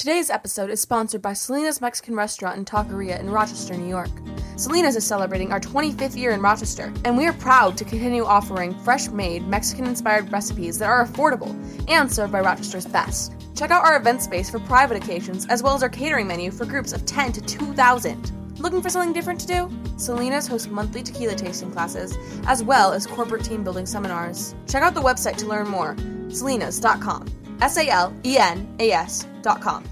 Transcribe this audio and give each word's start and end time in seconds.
Today's 0.00 0.30
episode 0.30 0.70
is 0.70 0.80
sponsored 0.80 1.20
by 1.20 1.34
Salena's 1.34 1.82
Mexican 1.82 2.14
Restaurant 2.14 2.56
and 2.56 2.66
Taqueria 2.66 3.20
in 3.20 3.28
Rochester, 3.28 3.76
New 3.76 3.86
York. 3.86 4.08
Salena's 4.56 4.96
is 4.96 5.04
celebrating 5.04 5.52
our 5.52 5.60
25th 5.60 6.16
year 6.16 6.30
in 6.30 6.40
Rochester, 6.40 6.90
and 7.04 7.18
we 7.18 7.26
are 7.26 7.34
proud 7.34 7.76
to 7.76 7.84
continue 7.84 8.24
offering 8.24 8.72
fresh 8.82 9.08
made, 9.08 9.46
Mexican 9.46 9.84
inspired 9.84 10.32
recipes 10.32 10.78
that 10.78 10.88
are 10.88 11.04
affordable 11.04 11.54
and 11.90 12.10
served 12.10 12.32
by 12.32 12.40
Rochester's 12.40 12.86
best. 12.86 13.34
Check 13.54 13.70
out 13.70 13.84
our 13.84 13.98
event 13.98 14.22
space 14.22 14.48
for 14.48 14.58
private 14.60 14.96
occasions, 14.96 15.46
as 15.48 15.62
well 15.62 15.74
as 15.74 15.82
our 15.82 15.90
catering 15.90 16.26
menu 16.26 16.50
for 16.50 16.64
groups 16.64 16.94
of 16.94 17.04
10 17.04 17.32
to 17.32 17.42
2,000. 17.42 18.58
Looking 18.58 18.80
for 18.80 18.88
something 18.88 19.12
different 19.12 19.40
to 19.40 19.46
do? 19.46 19.70
Salena's 19.98 20.46
hosts 20.46 20.68
monthly 20.68 21.02
tequila 21.02 21.34
tasting 21.34 21.72
classes, 21.72 22.16
as 22.46 22.64
well 22.64 22.94
as 22.94 23.06
corporate 23.06 23.44
team 23.44 23.62
building 23.62 23.84
seminars. 23.84 24.54
Check 24.66 24.82
out 24.82 24.94
the 24.94 25.02
website 25.02 25.36
to 25.36 25.46
learn 25.46 25.68
more 25.68 25.94
salenas.com. 26.28 27.26
S 27.60 27.76
A 27.76 27.86
L 27.90 28.14
E 28.24 28.38
N 28.38 28.66
A 28.78 28.92
S.com. 28.92 29.89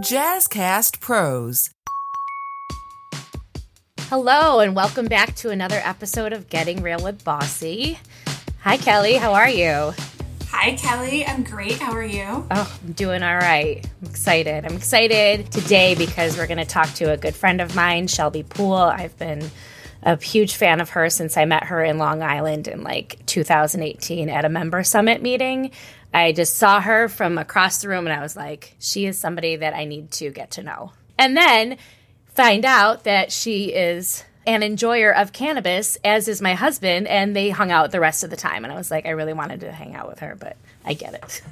Jazzcast 0.00 1.00
Pros. 1.00 1.70
Hello, 4.00 4.60
and 4.60 4.74
welcome 4.74 5.06
back 5.06 5.34
to 5.36 5.50
another 5.50 5.80
episode 5.84 6.32
of 6.32 6.48
Getting 6.48 6.82
Real 6.82 7.02
with 7.02 7.24
Bossy. 7.24 7.98
Hi, 8.60 8.76
Kelly. 8.76 9.14
How 9.14 9.32
are 9.34 9.48
you? 9.48 9.92
Hi, 10.48 10.76
Kelly. 10.76 11.24
I'm 11.26 11.42
great. 11.42 11.78
How 11.78 11.92
are 11.92 12.04
you? 12.04 12.46
Oh, 12.50 12.78
I'm 12.84 12.92
doing 12.92 13.22
all 13.22 13.36
right. 13.36 13.84
I'm 14.02 14.08
excited. 14.08 14.64
I'm 14.64 14.76
excited 14.76 15.50
today 15.50 15.94
because 15.94 16.36
we're 16.36 16.46
going 16.46 16.58
to 16.58 16.64
talk 16.64 16.92
to 16.94 17.12
a 17.12 17.16
good 17.16 17.34
friend 17.34 17.60
of 17.60 17.74
mine, 17.74 18.06
Shelby 18.06 18.42
Poole. 18.42 18.74
I've 18.74 19.16
been 19.18 19.50
a 20.02 20.16
huge 20.22 20.56
fan 20.56 20.80
of 20.80 20.90
her 20.90 21.08
since 21.10 21.36
I 21.36 21.44
met 21.44 21.64
her 21.64 21.82
in 21.82 21.98
Long 21.98 22.22
Island 22.22 22.68
in 22.68 22.82
like 22.82 23.24
2018 23.26 24.28
at 24.28 24.44
a 24.44 24.48
member 24.48 24.82
summit 24.82 25.22
meeting. 25.22 25.70
I 26.14 26.32
just 26.32 26.56
saw 26.56 26.80
her 26.80 27.08
from 27.08 27.38
across 27.38 27.80
the 27.80 27.88
room 27.88 28.06
and 28.06 28.18
I 28.18 28.22
was 28.22 28.36
like, 28.36 28.74
she 28.78 29.06
is 29.06 29.18
somebody 29.18 29.56
that 29.56 29.74
I 29.74 29.84
need 29.84 30.10
to 30.12 30.30
get 30.30 30.52
to 30.52 30.62
know. 30.62 30.92
And 31.18 31.36
then 31.36 31.78
find 32.34 32.64
out 32.64 33.04
that 33.04 33.32
she 33.32 33.66
is 33.66 34.24
an 34.46 34.62
enjoyer 34.62 35.14
of 35.14 35.32
cannabis, 35.32 35.96
as 36.04 36.26
is 36.26 36.42
my 36.42 36.54
husband, 36.54 37.06
and 37.06 37.34
they 37.36 37.50
hung 37.50 37.70
out 37.70 37.92
the 37.92 38.00
rest 38.00 38.24
of 38.24 38.30
the 38.30 38.36
time. 38.36 38.64
And 38.64 38.72
I 38.72 38.76
was 38.76 38.90
like, 38.90 39.06
I 39.06 39.10
really 39.10 39.32
wanted 39.32 39.60
to 39.60 39.70
hang 39.70 39.94
out 39.94 40.08
with 40.08 40.18
her, 40.18 40.34
but 40.34 40.56
I 40.84 40.94
get 40.94 41.14
it. 41.14 41.42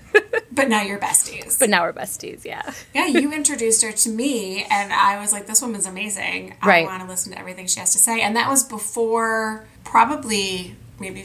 but 0.53 0.69
now 0.69 0.83
you're 0.83 0.98
besties. 0.98 1.58
But 1.58 1.70
now 1.70 1.83
we're 1.84 1.92
besties, 1.92 2.44
yeah. 2.44 2.72
yeah, 2.92 3.06
you 3.06 3.33
introduced 3.33 3.83
her 3.83 3.92
to 3.92 4.08
me, 4.08 4.64
and 4.69 4.92
I 4.92 5.20
was 5.20 5.33
like, 5.33 5.47
this 5.47 5.62
woman's 5.62 5.86
amazing. 5.86 6.56
I 6.61 6.66
right. 6.66 6.86
want 6.86 7.03
to 7.03 7.08
listen 7.08 7.33
to 7.33 7.38
everything 7.38 7.69
she 7.69 7.78
has 7.78 7.92
to 7.92 7.98
say. 7.98 8.20
And 8.20 8.34
that 8.34 8.48
was 8.48 8.64
before, 8.64 9.66
probably 9.84 10.75
maybe 10.98 11.25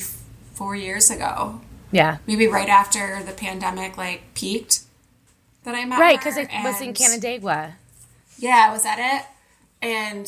four 0.53 0.75
years 0.75 1.09
ago. 1.09 1.61
Yeah. 1.95 2.17
Maybe 2.27 2.45
right 2.45 2.67
after 2.67 3.23
the 3.23 3.31
pandemic 3.31 3.95
like 3.95 4.33
peaked 4.33 4.81
that 5.63 5.75
I 5.75 5.85
met 5.85 5.97
Right, 5.97 6.19
because 6.19 6.35
it 6.35 6.49
was 6.61 6.81
in 6.81 6.93
Canandaigua. 6.93 7.75
Yeah, 8.38 8.73
was 8.73 8.83
that 8.83 8.99
it? 8.99 9.25
And 9.81 10.27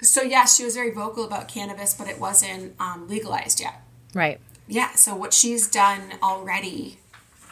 so 0.00 0.22
yeah, 0.22 0.46
she 0.46 0.64
was 0.64 0.74
very 0.74 0.90
vocal 0.90 1.26
about 1.26 1.48
cannabis, 1.48 1.92
but 1.92 2.08
it 2.08 2.18
wasn't 2.18 2.74
um, 2.80 3.08
legalized 3.08 3.60
yet. 3.60 3.82
Right. 4.14 4.40
Yeah. 4.66 4.92
So 4.94 5.14
what 5.14 5.34
she's 5.34 5.68
done 5.68 6.14
already 6.22 6.98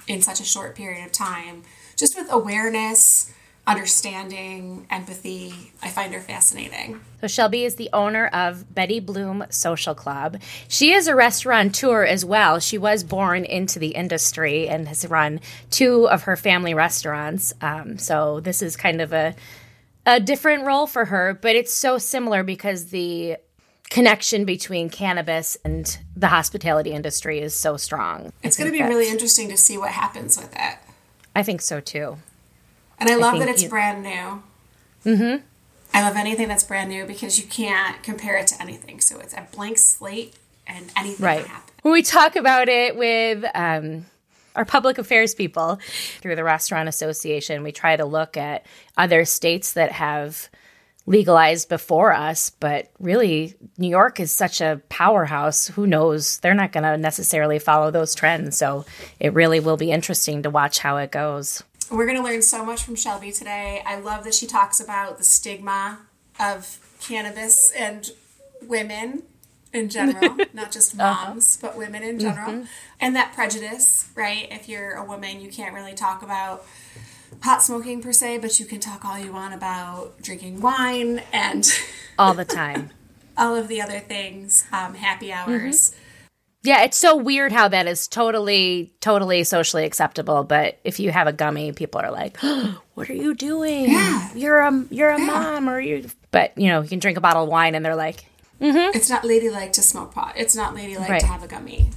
in 0.08 0.22
such 0.22 0.40
a 0.40 0.44
short 0.44 0.74
period 0.74 1.04
of 1.04 1.12
time, 1.12 1.62
just 1.96 2.16
with 2.16 2.32
awareness, 2.32 3.30
understanding, 3.70 4.86
empathy, 4.90 5.72
I 5.82 5.88
find 5.88 6.12
her 6.12 6.20
fascinating. 6.20 7.00
So 7.20 7.26
Shelby 7.26 7.64
is 7.64 7.76
the 7.76 7.90
owner 7.92 8.26
of 8.28 8.74
Betty 8.74 9.00
Bloom 9.00 9.44
Social 9.50 9.94
Club. 9.94 10.40
She 10.68 10.92
is 10.92 11.06
a 11.06 11.14
restaurateur 11.14 12.04
as 12.04 12.24
well. 12.24 12.58
She 12.58 12.78
was 12.78 13.04
born 13.04 13.44
into 13.44 13.78
the 13.78 13.88
industry 13.88 14.68
and 14.68 14.88
has 14.88 15.06
run 15.06 15.40
two 15.70 16.08
of 16.08 16.24
her 16.24 16.36
family 16.36 16.74
restaurants. 16.74 17.52
Um, 17.60 17.98
so 17.98 18.40
this 18.40 18.62
is 18.62 18.76
kind 18.76 19.00
of 19.00 19.12
a 19.12 19.34
a 20.06 20.18
different 20.18 20.64
role 20.64 20.86
for 20.86 21.04
her, 21.04 21.38
but 21.40 21.54
it's 21.54 21.72
so 21.72 21.98
similar 21.98 22.42
because 22.42 22.86
the 22.86 23.36
connection 23.90 24.44
between 24.44 24.88
cannabis 24.88 25.58
and 25.64 25.98
the 26.16 26.28
hospitality 26.28 26.90
industry 26.90 27.40
is 27.40 27.54
so 27.54 27.76
strong. 27.76 28.32
It's 28.42 28.56
going 28.56 28.72
to 28.72 28.76
be 28.76 28.82
really 28.82 29.08
interesting 29.10 29.50
to 29.50 29.56
see 29.56 29.76
what 29.76 29.90
happens 29.90 30.38
with 30.38 30.52
it. 30.54 30.78
I 31.36 31.42
think 31.42 31.60
so 31.60 31.80
too. 31.80 32.16
And 33.00 33.08
I 33.08 33.16
love 33.16 33.34
I 33.34 33.38
that 33.40 33.48
it's 33.48 33.62
you... 33.62 33.68
brand 33.68 34.02
new. 34.02 34.42
Mm-hmm. 35.04 35.44
I 35.92 36.02
love 36.02 36.16
anything 36.16 36.48
that's 36.48 36.62
brand 36.62 36.90
new 36.90 37.06
because 37.06 37.38
you 37.38 37.46
can't 37.46 38.02
compare 38.02 38.36
it 38.36 38.46
to 38.48 38.62
anything. 38.62 39.00
So 39.00 39.18
it's 39.18 39.34
a 39.34 39.48
blank 39.52 39.78
slate 39.78 40.34
and 40.66 40.90
anything 40.96 41.24
right. 41.24 41.40
can 41.40 41.48
happen. 41.48 41.74
When 41.82 41.92
we 41.92 42.02
talk 42.02 42.36
about 42.36 42.68
it 42.68 42.96
with 42.96 43.44
um, 43.54 44.06
our 44.54 44.64
public 44.64 44.98
affairs 44.98 45.34
people 45.34 45.80
through 46.20 46.36
the 46.36 46.44
Restaurant 46.44 46.88
Association, 46.88 47.62
we 47.62 47.72
try 47.72 47.96
to 47.96 48.04
look 48.04 48.36
at 48.36 48.66
other 48.96 49.24
states 49.24 49.72
that 49.72 49.90
have 49.92 50.48
legalized 51.06 51.68
before 51.68 52.12
us, 52.12 52.50
but 52.50 52.90
really, 53.00 53.54
New 53.78 53.88
York 53.88 54.20
is 54.20 54.30
such 54.30 54.60
a 54.60 54.80
powerhouse. 54.90 55.66
Who 55.68 55.86
knows? 55.86 56.38
They're 56.38 56.54
not 56.54 56.72
going 56.72 56.84
to 56.84 56.96
necessarily 56.98 57.58
follow 57.58 57.90
those 57.90 58.14
trends. 58.14 58.58
So 58.58 58.84
it 59.18 59.32
really 59.32 59.58
will 59.58 59.78
be 59.78 59.90
interesting 59.90 60.42
to 60.42 60.50
watch 60.50 60.78
how 60.78 60.98
it 60.98 61.10
goes. 61.10 61.64
We're 61.90 62.06
going 62.06 62.18
to 62.18 62.22
learn 62.22 62.42
so 62.42 62.64
much 62.64 62.84
from 62.84 62.94
Shelby 62.94 63.32
today. 63.32 63.82
I 63.84 63.98
love 63.98 64.22
that 64.24 64.34
she 64.34 64.46
talks 64.46 64.78
about 64.78 65.18
the 65.18 65.24
stigma 65.24 65.98
of 66.38 66.78
cannabis 67.00 67.72
and 67.72 68.08
women 68.62 69.24
in 69.72 69.88
general, 69.88 70.36
not 70.52 70.70
just 70.70 70.98
uh-huh. 70.98 71.30
moms, 71.30 71.58
uh-huh. 71.58 71.72
but 71.72 71.78
women 71.78 72.04
in 72.04 72.20
general. 72.20 72.52
Mm-hmm. 72.52 72.64
And 73.00 73.16
that 73.16 73.32
prejudice, 73.34 74.08
right? 74.14 74.46
If 74.52 74.68
you're 74.68 74.92
a 74.92 75.04
woman, 75.04 75.40
you 75.40 75.50
can't 75.50 75.74
really 75.74 75.94
talk 75.94 76.22
about 76.22 76.64
pot 77.40 77.62
smoking 77.62 78.00
per 78.02 78.12
se, 78.12 78.38
but 78.38 78.60
you 78.60 78.66
can 78.66 78.78
talk 78.78 79.04
all 79.04 79.18
you 79.18 79.32
want 79.32 79.54
about 79.54 80.20
drinking 80.22 80.60
wine 80.60 81.22
and 81.32 81.66
all 82.18 82.34
the 82.34 82.44
time. 82.44 82.90
all 83.36 83.56
of 83.56 83.66
the 83.68 83.80
other 83.80 83.98
things, 83.98 84.64
um, 84.72 84.94
happy 84.94 85.32
hours. 85.32 85.90
Mm-hmm. 85.90 86.09
Yeah, 86.62 86.82
it's 86.82 86.98
so 86.98 87.16
weird 87.16 87.52
how 87.52 87.68
that 87.68 87.86
is 87.86 88.06
totally, 88.06 88.92
totally 89.00 89.44
socially 89.44 89.84
acceptable. 89.84 90.44
But 90.44 90.78
if 90.84 91.00
you 91.00 91.10
have 91.10 91.26
a 91.26 91.32
gummy, 91.32 91.72
people 91.72 92.00
are 92.00 92.10
like, 92.10 92.36
oh, 92.42 92.80
"What 92.94 93.08
are 93.08 93.14
you 93.14 93.34
doing? 93.34 93.90
Yeah. 93.90 94.30
You're 94.34 94.60
a 94.60 94.84
you're 94.90 95.10
a 95.10 95.18
yeah. 95.18 95.26
mom, 95.26 95.68
or 95.68 95.80
you." 95.80 96.10
But 96.30 96.56
you 96.58 96.68
know, 96.68 96.82
you 96.82 96.88
can 96.88 96.98
drink 96.98 97.16
a 97.16 97.20
bottle 97.20 97.44
of 97.44 97.48
wine, 97.48 97.74
and 97.74 97.84
they're 97.84 97.96
like, 97.96 98.26
mm-hmm. 98.60 98.96
"It's 98.96 99.08
not 99.08 99.24
ladylike 99.24 99.72
to 99.74 99.82
smoke 99.82 100.12
pot. 100.12 100.34
It's 100.36 100.54
not 100.54 100.74
ladylike 100.74 101.08
right. 101.08 101.20
to 101.20 101.26
have 101.26 101.42
a 101.42 101.48
gummy," 101.48 101.90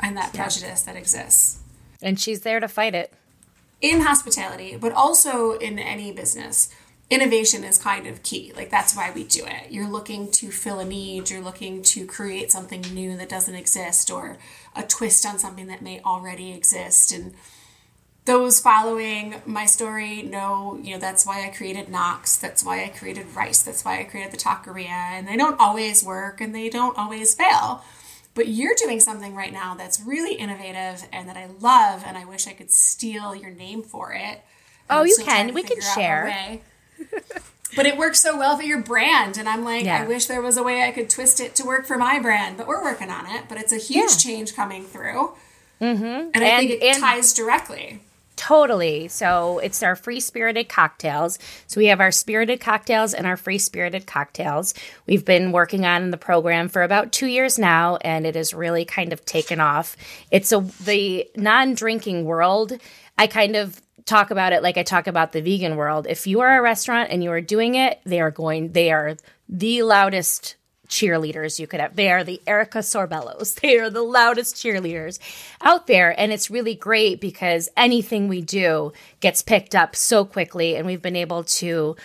and 0.00 0.16
that 0.16 0.34
yeah. 0.34 0.42
prejudice 0.42 0.82
that 0.82 0.96
exists. 0.96 1.60
And 2.02 2.20
she's 2.20 2.42
there 2.42 2.60
to 2.60 2.68
fight 2.68 2.94
it 2.94 3.12
in 3.80 4.02
hospitality, 4.02 4.76
but 4.76 4.92
also 4.92 5.52
in 5.52 5.78
any 5.78 6.12
business 6.12 6.74
innovation 7.10 7.64
is 7.64 7.76
kind 7.76 8.06
of 8.06 8.22
key. 8.22 8.52
Like 8.56 8.70
that's 8.70 8.96
why 8.96 9.10
we 9.10 9.24
do 9.24 9.44
it. 9.44 9.70
You're 9.70 9.88
looking 9.88 10.30
to 10.32 10.50
fill 10.50 10.78
a 10.78 10.84
need, 10.84 11.28
you're 11.28 11.42
looking 11.42 11.82
to 11.82 12.06
create 12.06 12.50
something 12.50 12.80
new 12.92 13.16
that 13.16 13.28
doesn't 13.28 13.54
exist 13.54 14.10
or 14.10 14.38
a 14.74 14.82
twist 14.84 15.26
on 15.26 15.38
something 15.38 15.66
that 15.66 15.82
may 15.82 16.00
already 16.00 16.52
exist 16.52 17.12
and 17.12 17.34
those 18.26 18.60
following 18.60 19.40
my 19.46 19.66
story 19.66 20.22
know, 20.22 20.78
you 20.82 20.92
know, 20.92 21.00
that's 21.00 21.26
why 21.26 21.44
I 21.44 21.48
created 21.48 21.88
Knox. 21.88 22.36
That's 22.36 22.62
why 22.62 22.84
I 22.84 22.88
created 22.88 23.34
Rice. 23.34 23.62
That's 23.62 23.84
why 23.84 23.98
I 23.98 24.04
created 24.04 24.32
the 24.32 24.36
Taqueria. 24.36 24.88
And 24.88 25.26
they 25.26 25.36
don't 25.36 25.58
always 25.58 26.04
work 26.04 26.40
and 26.40 26.54
they 26.54 26.68
don't 26.68 26.96
always 26.98 27.34
fail. 27.34 27.82
But 28.34 28.46
you're 28.46 28.76
doing 28.76 29.00
something 29.00 29.34
right 29.34 29.52
now 29.52 29.74
that's 29.74 30.00
really 30.00 30.34
innovative 30.34 31.08
and 31.12 31.28
that 31.28 31.36
I 31.36 31.48
love, 31.58 32.04
and 32.06 32.16
I 32.16 32.24
wish 32.24 32.46
I 32.46 32.52
could 32.52 32.70
steal 32.70 33.34
your 33.34 33.50
name 33.50 33.82
for 33.82 34.12
it. 34.12 34.42
Oh, 34.88 35.02
you 35.02 35.16
can. 35.24 35.52
We 35.52 35.64
can 35.64 35.80
share. 35.80 36.60
But 37.76 37.86
it 37.86 37.96
works 37.96 38.20
so 38.20 38.36
well 38.36 38.56
for 38.56 38.62
your 38.62 38.80
brand 38.80 39.38
and 39.38 39.48
i'm 39.48 39.64
like 39.64 39.84
yeah. 39.84 40.02
i 40.02 40.06
wish 40.06 40.26
there 40.26 40.42
was 40.42 40.56
a 40.56 40.62
way 40.62 40.82
i 40.82 40.90
could 40.90 41.08
twist 41.08 41.40
it 41.40 41.54
to 41.54 41.64
work 41.64 41.86
for 41.86 41.96
my 41.96 42.18
brand 42.18 42.56
but 42.56 42.66
we're 42.66 42.82
working 42.82 43.10
on 43.10 43.26
it 43.26 43.44
but 43.48 43.58
it's 43.58 43.72
a 43.72 43.78
huge 43.78 44.10
yeah. 44.10 44.16
change 44.16 44.54
coming 44.54 44.84
through 44.84 45.32
mm-hmm. 45.80 46.04
and 46.04 46.36
i 46.36 46.44
and, 46.44 46.68
think 46.68 46.82
it 46.82 46.98
ties 46.98 47.32
directly 47.32 48.00
Totally. 48.40 49.08
So 49.08 49.58
it's 49.58 49.82
our 49.82 49.94
free 49.94 50.18
spirited 50.18 50.70
cocktails. 50.70 51.38
So 51.66 51.78
we 51.78 51.88
have 51.88 52.00
our 52.00 52.10
spirited 52.10 52.58
cocktails 52.58 53.12
and 53.12 53.26
our 53.26 53.36
free 53.36 53.58
spirited 53.58 54.06
cocktails. 54.06 54.72
We've 55.06 55.26
been 55.26 55.52
working 55.52 55.84
on 55.84 56.10
the 56.10 56.16
program 56.16 56.70
for 56.70 56.82
about 56.82 57.12
two 57.12 57.26
years 57.26 57.58
now, 57.58 57.96
and 57.96 58.26
it 58.26 58.36
has 58.36 58.54
really 58.54 58.86
kind 58.86 59.12
of 59.12 59.26
taken 59.26 59.60
off. 59.60 59.94
It's 60.30 60.52
a 60.52 60.60
the 60.82 61.28
non 61.36 61.74
drinking 61.74 62.24
world. 62.24 62.72
I 63.18 63.26
kind 63.26 63.56
of 63.56 63.78
talk 64.10 64.30
about 64.30 64.52
it 64.52 64.62
like 64.62 64.76
I 64.76 64.82
talk 64.82 65.06
about 65.06 65.32
the 65.32 65.40
vegan 65.40 65.76
world. 65.76 66.06
If 66.08 66.26
you 66.26 66.40
are 66.40 66.58
a 66.58 66.62
restaurant 66.62 67.10
and 67.10 67.22
you 67.22 67.30
are 67.30 67.40
doing 67.40 67.76
it, 67.76 68.00
they 68.04 68.20
are 68.20 68.30
going, 68.30 68.72
they 68.72 68.90
are 68.90 69.16
the 69.48 69.82
loudest 69.82 70.56
cheerleaders 70.88 71.60
you 71.60 71.68
could 71.68 71.80
have. 71.80 71.94
They 71.94 72.10
are 72.10 72.24
the 72.24 72.42
Erica 72.46 72.78
Sorbellos. 72.78 73.60
They 73.62 73.78
are 73.78 73.88
the 73.88 74.02
loudest 74.02 74.56
cheerleaders 74.56 75.20
out 75.60 75.86
there. 75.86 76.18
And 76.18 76.32
it's 76.32 76.50
really 76.50 76.74
great 76.74 77.20
because 77.20 77.68
anything 77.76 78.26
we 78.26 78.42
do 78.42 78.92
gets 79.20 79.40
picked 79.42 79.74
up 79.74 79.94
so 79.94 80.24
quickly. 80.24 80.76
And 80.76 80.86
we've 80.86 81.00
been 81.00 81.16
able 81.16 81.44
to 81.44 81.96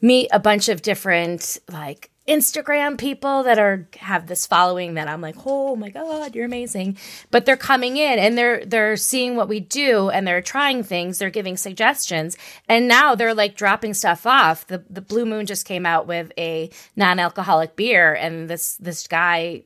meet 0.00 0.28
a 0.32 0.40
bunch 0.40 0.68
of 0.68 0.82
different 0.82 1.58
like 1.70 2.10
Instagram 2.26 2.96
people 2.96 3.42
that 3.42 3.58
are 3.58 3.86
have 3.98 4.26
this 4.26 4.46
following 4.46 4.94
that 4.94 5.08
I'm 5.08 5.20
like, 5.20 5.36
oh 5.44 5.76
my 5.76 5.90
god, 5.90 6.34
you're 6.34 6.46
amazing. 6.46 6.96
But 7.30 7.44
they're 7.44 7.56
coming 7.56 7.98
in 7.98 8.18
and 8.18 8.38
they're 8.38 8.64
they're 8.64 8.96
seeing 8.96 9.36
what 9.36 9.48
we 9.48 9.60
do 9.60 10.08
and 10.08 10.26
they're 10.26 10.40
trying 10.40 10.82
things. 10.82 11.18
They're 11.18 11.28
giving 11.28 11.58
suggestions, 11.58 12.38
and 12.66 12.88
now 12.88 13.14
they're 13.14 13.34
like 13.34 13.56
dropping 13.56 13.92
stuff 13.92 14.26
off. 14.26 14.66
The 14.66 14.82
the 14.88 15.02
Blue 15.02 15.26
Moon 15.26 15.44
just 15.44 15.66
came 15.66 15.84
out 15.84 16.06
with 16.06 16.32
a 16.38 16.70
non-alcoholic 16.96 17.76
beer, 17.76 18.14
and 18.14 18.48
this 18.48 18.76
this 18.76 19.06
guy 19.06 19.64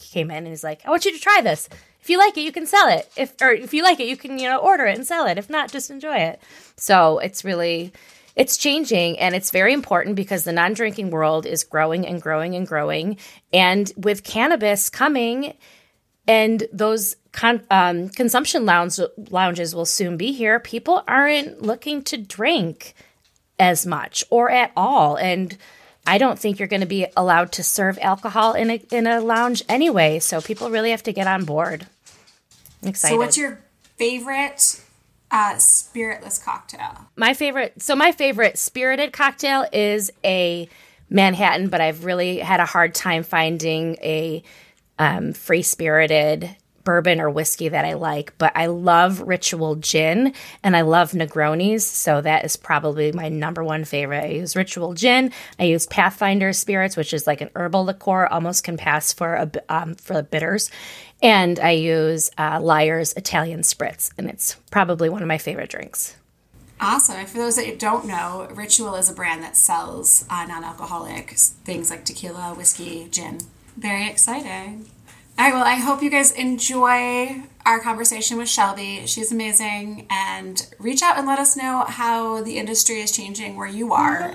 came 0.00 0.30
in 0.30 0.38
and 0.38 0.46
he's 0.46 0.64
like, 0.64 0.80
I 0.86 0.90
want 0.90 1.04
you 1.04 1.12
to 1.12 1.20
try 1.20 1.40
this. 1.42 1.68
If 2.00 2.08
you 2.08 2.18
like 2.18 2.38
it, 2.38 2.42
you 2.42 2.52
can 2.52 2.66
sell 2.66 2.88
it. 2.88 3.10
If 3.16 3.34
or 3.42 3.50
if 3.50 3.74
you 3.74 3.82
like 3.82 4.00
it, 4.00 4.06
you 4.08 4.16
can 4.16 4.38
you 4.38 4.48
know 4.48 4.58
order 4.58 4.86
it 4.86 4.96
and 4.96 5.06
sell 5.06 5.26
it. 5.26 5.36
If 5.36 5.50
not, 5.50 5.70
just 5.70 5.90
enjoy 5.90 6.16
it. 6.16 6.40
So 6.76 7.18
it's 7.18 7.44
really 7.44 7.92
it's 8.38 8.56
changing 8.56 9.18
and 9.18 9.34
it's 9.34 9.50
very 9.50 9.72
important 9.72 10.14
because 10.14 10.44
the 10.44 10.52
non 10.52 10.72
drinking 10.72 11.10
world 11.10 11.44
is 11.44 11.64
growing 11.64 12.06
and 12.06 12.22
growing 12.22 12.54
and 12.54 12.66
growing. 12.66 13.18
And 13.52 13.92
with 13.96 14.22
cannabis 14.22 14.88
coming, 14.88 15.54
and 16.28 16.62
those 16.72 17.16
con- 17.32 17.66
um, 17.68 18.10
consumption 18.10 18.64
lounge- 18.64 19.00
lounges 19.30 19.74
will 19.74 19.84
soon 19.84 20.16
be 20.16 20.30
here, 20.30 20.60
people 20.60 21.02
aren't 21.08 21.62
looking 21.62 22.02
to 22.04 22.16
drink 22.16 22.94
as 23.58 23.84
much 23.84 24.24
or 24.30 24.48
at 24.50 24.70
all. 24.76 25.16
And 25.16 25.56
I 26.06 26.18
don't 26.18 26.38
think 26.38 26.60
you're 26.60 26.68
going 26.68 26.80
to 26.80 26.86
be 26.86 27.06
allowed 27.16 27.50
to 27.52 27.64
serve 27.64 27.98
alcohol 28.00 28.52
in 28.52 28.70
a, 28.70 28.80
in 28.92 29.08
a 29.08 29.20
lounge 29.20 29.64
anyway. 29.68 30.20
So 30.20 30.40
people 30.40 30.70
really 30.70 30.92
have 30.92 31.02
to 31.02 31.12
get 31.12 31.26
on 31.26 31.44
board. 31.44 31.88
I'm 32.84 32.90
excited. 32.90 33.14
So, 33.14 33.18
what's 33.18 33.36
your 33.36 33.58
favorite 33.96 34.80
uh, 35.30 35.56
spiritless 35.56 36.38
cocktail. 36.42 37.06
My 37.16 37.34
favorite, 37.34 37.80
so 37.82 37.94
my 37.94 38.12
favorite 38.12 38.58
spirited 38.58 39.12
cocktail 39.12 39.66
is 39.72 40.10
a 40.24 40.68
Manhattan, 41.10 41.68
but 41.68 41.80
I've 41.80 42.04
really 42.04 42.38
had 42.38 42.60
a 42.60 42.66
hard 42.66 42.94
time 42.94 43.22
finding 43.22 43.96
a 44.02 44.42
um, 44.98 45.32
free 45.32 45.62
spirited 45.62 46.56
bourbon 46.84 47.20
or 47.20 47.28
whiskey 47.28 47.68
that 47.68 47.84
I 47.84 47.92
like, 47.92 48.32
but 48.38 48.50
I 48.54 48.64
love 48.64 49.20
Ritual 49.20 49.76
Gin 49.76 50.32
and 50.62 50.74
I 50.74 50.80
love 50.80 51.12
Negronis, 51.12 51.82
so 51.82 52.22
that 52.22 52.46
is 52.46 52.56
probably 52.56 53.12
my 53.12 53.28
number 53.28 53.62
one 53.62 53.84
favorite. 53.84 54.24
I 54.24 54.28
use 54.28 54.56
Ritual 54.56 54.94
Gin, 54.94 55.30
I 55.58 55.64
use 55.64 55.86
Pathfinder 55.86 56.54
Spirits, 56.54 56.96
which 56.96 57.12
is 57.12 57.26
like 57.26 57.42
an 57.42 57.50
herbal 57.54 57.84
liqueur, 57.84 58.26
almost 58.26 58.64
can 58.64 58.78
pass 58.78 59.12
for 59.12 59.34
a 59.34 59.50
um, 59.68 59.96
for 59.96 60.14
the 60.14 60.22
bitters, 60.22 60.70
and 61.22 61.58
I 61.58 61.72
use 61.72 62.30
uh, 62.38 62.60
Lyre's 62.60 63.12
Italian 63.14 63.60
Spritz, 63.60 64.10
and 64.18 64.28
it's 64.28 64.54
probably 64.70 65.08
one 65.08 65.22
of 65.22 65.28
my 65.28 65.38
favorite 65.38 65.70
drinks. 65.70 66.16
Awesome. 66.80 67.26
For 67.26 67.38
those 67.38 67.56
that 67.56 67.78
don't 67.78 68.06
know, 68.06 68.46
Ritual 68.52 68.94
is 68.94 69.10
a 69.10 69.12
brand 69.12 69.42
that 69.42 69.56
sells 69.56 70.24
uh, 70.30 70.46
non 70.46 70.62
alcoholic 70.62 71.30
things 71.30 71.90
like 71.90 72.04
tequila, 72.04 72.54
whiskey, 72.54 73.08
gin. 73.10 73.40
Very 73.76 74.06
exciting. 74.08 74.88
All 75.38 75.44
right, 75.44 75.54
well, 75.54 75.64
I 75.64 75.74
hope 75.74 76.02
you 76.02 76.10
guys 76.10 76.32
enjoy 76.32 77.42
our 77.64 77.80
conversation 77.80 78.38
with 78.38 78.48
Shelby. 78.48 79.06
She's 79.06 79.30
amazing. 79.30 80.06
And 80.10 80.68
reach 80.78 81.02
out 81.02 81.16
and 81.16 81.26
let 81.26 81.38
us 81.38 81.56
know 81.56 81.84
how 81.86 82.42
the 82.42 82.58
industry 82.58 83.00
is 83.00 83.12
changing 83.12 83.56
where 83.56 83.68
you 83.68 83.92
are. 83.92 84.34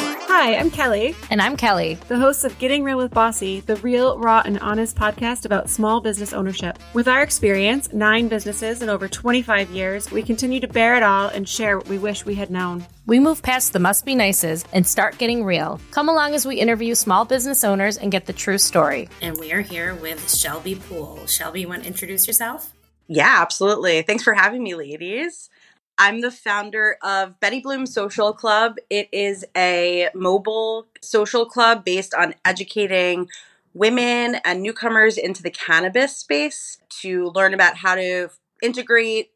Hi, 0.28 0.56
I'm 0.56 0.70
Kelly. 0.70 1.14
And 1.30 1.40
I'm 1.40 1.56
Kelly, 1.56 1.94
the 2.08 2.18
host 2.18 2.44
of 2.44 2.58
Getting 2.58 2.82
Real 2.82 2.98
with 2.98 3.14
Bossy, 3.14 3.60
the 3.60 3.76
real, 3.76 4.18
raw, 4.18 4.42
and 4.44 4.58
honest 4.58 4.96
podcast 4.96 5.46
about 5.46 5.70
small 5.70 6.00
business 6.00 6.32
ownership. 6.32 6.78
With 6.94 7.06
our 7.06 7.22
experience, 7.22 7.92
nine 7.92 8.26
businesses 8.26 8.82
in 8.82 8.88
over 8.88 9.06
25 9.06 9.70
years, 9.70 10.10
we 10.10 10.24
continue 10.24 10.58
to 10.60 10.66
bear 10.66 10.96
it 10.96 11.04
all 11.04 11.28
and 11.28 11.48
share 11.48 11.78
what 11.78 11.88
we 11.88 11.98
wish 11.98 12.26
we 12.26 12.34
had 12.34 12.50
known. 12.50 12.84
We 13.06 13.20
move 13.20 13.40
past 13.40 13.72
the 13.72 13.78
must 13.78 14.04
be 14.04 14.16
nices 14.16 14.64
and 14.72 14.84
start 14.84 15.16
getting 15.16 15.44
real. 15.44 15.80
Come 15.92 16.08
along 16.08 16.34
as 16.34 16.44
we 16.44 16.56
interview 16.56 16.96
small 16.96 17.24
business 17.24 17.62
owners 17.62 17.96
and 17.96 18.10
get 18.10 18.26
the 18.26 18.32
true 18.32 18.58
story. 18.58 19.08
And 19.22 19.38
we 19.38 19.52
are 19.52 19.60
here 19.60 19.94
with 19.94 20.34
Shelby 20.34 20.74
Poole. 20.74 21.24
Shelby, 21.26 21.60
you 21.60 21.68
want 21.68 21.82
to 21.82 21.88
introduce 21.88 22.26
yourself? 22.26 22.72
Yeah, 23.06 23.36
absolutely. 23.38 24.02
Thanks 24.02 24.24
for 24.24 24.34
having 24.34 24.64
me, 24.64 24.74
ladies. 24.74 25.48
I'm 25.98 26.20
the 26.20 26.30
founder 26.30 26.98
of 27.02 27.40
Betty 27.40 27.60
Bloom 27.60 27.86
Social 27.86 28.32
Club. 28.34 28.76
It 28.90 29.08
is 29.12 29.46
a 29.56 30.10
mobile 30.14 30.86
social 31.00 31.46
club 31.46 31.84
based 31.84 32.12
on 32.12 32.34
educating 32.44 33.28
women 33.72 34.36
and 34.44 34.62
newcomers 34.62 35.16
into 35.16 35.42
the 35.42 35.50
cannabis 35.50 36.16
space 36.16 36.78
to 37.00 37.30
learn 37.34 37.54
about 37.54 37.78
how 37.78 37.94
to 37.94 38.28
integrate 38.62 39.30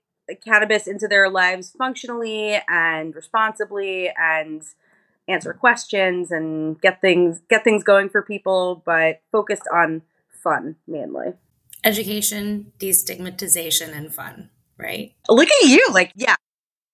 cannabis 0.44 0.86
into 0.86 1.08
their 1.08 1.30
lives 1.30 1.74
functionally 1.76 2.60
and 2.68 3.14
responsibly 3.14 4.12
and 4.18 4.62
answer 5.28 5.52
questions 5.52 6.30
and 6.30 6.80
get 6.80 7.00
things 7.00 7.40
get 7.48 7.64
things 7.64 7.82
going 7.82 8.08
for 8.08 8.22
people 8.22 8.82
but 8.84 9.20
focused 9.32 9.66
on 9.72 10.02
fun 10.42 10.76
mainly. 10.86 11.32
Education 11.84 12.72
destigmatization 12.78 13.96
and 13.96 14.14
fun 14.14 14.50
right? 14.78 15.12
Look 15.28 15.48
at 15.48 15.68
you 15.68 15.86
like 15.92 16.12
yeah 16.14 16.36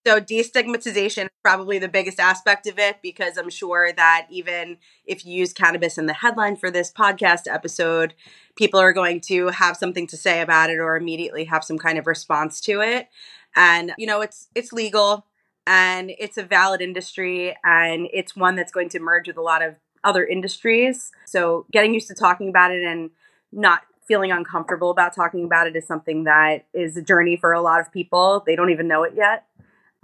so 0.07 0.21
destigmatization 0.21 1.25
is 1.25 1.31
probably 1.43 1.81
the 1.81 1.89
biggest 1.89 2.21
aspect 2.21 2.69
of 2.69 2.79
it 2.79 2.99
because 3.03 3.37
I'm 3.37 3.51
sure 3.51 3.93
that 3.93 4.29
even 4.31 4.77
if 5.05 5.27
you 5.27 5.33
use 5.33 5.53
cannabis 5.53 5.99
in 5.99 6.07
the 6.07 6.13
headline 6.13 6.55
for 6.55 6.71
this 6.71 6.93
podcast 6.93 7.53
episode, 7.53 8.15
people 8.55 8.79
are 8.79 8.93
going 8.93 9.21
to 9.23 9.49
have 9.49 9.77
something 9.77 10.07
to 10.07 10.17
say 10.17 10.41
about 10.43 10.71
it 10.71 10.79
or 10.79 10.95
immediately 10.95 11.47
have 11.47 11.65
some 11.65 11.77
kind 11.77 11.99
of 11.99 12.07
response 12.07 12.61
to 12.63 12.83
it. 12.83 13.09
And 13.57 13.95
you 13.99 14.07
know, 14.07 14.21
it's 14.21 14.47
it's 14.55 14.73
legal 14.73 15.27
and 15.67 16.13
it's 16.21 16.39
a 16.39 16.45
valid 16.45 16.81
industry 16.81 17.57
and 17.65 18.07
it's 18.13 18.37
one 18.37 18.55
that's 18.55 18.71
going 18.71 18.91
to 18.91 19.01
merge 19.01 19.27
with 19.27 19.37
a 19.37 19.43
lot 19.43 19.61
of 19.61 19.75
other 20.05 20.25
industries. 20.25 21.11
So 21.25 21.67
getting 21.73 21.93
used 21.93 22.07
to 22.07 22.15
talking 22.15 22.49
about 22.49 22.71
it 22.71 22.85
and 22.85 23.11
not 23.51 23.83
feeling 24.07 24.31
uncomfortable 24.31 24.93
about 24.93 25.17
talking 25.17 25.45
about 25.45 25.67
it 25.67 25.75
is 25.75 25.85
something 25.85 26.23
that 26.25 26.67
is 26.73 26.97
a 26.97 27.03
journey 27.03 27.37
for 27.37 27.53
a 27.53 27.61
lot 27.61 27.81
of 27.81 27.91
people. 27.91 28.45
They 28.47 28.55
don't 28.55 28.71
even 28.71 28.87
know 28.87 29.03
it 29.03 29.15
yet 29.17 29.46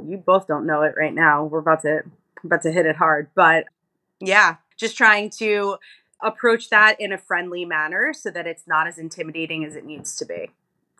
you 0.09 0.17
both 0.17 0.47
don't 0.47 0.67
know 0.67 0.83
it 0.83 0.95
right 0.97 1.15
now. 1.15 1.45
We're 1.45 1.61
about 1.61 1.83
to 1.83 2.03
about 2.45 2.63
to 2.63 2.73
hit 2.73 2.87
it 2.87 2.97
hard, 2.97 3.29
but 3.35 3.67
yeah, 4.21 4.57
just 4.77 4.97
trying 4.97 5.31
to 5.31 5.77
approach 6.23 6.71
that 6.71 7.01
in 7.01 7.13
a 7.13 7.19
friendly 7.19 7.65
manner 7.65 8.13
so 8.13 8.31
that 8.31 8.47
it's 8.47 8.67
not 8.67 8.87
as 8.87 8.99
intimidating 8.99 9.65
as 9.65 9.77
it 9.77 9.85
needs 9.85 10.15
to 10.17 10.25
be 10.25 10.51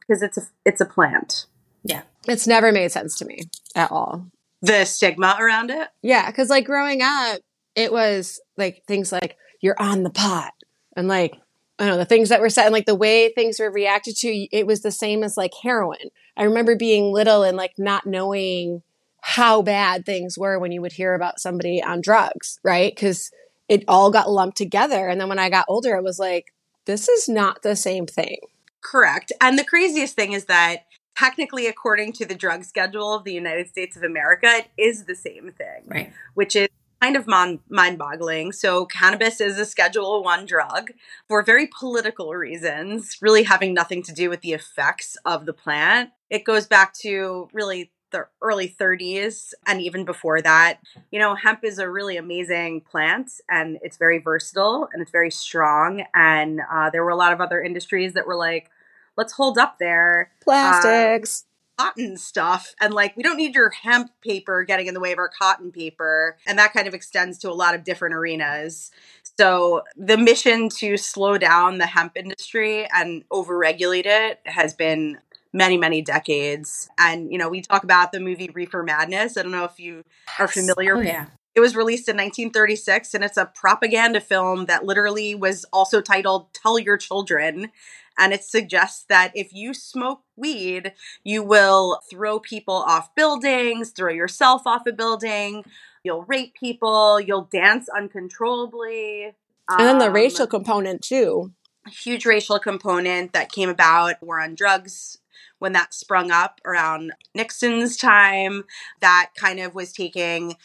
because 0.01 0.23
it's 0.23 0.37
a 0.37 0.43
it's 0.65 0.81
a 0.81 0.87
plant. 0.87 1.47
Yeah. 1.85 2.03
It's 2.29 2.47
never 2.47 2.73
made 2.73 2.93
sense 2.93 3.19
to 3.19 3.25
me 3.25 3.41
at 3.75 3.91
all. 3.91 4.27
The 4.61 4.85
stigma 4.85 5.37
around 5.41 5.71
it? 5.71 5.89
Yeah, 6.03 6.31
cuz 6.31 6.49
like 6.49 6.65
growing 6.65 7.01
up, 7.03 7.41
it 7.75 7.93
was 7.93 8.41
like 8.57 8.85
things 8.87 9.11
like 9.13 9.37
you're 9.61 9.81
on 9.81 10.03
the 10.03 10.11
pot 10.11 10.53
and 10.97 11.09
like 11.09 11.37
I 11.79 11.87
don't 11.87 11.95
know, 11.95 11.99
the 11.99 12.05
things 12.05 12.29
that 12.29 12.41
were 12.41 12.51
said 12.51 12.67
and 12.67 12.73
like 12.73 12.87
the 12.87 12.95
way 12.95 13.31
things 13.31 13.59
were 13.59 13.71
reacted 13.71 14.17
to, 14.19 14.29
it 14.29 14.67
was 14.67 14.83
the 14.83 14.93
same 14.93 15.25
as 15.25 15.37
like 15.37 15.53
heroin. 15.63 16.11
I 16.37 16.45
remember 16.45 16.77
being 16.77 17.13
little 17.13 17.43
and 17.43 17.57
like 17.57 17.73
not 17.79 18.07
knowing 18.07 18.83
how 19.23 19.63
bad 19.63 20.05
things 20.05 20.37
were 20.37 20.59
when 20.59 20.73
you 20.73 20.83
would 20.83 20.93
hear 20.93 21.15
about 21.15 21.41
somebody 21.41 21.83
on 21.83 22.01
drugs, 22.01 22.59
right? 22.63 22.95
Because 22.95 23.31
it 23.69 23.85
all 23.87 24.11
got 24.11 24.31
lumped 24.31 24.57
together. 24.57 25.09
And 25.09 25.21
then 25.21 25.29
when 25.29 25.39
I 25.39 25.49
got 25.49 25.65
older, 25.69 25.95
it 25.95 26.03
was 26.03 26.19
like, 26.19 26.53
this 26.87 27.09
is 27.09 27.29
not 27.29 27.63
the 27.63 27.77
same 27.77 28.07
thing. 28.07 28.39
Correct. 28.83 29.33
And 29.41 29.57
the 29.57 29.65
craziest 29.65 30.17
thing 30.17 30.33
is 30.33 30.47
that 30.47 30.87
technically, 31.17 31.69
according 31.69 32.13
to 32.15 32.27
the 32.27 32.35
drug 32.35 32.65
schedule 32.65 33.15
of 33.15 33.23
the 33.23 33.33
United 33.33 33.69
States 33.69 33.97
of 33.97 34.03
America, 34.03 34.49
it 34.49 34.69
is 34.77 35.05
the 35.05 35.15
same 35.15 35.53
thing. 35.53 35.85
Right. 35.87 36.13
Which 36.35 36.57
is 36.57 36.69
kind 37.01 37.17
of 37.17 37.29
mind 37.29 37.99
boggling. 37.99 38.51
So, 38.51 38.87
cannabis 38.87 39.41
is 39.41 39.57
a 39.57 39.65
Schedule 39.65 40.23
One 40.25 40.47
drug 40.47 40.91
for 41.29 41.45
very 41.45 41.69
political 41.79 42.35
reasons, 42.35 43.19
really 43.21 43.45
having 43.45 43.73
nothing 43.73 44.03
to 44.05 44.13
do 44.13 44.29
with 44.31 44.41
the 44.41 44.53
effects 44.53 45.17
of 45.25 45.47
the 45.47 45.53
plant. 45.53 46.11
It 46.29 46.45
goes 46.45 46.67
back 46.67 46.93
to 47.03 47.49
really 47.53 47.93
the 48.13 48.27
early 48.41 48.69
30s 48.69 49.53
and 49.67 49.81
even 49.81 50.05
before 50.05 50.41
that. 50.43 50.79
You 51.11 51.19
know, 51.19 51.35
hemp 51.35 51.65
is 51.65 51.79
a 51.79 51.91
really 51.91 52.17
amazing 52.17 52.83
plant 52.83 53.33
and 53.51 53.79
it's 53.83 53.97
very 53.97 54.19
versatile 54.19 54.89
and 54.93 55.03
it's 55.03 55.11
very 55.11 55.31
strong. 55.31 56.05
And 56.15 56.61
uh, 56.73 56.91
there 56.91 57.05
were 57.05 57.11
a 57.11 57.17
lot 57.17 57.33
of 57.33 57.41
other 57.41 57.61
industries 57.61 58.15
that 58.15 58.27
were 58.27 58.37
like, 58.37 58.71
let's 59.17 59.33
hold 59.33 59.59
up 59.59 59.79
there. 59.79 60.31
Plastics. 60.43 61.43
Uh, 61.43 61.49
cotton 61.79 62.19
stuff 62.19 62.75
and 62.83 62.93
like 62.93 63.17
we 63.17 63.23
don't 63.23 63.39
need 63.39 63.55
your 63.55 63.71
hemp 63.71 64.11
paper 64.21 64.63
getting 64.63 64.87
in 64.87 64.95
the 64.95 65.01
way 65.01 65.11
of 65.11 65.19
our 65.19 65.31
cotton 65.31 65.73
paper 65.73 66.37
and 66.47 66.59
that 66.59 66.73
kind 66.75 66.87
of 66.87 66.93
extends 66.93 67.39
to 67.39 67.51
a 67.51 67.55
lot 67.55 67.75
of 67.75 67.83
different 67.83 68.15
arenas 68.15 68.91
so 69.39 69.83
the 69.97 70.19
mission 70.19 70.69
to 70.69 70.99
slow 70.99 71.39
down 71.39 71.79
the 71.79 71.87
hemp 71.87 72.13
industry 72.15 72.87
and 72.95 73.27
overregulate 73.31 74.05
it 74.05 74.39
has 74.45 74.75
been 74.75 75.19
many, 75.53 75.77
many 75.77 76.03
decades. 76.03 76.89
And, 76.99 77.31
you 77.31 77.39
know, 77.39 77.49
we 77.49 77.61
talk 77.63 77.85
about 77.85 78.13
the 78.13 78.21
movie 78.21 78.51
Reefer 78.53 78.83
Madness. 78.83 79.37
I 79.37 79.43
don't 79.43 79.53
know 79.53 79.65
if 79.65 79.79
you 79.79 80.05
are 80.39 80.49
familiar. 80.49 80.97
Oh, 80.97 81.01
yeah. 81.01 81.27
It 81.55 81.61
was 81.61 81.77
released 81.77 82.09
in 82.09 82.17
1936 82.17 83.13
and 83.13 83.23
it's 83.23 83.37
a 83.37 83.45
propaganda 83.45 84.21
film 84.21 84.65
that 84.67 84.85
literally 84.87 85.35
was 85.35 85.67
also 85.73 86.01
titled 86.01 86.53
Tell 86.55 86.79
Your 86.79 86.97
Children. 86.97 87.71
And 88.19 88.33
it 88.33 88.43
suggests 88.45 89.05
that 89.11 89.33
if 89.35 89.53
you 89.53 89.75
smoke 89.75 90.23
weed, 90.37 90.93
you 91.25 91.43
will 91.43 92.01
throw 92.11 92.39
people 92.39 92.75
off 92.75 93.15
buildings, 93.15 93.91
throw 93.91 94.11
yourself 94.11 94.63
off 94.67 94.87
a 94.87 94.93
building, 94.93 95.65
you'll 96.05 96.25
rape 96.25 96.55
people, 96.55 97.21
you'll 97.21 97.49
dance 97.53 97.87
uncontrollably. 97.89 99.35
And 99.69 99.87
then 99.89 99.99
the 99.99 100.07
Um, 100.07 100.13
racial 100.13 100.47
component 100.47 101.03
too. 101.03 101.53
huge 101.91 102.25
racial 102.25 102.59
component 102.59 103.33
that 103.33 103.51
came 103.51 103.69
about 103.69 104.23
war 104.23 104.41
on 104.41 104.55
drugs 104.55 105.19
when 105.59 105.73
that 105.73 105.95
sprung 105.95 106.31
up 106.31 106.61
around 106.65 107.13
Nixon's 107.35 107.97
time 107.97 108.65
that 109.01 109.31
kind 109.37 109.61
of 109.61 109.75
was 109.75 109.93
taking 109.93 110.57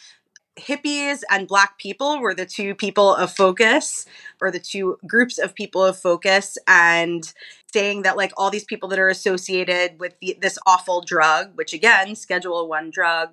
hippies 0.58 1.22
and 1.30 1.46
black 1.46 1.78
people 1.78 2.20
were 2.20 2.34
the 2.34 2.46
two 2.46 2.74
people 2.74 3.14
of 3.14 3.32
focus 3.32 4.06
or 4.40 4.50
the 4.50 4.58
two 4.58 4.98
groups 5.06 5.38
of 5.38 5.54
people 5.54 5.84
of 5.84 5.98
focus 5.98 6.58
and 6.66 7.32
saying 7.72 8.02
that 8.02 8.16
like 8.16 8.32
all 8.36 8.50
these 8.50 8.64
people 8.64 8.88
that 8.88 8.98
are 8.98 9.08
associated 9.08 9.98
with 10.00 10.14
the, 10.20 10.36
this 10.40 10.58
awful 10.66 11.00
drug 11.00 11.56
which 11.56 11.72
again 11.72 12.14
schedule 12.14 12.68
1 12.68 12.90
drug 12.90 13.30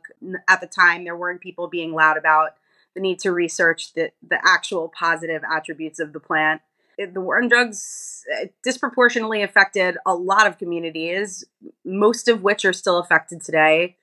at 0.48 0.62
the 0.62 0.68
time 0.68 1.04
there 1.04 1.18
weren't 1.18 1.42
people 1.42 1.68
being 1.68 1.94
loud 1.94 2.18
about 2.18 2.56
the 2.94 3.02
need 3.02 3.20
to 3.20 3.32
research 3.32 3.94
the, 3.94 4.12
the 4.28 4.40
actual 4.46 4.92
positive 4.98 5.42
attributes 5.52 6.00
of 6.00 6.14
the 6.14 6.20
plant 6.20 6.62
the 6.98 7.22
war 7.22 7.42
on 7.42 7.48
drugs 7.48 8.24
uh, 8.34 8.46
disproportionately 8.64 9.42
affected 9.42 9.98
a 10.06 10.16
lot 10.16 10.48
of 10.48 10.58
communities, 10.58 11.44
most 11.84 12.28
of 12.28 12.42
which 12.42 12.66
are 12.66 12.74
still 12.74 12.98
affected 12.98 13.42
today 13.42 13.98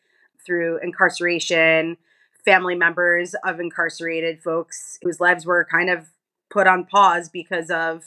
through 0.44 0.78
incarceration, 0.82 1.96
family 2.44 2.74
members 2.74 3.34
of 3.44 3.60
incarcerated 3.60 4.42
folks 4.42 4.98
whose 5.02 5.20
lives 5.20 5.46
were 5.46 5.66
kind 5.70 5.90
of 5.90 6.08
put 6.50 6.66
on 6.66 6.84
pause 6.84 7.28
because 7.28 7.70
of 7.70 8.04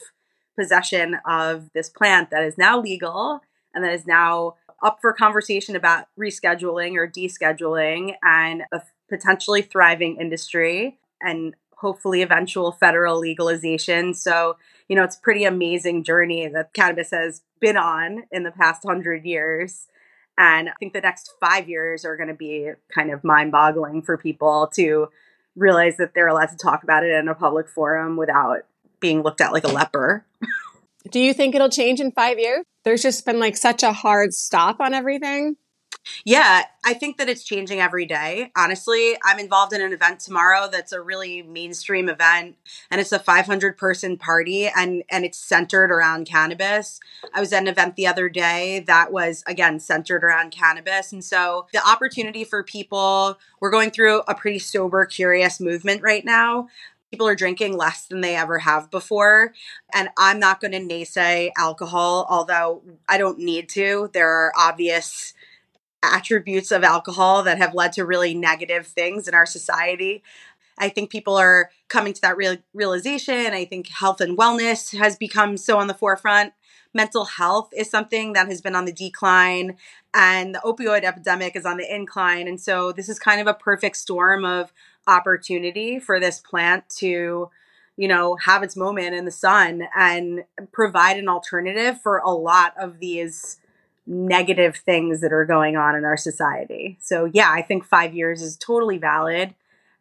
possession 0.58 1.18
of 1.28 1.70
this 1.74 1.90
plant 1.90 2.30
that 2.30 2.44
is 2.44 2.58
now 2.58 2.80
legal 2.80 3.42
and 3.74 3.84
that 3.84 3.94
is 3.94 4.06
now 4.06 4.56
up 4.84 5.00
for 5.02 5.14
conversation 5.14 5.76
about 5.76 6.06
rescheduling 6.20 6.96
or 6.96 7.08
descheduling 7.08 8.14
and 8.24 8.64
a 8.72 8.82
potentially 9.10 9.62
thriving 9.62 10.18
industry 10.20 10.98
and 11.22 11.56
hopefully 11.78 12.22
eventual 12.22 12.72
federal 12.72 13.20
legalization. 13.20 14.14
So, 14.14 14.58
you 14.88 14.96
know, 14.96 15.04
it's 15.04 15.16
pretty 15.16 15.44
amazing 15.46 16.04
journey 16.04 16.48
that 16.48 16.74
cannabis 16.74 17.12
has 17.12 17.42
been 17.60 17.78
on 17.78 18.24
in 18.32 18.44
the 18.44 18.52
past 18.52 18.84
hundred 18.86 19.26
years. 19.26 19.88
And 20.38 20.70
I 20.70 20.74
think 20.80 20.94
the 20.94 21.02
next 21.02 21.32
five 21.40 21.70
years 21.70 22.04
are 22.06 22.18
going 22.18 22.30
to 22.30 22.36
be 22.36 22.72
kind 22.94 23.12
of 23.12 23.24
mind 23.24 23.52
boggling 23.52 24.02
for 24.02 24.18
people 24.18 24.70
to 24.76 25.08
realize 25.56 25.98
that 25.98 26.14
they're 26.14 26.28
allowed 26.28 26.50
to 26.50 26.58
talk 26.58 26.84
about 26.84 27.04
it 27.04 27.12
in 27.12 27.28
a 27.28 27.36
public 27.36 27.70
forum 27.70 28.18
without 28.18 28.66
being 29.00 29.24
looked 29.24 29.42
at 29.42 29.54
like 29.54 29.64
a 29.64 29.70
leper. 29.70 30.26
Do 31.12 31.20
you 31.20 31.34
think 31.34 31.56
it'll 31.56 31.70
change 31.70 32.02
in 32.02 32.12
five 32.12 32.40
years? 32.40 32.66
There's 32.84 33.02
just 33.02 33.26
been 33.26 33.40
like 33.40 33.56
such 33.56 33.84
a 33.84 33.94
hard 33.94 34.34
stop 34.34 34.80
on 34.80 34.94
everything. 34.94 35.56
Yeah, 36.24 36.64
I 36.84 36.94
think 36.94 37.18
that 37.18 37.30
it's 37.30 37.44
changing 37.44 37.80
every 37.80 38.06
day. 38.06 38.52
Honestly, 38.56 39.18
I'm 39.24 39.40
involved 39.40 39.74
in 39.74 39.82
an 39.82 39.92
event 39.92 40.20
tomorrow 40.20 40.68
that's 40.72 40.92
a 40.92 41.02
really 41.02 41.42
mainstream 41.42 42.10
event 42.10 42.58
and 42.92 43.02
it's 43.02 43.12
a 43.12 43.20
500 43.20 43.78
person 43.78 44.18
party 44.18 44.68
and 44.68 45.04
and 45.10 45.26
it's 45.26 45.38
centered 45.38 45.92
around 45.92 46.28
cannabis. 46.28 47.00
I 47.34 47.40
was 47.40 47.52
at 47.54 47.62
an 47.62 47.68
event 47.68 47.96
the 47.96 48.08
other 48.08 48.30
day 48.30 48.82
that 48.88 49.12
was 49.12 49.44
again 49.48 49.80
centered 49.80 50.24
around 50.24 50.52
cannabis 50.52 51.12
and 51.12 51.24
so 51.24 51.68
the 51.74 51.88
opportunity 51.88 52.44
for 52.44 52.64
people 52.64 53.40
we're 53.60 53.72
going 53.72 53.92
through 53.92 54.22
a 54.28 54.36
pretty 54.36 54.60
sober 54.60 55.06
curious 55.06 55.60
movement 55.60 56.02
right 56.04 56.24
now. 56.24 56.68
People 57.12 57.28
are 57.28 57.36
drinking 57.36 57.78
less 57.78 58.08
than 58.08 58.22
they 58.22 58.36
ever 58.36 58.60
have 58.60 58.92
before. 58.92 59.54
And 59.94 60.10
I'm 60.18 60.40
not 60.40 60.60
going 60.60 60.72
to 60.74 60.80
naysay 60.80 61.52
alcohol, 61.58 62.26
although 62.30 62.82
I 63.08 63.18
don't 63.18 63.40
need 63.40 63.70
to. 63.70 64.10
There 64.14 64.30
are 64.30 64.52
obvious 64.58 65.34
attributes 66.14 66.72
of 66.72 66.84
alcohol 66.84 67.44
that 67.44 67.58
have 67.58 67.74
led 67.74 67.94
to 67.94 68.06
really 68.06 68.34
negative 68.34 68.88
things 68.88 69.28
in 69.28 69.34
our 69.34 69.46
society. 69.46 70.24
I 70.78 70.90
think 70.90 71.10
people 71.10 71.36
are 71.36 71.72
coming 71.88 72.14
to 72.14 72.22
that 72.22 72.38
real, 72.38 72.58
realization. 72.74 73.54
I 73.54 73.66
think 73.66 73.88
health 73.88 74.22
and 74.22 74.38
wellness 74.38 74.98
has 74.98 75.16
become 75.16 75.58
so 75.58 75.78
on 75.78 75.88
the 75.88 75.94
forefront. 75.94 76.54
Mental 76.94 77.26
health 77.26 77.70
is 77.76 77.90
something 77.90 78.34
that 78.34 78.48
has 78.48 78.62
been 78.62 78.76
on 78.76 78.86
the 78.86 78.94
decline, 78.94 79.76
and 80.14 80.56
the 80.56 80.60
opioid 80.60 81.04
epidemic 81.04 81.56
is 81.56 81.66
on 81.66 81.78
the 81.78 81.94
incline. 81.94 82.48
And 82.48 82.60
so, 82.60 82.94
this 82.94 83.10
is 83.10 83.20
kind 83.20 83.42
of 83.42 83.48
a 83.48 83.54
perfect 83.54 83.98
storm 83.98 84.46
of 84.46 84.72
opportunity 85.06 86.00
for 86.00 86.20
this 86.20 86.40
plant 86.40 86.88
to, 86.98 87.50
you 87.98 88.08
know, 88.08 88.38
have 88.38 88.64
its 88.64 88.78
moment 88.78 89.14
in 89.14 89.26
the 89.26 89.32
sun 89.32 89.88
and 89.96 90.46
provide 90.72 91.18
an 91.18 91.28
alternative 91.28 92.00
for 92.02 92.20
a 92.20 92.32
lot 92.32 92.74
of 92.80 93.00
these 93.00 93.58
negative 94.08 94.78
things 94.78 95.22
that 95.22 95.34
are 95.34 95.46
going 95.46 95.76
on 95.76 95.96
in 95.96 96.06
our 96.06 96.18
society. 96.18 96.98
So, 97.02 97.26
yeah, 97.26 97.50
I 97.52 97.62
think 97.62 97.86
five 97.86 98.14
years 98.14 98.42
is 98.42 98.58
totally 98.58 98.98
valid. 98.98 99.56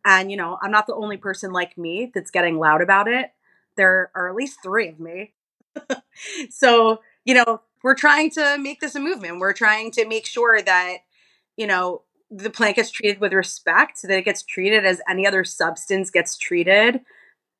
And, 0.04 0.30
you 0.30 0.36
know, 0.36 0.58
I'm 0.62 0.70
not 0.70 0.86
the 0.86 0.94
only 0.94 1.16
person 1.16 1.52
like 1.52 1.78
me 1.78 2.10
that's 2.14 2.30
getting 2.30 2.58
loud 2.58 2.82
about 2.82 3.08
it. 3.08 3.32
There 3.76 4.10
are 4.14 4.28
at 4.28 4.34
least 4.34 4.58
three 4.62 4.88
of 4.88 5.00
me. 5.00 5.32
so, 6.50 7.00
you 7.24 7.34
know, 7.34 7.62
we're 7.82 7.94
trying 7.94 8.30
to 8.30 8.58
make 8.58 8.80
this 8.80 8.94
a 8.94 9.00
movement. 9.00 9.40
We're 9.40 9.52
trying 9.52 9.90
to 9.92 10.06
make 10.06 10.26
sure 10.26 10.60
that, 10.60 10.98
you 11.56 11.66
know, 11.66 12.02
the 12.30 12.50
plant 12.50 12.76
gets 12.76 12.90
treated 12.90 13.20
with 13.20 13.32
respect, 13.32 14.02
that 14.02 14.10
it 14.10 14.24
gets 14.24 14.42
treated 14.42 14.84
as 14.84 15.00
any 15.08 15.26
other 15.26 15.44
substance 15.44 16.10
gets 16.10 16.36
treated. 16.36 17.00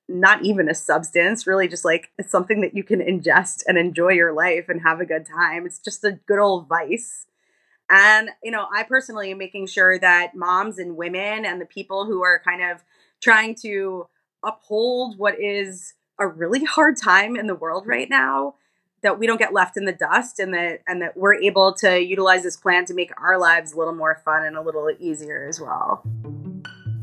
Not 0.09 0.45
even 0.45 0.69
a 0.69 0.75
substance, 0.75 1.47
really 1.47 1.69
just 1.69 1.85
like 1.85 2.11
it's 2.19 2.31
something 2.31 2.61
that 2.61 2.75
you 2.75 2.85
can 2.85 3.01
ingest 3.01 3.63
and 3.67 3.79
enjoy 3.79 4.11
your 4.11 4.33
life 4.33 4.69
and 4.69 4.83
have 4.83 5.01
a 5.01 5.07
good 5.07 5.27
time. 5.27 5.65
It's 5.67 5.79
just 5.79 6.05
a 6.05 6.19
good 6.27 6.39
old 6.39 6.69
vice. 6.69 7.27
And, 7.91 8.31
you 8.43 8.51
know, 8.51 8.67
I 8.75 8.83
personally 8.83 9.31
am 9.31 9.39
making 9.39 9.67
sure 9.67 9.99
that 9.99 10.35
moms 10.35 10.79
and 10.79 10.97
women 10.97 11.45
and 11.45 11.61
the 11.61 11.67
people 11.67 12.07
who 12.07 12.23
are 12.23 12.41
kind 12.45 12.63
of 12.63 12.83
trying 13.21 13.55
to 13.63 14.07
uphold 14.43 15.19
what 15.19 15.41
is 15.41 15.95
a 16.19 16.27
really 16.27 16.65
hard 16.65 16.97
time 16.97 17.37
in 17.37 17.47
the 17.47 17.55
world 17.55 17.87
right 17.87 18.09
now 18.09 18.55
that 19.03 19.19
we 19.19 19.27
don't 19.27 19.39
get 19.39 19.53
left 19.53 19.77
in 19.77 19.85
the 19.85 19.93
dust 19.93 20.39
and 20.39 20.55
that 20.55 20.81
and 20.87 21.03
that 21.03 21.17
we're 21.17 21.35
able 21.35 21.75
to 21.75 22.01
utilize 22.01 22.43
this 22.43 22.57
plan 22.57 22.87
to 22.87 22.95
make 22.95 23.11
our 23.21 23.39
lives 23.39 23.73
a 23.73 23.79
little 23.79 23.95
more 23.95 24.21
fun 24.25 24.45
and 24.45 24.57
a 24.57 24.63
little 24.63 24.91
easier 24.99 25.47
as 25.47 25.61
well. 25.61 26.03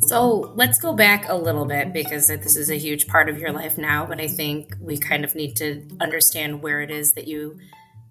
So 0.04 0.52
let's 0.56 0.80
go 0.80 0.94
back 0.94 1.30
a 1.30 1.36
little 1.36 1.66
bit 1.66 1.94
because 1.94 2.28
this 2.28 2.56
is 2.56 2.70
a 2.70 2.78
huge 2.78 3.08
part 3.08 3.30
of 3.30 3.38
your 3.38 3.52
life 3.52 3.78
now, 3.78 4.06
but 4.06 4.20
I 4.20 4.28
think 4.28 4.76
we 4.80 4.98
kind 4.98 5.24
of 5.24 5.36
need 5.36 5.56
to 5.58 5.88
understand 6.02 6.62
where 6.62 6.82
it 6.82 6.92
is 6.92 7.14
that 7.14 7.28
you 7.28 7.60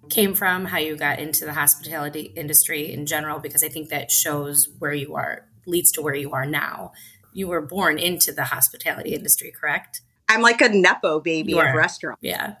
came 0.09 0.33
from, 0.33 0.65
how 0.65 0.77
you 0.77 0.95
got 0.95 1.19
into 1.19 1.45
the 1.45 1.53
hospitality 1.53 2.33
industry 2.35 2.91
in 2.91 3.05
general, 3.05 3.39
because 3.39 3.63
I 3.63 3.69
think 3.69 3.89
that 3.89 4.11
shows 4.11 4.67
where 4.79 4.93
you 4.93 5.15
are, 5.15 5.45
leads 5.65 5.91
to 5.93 6.01
where 6.01 6.15
you 6.15 6.31
are 6.31 6.45
now. 6.45 6.91
You 7.33 7.47
were 7.47 7.61
born 7.61 7.99
into 7.99 8.31
the 8.31 8.45
hospitality 8.45 9.13
industry, 9.13 9.51
correct? 9.51 10.01
I'm 10.27 10.41
like 10.41 10.61
a 10.61 10.69
nepo 10.69 11.19
baby 11.19 11.53
of 11.53 11.59
are. 11.59 11.77
restaurant. 11.77 12.19
Yeah. 12.21 12.55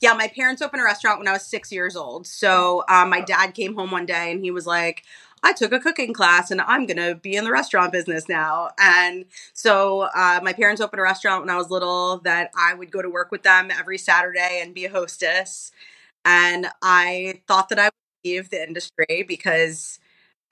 Yeah, 0.00 0.14
my 0.14 0.28
parents 0.28 0.62
opened 0.62 0.80
a 0.80 0.84
restaurant 0.84 1.18
when 1.18 1.28
I 1.28 1.32
was 1.32 1.44
six 1.44 1.70
years 1.70 1.96
old. 1.96 2.26
So 2.26 2.82
um, 2.88 3.10
my 3.10 3.20
dad 3.20 3.52
came 3.52 3.74
home 3.74 3.90
one 3.90 4.06
day 4.06 4.32
and 4.32 4.42
he 4.42 4.50
was 4.50 4.66
like, 4.66 5.04
I 5.42 5.52
took 5.52 5.72
a 5.72 5.78
cooking 5.78 6.12
class 6.12 6.50
and 6.50 6.60
I'm 6.60 6.86
going 6.86 6.96
to 6.96 7.14
be 7.14 7.36
in 7.36 7.44
the 7.44 7.52
restaurant 7.52 7.92
business 7.92 8.28
now. 8.28 8.70
And 8.78 9.26
so 9.52 10.08
uh, 10.14 10.40
my 10.42 10.52
parents 10.52 10.80
opened 10.80 11.00
a 11.00 11.04
restaurant 11.04 11.42
when 11.42 11.50
I 11.50 11.56
was 11.56 11.70
little 11.70 12.18
that 12.24 12.50
I 12.56 12.74
would 12.74 12.90
go 12.90 13.02
to 13.02 13.10
work 13.10 13.30
with 13.30 13.42
them 13.42 13.70
every 13.70 13.98
Saturday 13.98 14.60
and 14.62 14.74
be 14.74 14.86
a 14.86 14.90
hostess. 14.90 15.70
And 16.24 16.66
I 16.82 17.42
thought 17.46 17.68
that 17.68 17.78
I 17.78 17.84
would 17.84 17.92
leave 18.24 18.50
the 18.50 18.62
industry 18.62 19.24
because, 19.26 20.00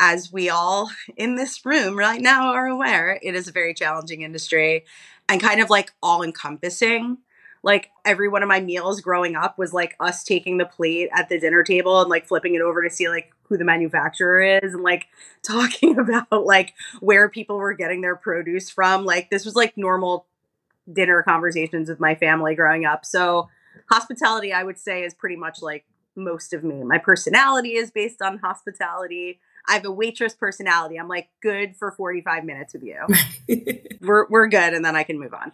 as 0.01 0.33
we 0.33 0.49
all 0.51 0.91
in 1.17 1.37
this 1.37 1.65
room 1.65 1.99
right 1.99 2.21
now 2.21 2.53
are 2.53 2.67
aware, 2.67 3.19
it 3.23 3.35
is 3.35 3.49
a 3.49 3.53
very 3.53 3.75
challenging 3.75 4.23
industry 4.23 4.85
and 5.29 5.41
kind 5.41 5.61
of 5.61 5.71
like 5.71 5.93
all 6.03 6.23
encompassing 6.23 7.19
like 7.65 7.91
every 8.05 8.29
one 8.29 8.43
of 8.43 8.49
my 8.49 8.61
meals 8.61 9.01
growing 9.01 9.35
up 9.35 9.59
was 9.59 9.73
like 9.73 9.97
us 9.99 10.23
taking 10.23 10.59
the 10.59 10.67
plate 10.67 11.09
at 11.15 11.31
the 11.31 11.41
dinner 11.41 11.63
table 11.65 12.01
and 12.03 12.11
like 12.11 12.27
flipping 12.27 12.55
it 12.55 12.61
over 12.61 12.83
to 12.83 12.91
see 12.91 13.09
like 13.09 13.33
who 13.55 13.59
the 13.59 13.65
manufacturer 13.65 14.43
is 14.43 14.75
and 14.75 14.83
like 14.83 15.07
talking 15.43 15.99
about 15.99 16.45
like 16.45 16.75
where 17.01 17.29
people 17.29 17.57
were 17.57 17.73
getting 17.73 18.01
their 18.01 18.17
produce 18.17 18.69
from. 18.69 19.05
Like 19.05 19.31
this 19.31 19.45
was 19.45 19.55
like 19.55 19.77
normal 19.77 20.27
dinner 20.93 21.23
conversations 21.23 21.89
with 21.89 22.01
my 22.01 22.17
family 22.17 22.57
growing 22.57 22.85
up. 22.85 23.07
So 23.07 23.49
hospitality 23.91 24.53
i 24.53 24.63
would 24.63 24.79
say 24.79 25.03
is 25.03 25.15
pretty 25.15 25.35
much 25.37 25.61
like 25.61 25.85
most 26.17 26.53
of 26.53 26.63
me. 26.63 26.85
My 26.85 26.99
personality 26.99 27.75
is 27.75 27.91
based 27.91 28.23
on 28.23 28.39
hospitality. 28.39 29.41
I 29.67 29.75
have 29.75 29.85
a 29.85 29.91
waitress 29.91 30.35
personality. 30.35 30.97
I'm 30.97 31.09
like 31.09 31.29
good 31.43 31.75
for 31.77 31.91
45 31.91 32.45
minutes 32.45 32.75
with 32.75 32.85
you. 32.85 33.01
We're 34.01 34.29
we're 34.29 34.47
good 34.49 34.75
and 34.75 34.85
then 34.85 34.95
I 34.95 35.03
can 35.03 35.19
move 35.19 35.35
on. 35.35 35.53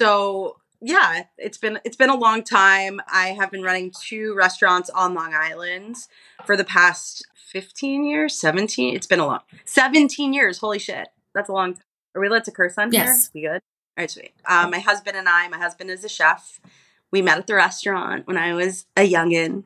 So 0.00 0.56
yeah, 0.80 1.24
it's 1.36 1.58
been 1.58 1.78
it's 1.84 1.96
been 1.96 2.10
a 2.10 2.16
long 2.16 2.42
time. 2.42 3.00
I 3.12 3.28
have 3.28 3.50
been 3.50 3.62
running 3.62 3.90
two 3.90 4.34
restaurants 4.34 4.90
on 4.90 5.14
Long 5.14 5.34
Island 5.34 5.96
for 6.44 6.56
the 6.56 6.64
past 6.64 7.26
15 7.52 8.04
years, 8.04 8.38
17. 8.38 8.94
It's 8.94 9.06
been 9.06 9.20
a 9.20 9.26
long 9.26 9.40
17 9.64 10.32
years. 10.32 10.58
Holy 10.58 10.78
shit. 10.78 11.08
That's 11.34 11.48
a 11.48 11.52
long 11.52 11.74
time. 11.74 11.82
Are 12.14 12.20
we 12.20 12.28
allowed 12.28 12.44
to 12.44 12.50
curse 12.52 12.78
on 12.78 12.92
Yes. 12.92 13.30
here? 13.32 13.42
We 13.42 13.48
good? 13.48 13.54
All 13.96 14.02
right, 14.02 14.10
sweet. 14.10 14.32
Um, 14.46 14.70
my 14.70 14.78
husband 14.78 15.16
and 15.16 15.28
I, 15.28 15.48
my 15.48 15.58
husband 15.58 15.90
is 15.90 16.04
a 16.04 16.08
chef. 16.08 16.60
We 17.10 17.22
met 17.22 17.38
at 17.38 17.46
the 17.46 17.54
restaurant 17.54 18.26
when 18.26 18.36
I 18.36 18.52
was 18.54 18.86
a 18.96 19.08
youngin'. 19.08 19.64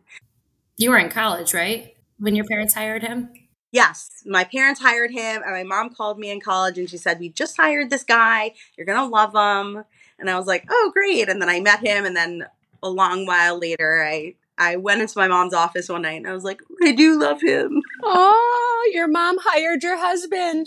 You 0.78 0.90
were 0.90 0.98
in 0.98 1.10
college, 1.10 1.52
right? 1.54 1.94
When 2.18 2.34
your 2.34 2.44
parents 2.46 2.74
hired 2.74 3.02
him? 3.02 3.30
Yes, 3.72 4.10
my 4.26 4.44
parents 4.44 4.80
hired 4.80 5.10
him, 5.12 5.42
and 5.42 5.52
my 5.52 5.62
mom 5.62 5.94
called 5.94 6.18
me 6.18 6.30
in 6.30 6.40
college 6.40 6.78
and 6.78 6.88
she 6.88 6.98
said, 6.98 7.18
We 7.18 7.30
just 7.30 7.56
hired 7.56 7.90
this 7.90 8.04
guy. 8.04 8.52
You're 8.76 8.86
going 8.86 8.98
to 8.98 9.06
love 9.06 9.34
him. 9.34 9.84
And 10.22 10.30
I 10.30 10.38
was 10.38 10.46
like, 10.46 10.64
Oh, 10.70 10.90
great. 10.94 11.28
And 11.28 11.42
then 11.42 11.50
I 11.50 11.60
met 11.60 11.80
him, 11.80 12.06
and 12.06 12.16
then 12.16 12.46
a 12.82 12.88
long 12.88 13.26
while 13.26 13.58
later, 13.58 14.04
I, 14.04 14.34
I 14.58 14.76
went 14.76 15.02
into 15.02 15.18
my 15.18 15.28
mom's 15.28 15.54
office 15.54 15.88
one 15.88 16.02
night 16.02 16.18
and 16.18 16.26
I 16.26 16.32
was 16.32 16.44
like, 16.44 16.60
I 16.82 16.92
do 16.92 17.18
love 17.18 17.40
him. 17.40 17.82
Oh, 18.02 18.90
your 18.92 19.08
mom 19.08 19.38
hired 19.40 19.82
your 19.82 19.98
husband. 19.98 20.66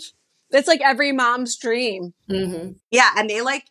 It's 0.50 0.68
like 0.68 0.80
every 0.80 1.12
mom's 1.12 1.56
dream. 1.56 2.14
Mm-hmm. 2.30 2.72
Yeah, 2.90 3.10
and 3.16 3.28
they 3.28 3.42
like, 3.42 3.64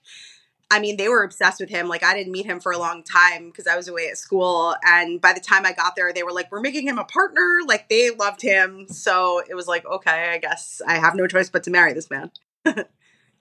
I 0.72 0.80
mean, 0.80 0.98
they 0.98 1.10
were 1.10 1.24
obsessed 1.24 1.60
with 1.60 1.70
him. 1.70 1.88
Like, 1.88 2.04
I 2.04 2.14
didn't 2.14 2.32
meet 2.32 2.46
him 2.46 2.60
for 2.60 2.72
a 2.72 2.78
long 2.78 3.04
time 3.04 3.48
because 3.50 3.68
I 3.68 3.76
was 3.76 3.88
away 3.88 4.08
at 4.10 4.18
school. 4.18 4.76
And 4.84 5.22
by 5.22 5.32
the 5.34 5.40
time 5.40 5.66
I 5.66 5.74
got 5.74 5.96
there, 5.96 6.12
they 6.12 6.24
were 6.24 6.34
like, 6.34 6.52
We're 6.52 6.62
making 6.62 6.88
him 6.88 6.98
a 6.98 7.06
partner. 7.06 7.60
Like, 7.66 7.88
they 7.88 8.10
loved 8.10 8.42
him. 8.42 8.88
So 8.90 9.42
it 9.48 9.56
was 9.56 9.68
like, 9.68 9.86
Okay, 9.86 10.32
I 10.32 10.38
guess 10.38 10.82
I 10.86 10.98
have 10.98 11.16
no 11.16 11.28
choice 11.28 11.50
but 11.50 11.64
to 11.64 11.72
marry 11.72 11.94
this 11.94 12.10
man. 12.10 12.32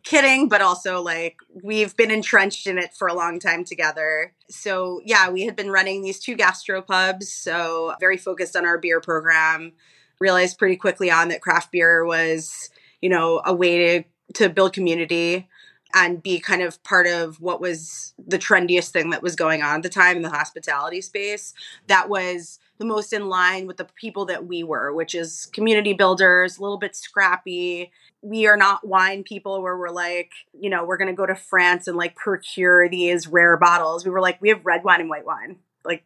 Kidding, 0.05 0.51
but 0.51 0.61
also 0.61 1.01
like, 1.01 1.39
we've 1.63 1.97
been 1.97 2.11
entrenched 2.11 2.67
in 2.67 2.79
it 2.79 2.93
for 2.93 3.09
a 3.09 3.15
long 3.15 3.39
time 3.39 3.65
together. 3.65 4.35
So, 4.51 5.01
yeah, 5.05 5.31
we 5.31 5.43
had 5.43 5.57
been 5.57 5.71
running 5.71 6.03
these 6.03 6.21
two 6.21 6.37
gastropubs. 6.37 7.25
So, 7.25 7.95
very 8.01 8.19
focused 8.19 8.55
on 8.55 8.67
our 8.67 8.77
beer 8.77 9.01
program. 9.01 9.73
Realized 10.21 10.59
pretty 10.59 10.77
quickly 10.77 11.11
on 11.11 11.29
that 11.29 11.41
craft 11.41 11.73
beer 11.73 12.05
was, 12.05 12.71
you 13.01 13.09
know, 13.09 13.41
a 13.47 13.55
way 13.55 13.79
to, 13.99 14.05
to 14.35 14.49
build 14.51 14.75
community 14.75 15.49
and 15.95 16.23
be 16.23 16.41
kind 16.41 16.61
of 16.61 16.83
part 16.83 17.07
of 17.07 17.41
what 17.41 17.61
was 17.61 18.15
the 18.19 18.39
trendiest 18.39 18.91
thing 18.91 19.11
that 19.11 19.23
was 19.23 19.37
going 19.37 19.63
on 19.63 19.77
at 19.77 19.83
the 19.83 19.89
time 19.89 20.17
in 20.17 20.23
the 20.23 20.31
hospitality 20.31 21.01
space 21.01 21.55
that 21.87 22.09
was 22.09 22.59
the 22.79 22.85
most 22.85 23.13
in 23.13 23.29
line 23.29 23.67
with 23.67 23.77
the 23.77 23.87
people 23.95 24.25
that 24.25 24.47
we 24.47 24.65
were 24.65 24.93
which 24.93 25.15
is 25.15 25.47
community 25.53 25.93
builders 25.93 26.59
a 26.59 26.63
little 26.63 26.79
bit 26.79 26.97
scrappy 26.97 27.93
we 28.25 28.47
are 28.47 28.57
not 28.57 28.87
wine 28.87 29.23
people 29.23 29.63
where 29.63 29.77
we're 29.77 29.91
like 29.91 30.31
you 30.59 30.71
know 30.71 30.85
we're 30.85 30.97
going 30.97 31.09
to 31.09 31.15
go 31.15 31.27
to 31.27 31.35
france 31.35 31.87
and 31.87 31.97
like 31.97 32.17
procure 32.17 32.89
these 32.89 33.29
rare 33.29 33.57
bottles 33.57 34.05
we 34.05 34.11
were 34.11 34.21
like 34.21 34.41
we 34.41 34.49
have 34.49 34.65
red 34.65 34.83
wine 34.83 35.01
and 35.01 35.11
white 35.11 35.27
wine 35.27 35.57
like 35.85 36.05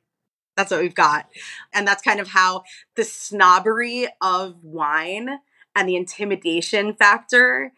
that's 0.57 0.71
what 0.71 0.81
we've 0.81 0.95
got 0.95 1.29
and 1.73 1.87
that's 1.87 2.03
kind 2.03 2.21
of 2.21 2.29
how 2.29 2.63
the 2.97 3.05
snobbery 3.05 4.09
of 4.21 4.57
wine 4.65 5.39
and 5.77 5.89
the 5.89 5.97
intimidation 5.97 6.93
factor 6.93 7.73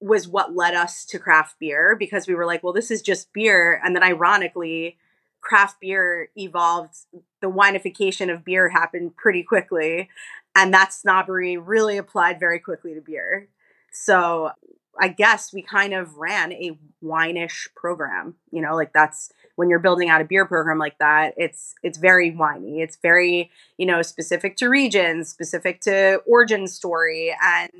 was 0.00 0.26
what 0.26 0.56
led 0.56 0.74
us 0.74 1.04
to 1.04 1.18
craft 1.18 1.56
beer 1.58 1.94
because 1.98 2.26
we 2.26 2.34
were 2.34 2.46
like, 2.46 2.62
well, 2.62 2.72
this 2.72 2.90
is 2.90 3.02
just 3.02 3.32
beer. 3.32 3.80
And 3.84 3.94
then 3.94 4.02
ironically, 4.02 4.96
craft 5.40 5.80
beer 5.80 6.30
evolved, 6.36 6.94
the 7.40 7.50
winification 7.50 8.32
of 8.32 8.44
beer 8.44 8.70
happened 8.70 9.16
pretty 9.16 9.42
quickly. 9.42 10.08
And 10.56 10.72
that 10.74 10.92
snobbery 10.92 11.56
really 11.56 11.96
applied 11.96 12.40
very 12.40 12.58
quickly 12.58 12.94
to 12.94 13.00
beer. 13.00 13.48
So 13.92 14.50
I 14.98 15.08
guess 15.08 15.52
we 15.52 15.62
kind 15.62 15.94
of 15.94 16.16
ran 16.16 16.52
a 16.52 16.78
wine-ish 17.00 17.68
program. 17.74 18.34
You 18.50 18.62
know, 18.62 18.74
like 18.74 18.92
that's 18.92 19.32
when 19.56 19.70
you're 19.70 19.78
building 19.78 20.08
out 20.08 20.20
a 20.20 20.24
beer 20.24 20.46
program 20.46 20.78
like 20.78 20.98
that, 20.98 21.34
it's 21.36 21.74
it's 21.82 21.98
very 21.98 22.30
winey. 22.30 22.80
It's 22.80 22.96
very, 22.96 23.50
you 23.78 23.86
know, 23.86 24.02
specific 24.02 24.56
to 24.56 24.68
regions, 24.68 25.28
specific 25.28 25.80
to 25.82 26.20
origin 26.26 26.66
story 26.66 27.34
and 27.42 27.70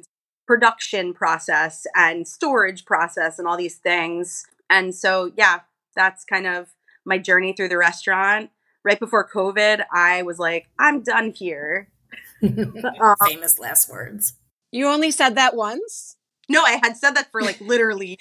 production 0.47 1.15
process 1.15 1.87
and 1.95 2.27
storage 2.27 2.85
process 2.85 3.39
and 3.39 3.47
all 3.47 3.57
these 3.57 3.77
things. 3.77 4.47
And 4.69 4.95
so, 4.95 5.33
yeah, 5.37 5.61
that's 5.95 6.25
kind 6.25 6.47
of 6.47 6.69
my 7.05 7.19
journey 7.19 7.53
through 7.53 7.69
the 7.69 7.79
restaurant. 7.79 8.51
Right 8.83 8.99
before 8.99 9.29
COVID, 9.29 9.85
I 9.93 10.23
was 10.23 10.39
like, 10.39 10.69
I'm 10.79 11.03
done 11.03 11.33
here. 11.33 11.89
Um, 12.43 13.17
Famous 13.27 13.59
last 13.59 13.91
words. 13.91 14.35
You 14.73 14.89
only 14.89 15.11
said 15.11 15.35
that 15.35 15.57
once? 15.57 16.17
no, 16.51 16.65
I 16.65 16.81
had 16.83 16.97
said 16.97 17.13
that 17.13 17.31
for 17.31 17.41
like 17.41 17.61
literally 17.63 18.19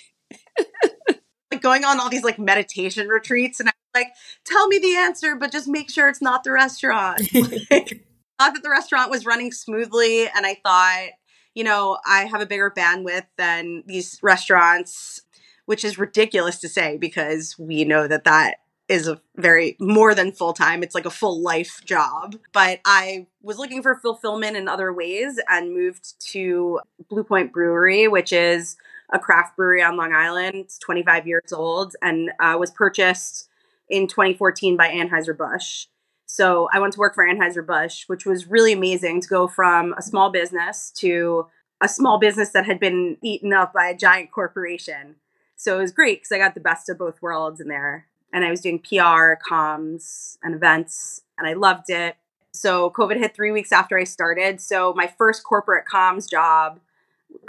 like 1.51 1.61
going 1.61 1.83
on 1.83 1.99
all 1.99 2.09
these 2.09 2.23
like 2.23 2.39
meditation 2.39 3.07
retreats 3.07 3.59
and 3.59 3.67
I 3.67 3.71
was 3.71 4.03
like, 4.03 4.13
tell 4.45 4.67
me 4.67 4.77
the 4.77 4.95
answer, 4.95 5.35
but 5.35 5.51
just 5.51 5.67
make 5.67 5.89
sure 5.89 6.07
it's 6.07 6.21
not 6.21 6.43
the 6.43 6.51
restaurant. 6.51 7.21
Like, 7.71 8.45
thought 8.45 8.53
that 8.53 8.63
the 8.63 8.69
restaurant 8.69 9.11
was 9.11 9.25
running 9.25 9.51
smoothly 9.51 10.29
and 10.29 10.45
I 10.45 10.55
thought 10.63 11.09
you 11.55 11.63
know, 11.63 11.97
I 12.05 12.25
have 12.25 12.39
a 12.39 12.45
bigger 12.45 12.71
bandwidth 12.71 13.25
than 13.37 13.83
these 13.85 14.19
restaurants, 14.21 15.23
which 15.65 15.83
is 15.83 15.97
ridiculous 15.97 16.59
to 16.59 16.69
say 16.69 16.95
because 16.95 17.57
we 17.59 17.83
know 17.83 18.07
that 18.07 18.23
that 18.23 18.59
is 18.89 19.07
a 19.07 19.21
very 19.35 19.77
more 19.79 20.15
than 20.15 20.31
full 20.31 20.51
time. 20.51 20.81
It's 20.81 20.95
like 20.95 21.05
a 21.05 21.11
full 21.11 21.41
life 21.41 21.79
job. 21.85 22.35
But 22.51 22.81
I 22.83 23.27
was 23.41 23.59
looking 23.59 23.83
for 23.83 23.95
fulfillment 23.95 24.57
in 24.57 24.67
other 24.67 24.91
ways 24.91 25.39
and 25.47 25.73
moved 25.73 26.19
to 26.31 26.81
Blue 27.07 27.23
Point 27.23 27.53
Brewery, 27.53 28.07
which 28.07 28.33
is 28.33 28.75
a 29.13 29.19
craft 29.19 29.55
brewery 29.55 29.83
on 29.83 29.95
Long 29.95 30.11
Island. 30.11 30.55
It's 30.55 30.79
25 30.79 31.27
years 31.27 31.53
old 31.53 31.95
and 32.01 32.31
uh, 32.39 32.57
was 32.59 32.71
purchased 32.71 33.47
in 33.87 34.07
2014 34.07 34.75
by 34.75 34.89
Anheuser-Busch. 34.89 35.85
So 36.25 36.67
I 36.73 36.79
went 36.79 36.93
to 36.93 36.99
work 36.99 37.15
for 37.15 37.25
Anheuser-Busch, 37.25 38.03
which 38.07 38.25
was 38.25 38.47
really 38.47 38.73
amazing 38.73 39.21
to 39.21 39.27
go 39.27 39.47
from 39.47 39.93
a 39.93 40.01
small 40.01 40.31
business 40.31 40.91
to 40.97 41.47
a 41.81 41.87
small 41.87 42.19
business 42.19 42.49
that 42.51 42.65
had 42.65 42.79
been 42.79 43.17
eaten 43.23 43.53
up 43.53 43.73
by 43.73 43.87
a 43.87 43.97
giant 43.97 44.31
corporation. 44.31 45.15
So 45.55 45.77
it 45.77 45.81
was 45.81 45.91
great 45.91 46.19
because 46.19 46.31
I 46.31 46.37
got 46.37 46.53
the 46.53 46.59
best 46.59 46.89
of 46.89 46.97
both 46.97 47.21
worlds 47.21 47.59
in 47.59 47.67
there. 47.67 48.08
And 48.31 48.45
I 48.45 48.51
was 48.51 48.61
doing 48.61 48.79
PR, 48.79 49.33
comms, 49.49 50.37
and 50.43 50.53
events, 50.53 51.23
and 51.37 51.47
I 51.47 51.53
loved 51.53 51.89
it. 51.89 52.15
So 52.53 52.91
COVID 52.91 53.17
hit 53.17 53.35
three 53.35 53.51
weeks 53.51 53.71
after 53.71 53.97
I 53.97 54.03
started. 54.03 54.61
So 54.61 54.93
my 54.95 55.07
first 55.07 55.43
corporate 55.43 55.85
comms 55.91 56.29
job, 56.29 56.79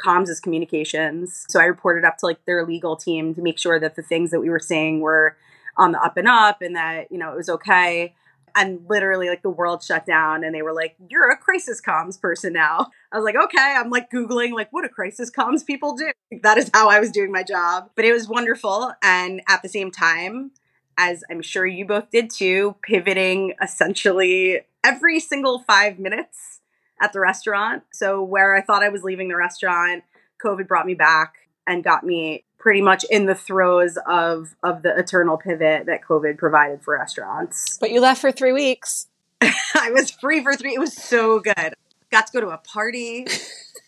comms 0.05 0.29
is 0.29 0.41
communications. 0.41 1.45
So 1.49 1.61
I 1.61 1.65
reported 1.65 2.05
up 2.05 2.19
to 2.19 2.27
like 2.27 2.45
their 2.45 2.67
legal 2.67 2.97
team 2.97 3.35
to 3.35 3.43
make 3.43 3.59
sure 3.59 3.81
that 3.81 3.97
the 3.97 4.03
things 4.03 4.31
that 4.31 4.41
we 4.41 4.51
were 4.51 4.59
saying 4.59 5.01
were 5.01 5.37
on 5.77 5.93
the 5.93 6.03
up 6.03 6.17
and 6.17 6.29
up 6.29 6.63
and 6.63 6.77
that, 6.77 7.11
you 7.11 7.19
know, 7.19 7.33
it 7.33 7.37
was 7.37 7.49
okay 7.49 8.15
and 8.57 8.81
literally 8.89 9.29
like 9.29 9.43
the 9.43 9.51
world 9.51 9.83
shut 9.83 10.07
down 10.07 10.45
and 10.45 10.55
they 10.55 10.63
were 10.63 10.73
like 10.73 10.97
you're 11.09 11.31
a 11.31 11.37
crisis 11.37 11.81
comms 11.81 12.21
person 12.21 12.53
now 12.53 12.89
i 13.13 13.17
was 13.17 13.25
like 13.25 13.37
okay 13.37 13.77
i'm 13.77 13.91
like 13.91 14.11
googling 14.11 14.53
like 14.53 14.69
what 14.73 14.83
do 14.83 14.89
crisis 14.89 15.31
comms 15.31 15.65
people 15.65 15.95
do 15.95 16.11
that 16.43 16.59
is 16.59 16.71
how 16.75 16.89
i 16.89 16.99
was 16.99 17.11
doing 17.11 17.31
my 17.31 17.43
job 17.43 17.91
but 17.97 18.05
it 18.05 18.13
was 18.13 18.29
wonderful 18.29 18.93
and 19.03 19.41
at 19.49 19.63
the 19.63 19.69
same 19.69 19.91
time 19.91 20.51
as 20.99 21.23
i'm 21.31 21.43
sure 21.43 21.67
you 21.67 21.85
both 21.85 22.11
did 22.11 22.31
too 22.31 22.75
pivoting 22.83 23.55
essentially 23.63 24.61
every 24.85 25.21
single 25.21 25.61
five 25.61 25.99
minutes 25.99 26.61
at 27.01 27.13
the 27.13 27.21
restaurant 27.21 27.83
so 27.93 28.23
where 28.23 28.55
i 28.55 28.61
thought 28.61 28.83
i 28.83 28.89
was 28.89 29.03
leaving 29.03 29.29
the 29.29 29.37
restaurant 29.37 30.03
covid 30.43 30.67
brought 30.67 30.87
me 30.87 30.95
back 30.95 31.35
and 31.67 31.85
got 31.85 32.05
me 32.05 32.45
pretty 32.61 32.83
much 32.83 33.05
in 33.11 33.27
the 33.27 33.35
throes 33.35 33.99
of 34.07 34.55
of 34.63 34.83
the 34.83 34.97
eternal 34.97 35.37
pivot 35.37 35.87
that 35.87 36.03
COVID 36.03 36.39
provided 36.39 36.83
for 36.83 36.95
restaurants. 36.95 37.79
But 37.79 37.91
you 37.91 38.01
left 38.01 38.21
for 38.21 38.31
three 38.31 38.53
weeks. 38.53 39.09
I 39.43 39.91
was 39.91 40.11
free 40.11 40.43
for 40.43 40.55
three. 40.55 40.75
It 40.75 40.79
was 40.79 40.95
so 40.95 41.41
good. 41.41 41.75
Got 42.11 42.27
to 42.27 42.33
go 42.33 42.41
to 42.41 42.49
a 42.51 42.59
party 42.59 43.27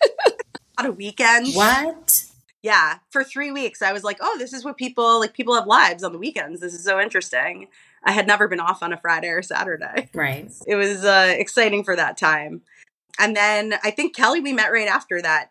on 0.79 0.87
a 0.87 0.93
weekend. 0.93 1.53
What? 1.53 2.25
Yeah, 2.63 2.99
for 3.11 3.25
three 3.25 3.51
weeks. 3.51 3.83
I 3.83 3.93
was 3.93 4.05
like, 4.05 4.19
oh, 4.21 4.37
this 4.39 4.53
is 4.53 4.65
what 4.65 4.77
people 4.77 5.19
like. 5.21 5.35
People 5.35 5.55
have 5.55 5.67
lives 5.67 6.05
on 6.05 6.13
the 6.13 6.19
weekends. 6.19 6.61
This 6.61 6.75
is 6.75 6.85
so 6.85 7.01
interesting. 7.01 7.69
I 8.05 8.13
had 8.13 8.27
never 8.27 8.47
been 8.47 8.61
off 8.61 8.83
on 8.83 8.93
a 8.93 8.97
Friday 8.97 9.29
or 9.29 9.43
Saturday. 9.43 10.09
Right. 10.15 10.51
It 10.67 10.77
was 10.77 11.05
uh, 11.05 11.35
exciting 11.37 11.83
for 11.85 11.97
that 11.97 12.17
time. 12.17 12.63
And 13.19 13.37
then 13.37 13.75
I 13.83 13.91
think 13.91 14.15
Kelly, 14.15 14.41
we 14.41 14.53
met 14.53 14.73
right 14.73 14.89
after 14.89 15.21
that. 15.23 15.51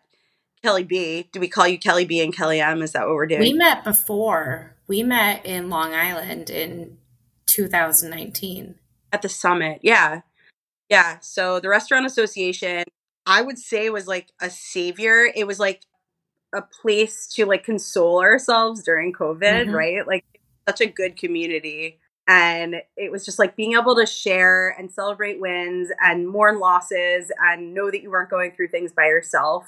Kelly 0.62 0.84
B. 0.84 1.28
Do 1.32 1.40
we 1.40 1.48
call 1.48 1.66
you 1.66 1.78
Kelly 1.78 2.04
B 2.04 2.22
and 2.22 2.34
Kelly 2.34 2.60
M? 2.60 2.82
Is 2.82 2.92
that 2.92 3.06
what 3.06 3.14
we're 3.14 3.26
doing? 3.26 3.40
We 3.40 3.52
met 3.52 3.84
before. 3.84 4.76
We 4.86 5.02
met 5.02 5.44
in 5.44 5.68
Long 5.68 5.92
Island 5.92 6.50
in 6.50 6.98
2019. 7.46 8.76
at 9.12 9.22
the 9.22 9.28
summit. 9.28 9.80
Yeah. 9.82 10.22
Yeah. 10.88 11.18
So 11.20 11.60
the 11.60 11.68
Restaurant 11.68 12.06
Association, 12.06 12.84
I 13.26 13.42
would 13.42 13.58
say 13.58 13.90
was 13.90 14.06
like 14.06 14.28
a 14.40 14.50
savior. 14.50 15.26
It 15.34 15.46
was 15.46 15.58
like 15.58 15.82
a 16.52 16.62
place 16.62 17.26
to 17.28 17.46
like 17.46 17.64
console 17.64 18.20
ourselves 18.20 18.82
during 18.82 19.12
COVID, 19.12 19.66
Mhm. 19.68 19.74
right? 19.74 20.06
Like 20.06 20.24
such 20.68 20.80
a 20.80 20.86
good 20.86 21.16
community. 21.16 21.98
And 22.28 22.82
it 22.96 23.10
was 23.10 23.24
just 23.24 23.38
like 23.38 23.56
being 23.56 23.72
able 23.72 23.96
to 23.96 24.06
share 24.06 24.68
and 24.78 24.90
celebrate 24.92 25.40
wins 25.40 25.90
and 26.00 26.28
mourn 26.28 26.58
losses 26.60 27.32
and 27.40 27.74
know 27.74 27.90
that 27.90 28.00
you 28.02 28.10
weren't 28.10 28.30
going 28.30 28.52
through 28.52 28.68
things 28.68 28.92
by 28.92 29.06
yourself. 29.06 29.66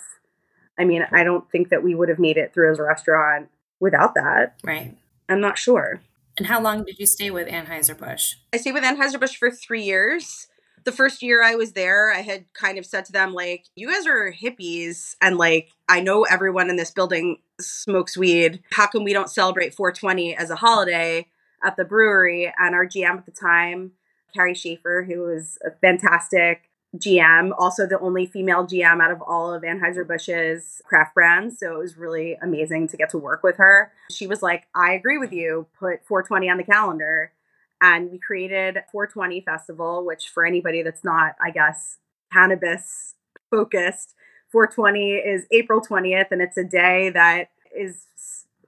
I 0.79 0.85
mean, 0.85 1.07
I 1.13 1.25
don't 1.25 1.51
think 1.51 1.71
that 1.71 1.83
we 1.83 1.95
would 1.95 2.09
have 2.09 2.19
made 2.19 2.37
it 2.37 2.53
through 2.55 2.71
as 2.71 2.79
a 2.79 2.83
restaurant 2.85 3.49
without 3.81 4.15
that. 4.15 4.55
Right. 4.63 4.97
I'm 5.29 5.41
not 5.41 5.59
sure. 5.59 6.01
And 6.37 6.47
how 6.47 6.61
long 6.61 6.85
did 6.85 6.99
you 6.99 7.07
stay 7.07 7.31
with 7.31 7.49
Anheuser-Busch? 7.49 8.35
I 8.53 8.57
stayed 8.57 8.73
with 8.73 8.85
Anheuser-Busch 8.85 9.37
for 9.37 9.51
three 9.51 9.83
years. 9.83 10.49
The 10.85 10.93
first 10.93 11.23
year 11.23 11.43
I 11.43 11.55
was 11.55 11.73
there, 11.73 12.13
I 12.13 12.21
had 12.21 12.45
kind 12.53 12.79
of 12.79 12.85
said 12.85 13.07
to 13.07 13.13
them, 13.13 13.33
like, 13.33 13.65
you 13.75 13.91
guys 13.91 14.07
are 14.07 14.33
hippies. 14.33 15.17
And 15.21 15.39
like, 15.39 15.71
I 15.89 16.01
know 16.01 16.25
everyone 16.25 16.69
in 16.69 16.77
this 16.77 16.91
building 16.91 17.39
smokes 17.61 18.17
weed. 18.17 18.63
How 18.73 18.87
come 18.87 19.03
we 19.03 19.15
don't 19.15 19.31
celebrate 19.31 19.75
420 19.75 20.37
as 20.37 20.51
a 20.51 20.57
holiday 20.57 21.27
at 21.65 21.77
the 21.77 21.85
brewery? 21.85 22.53
And 22.59 22.75
our 22.75 22.87
GM 22.87 23.17
at 23.17 23.25
the 23.27 23.33
time, 23.33 23.93
Carrie 24.35 24.55
Schaefer, 24.55 25.05
who 25.09 25.21
was 25.21 25.59
a 25.65 25.71
fantastic 25.71 26.71
GM, 26.97 27.51
also 27.59 27.87
the 27.87 27.99
only 27.99 28.27
female 28.27 28.65
GM 28.65 29.03
out 29.03 29.11
of 29.11 29.21
all 29.23 29.53
of 29.53 29.63
Anheuser-Busch's 29.63 30.83
craft 30.85 31.15
brands. 31.15 31.59
So 31.59 31.75
it 31.75 31.79
was 31.79 31.97
really 31.97 32.39
amazing 32.41 32.89
to 32.89 32.97
get 32.97 33.11
to 33.11 33.19
work 33.19 33.43
with 33.43 33.57
her. 33.57 33.91
She 34.11 34.27
was 34.27 34.43
like, 34.43 34.67
I 34.75 34.93
agree 34.93 35.19
with 35.19 35.33
you, 35.33 35.67
put 35.79 36.05
420 36.07 36.51
on 36.51 36.57
the 36.57 36.63
calendar. 36.63 37.33
And 37.81 38.11
we 38.11 38.19
created 38.19 38.79
420 38.91 39.41
Festival, 39.43 40.05
which 40.05 40.29
for 40.29 40.47
anybody 40.47 40.83
that's 40.83 41.05
not, 41.05 41.37
I 41.41 41.51
guess, 41.51 41.99
cannabis 42.33 43.15
focused, 43.51 44.15
420 44.51 45.15
is 45.15 45.47
April 45.51 45.81
20th, 45.81 46.29
and 46.31 46.41
it's 46.41 46.57
a 46.57 46.65
day 46.65 47.11
that 47.11 47.51
is 47.77 48.07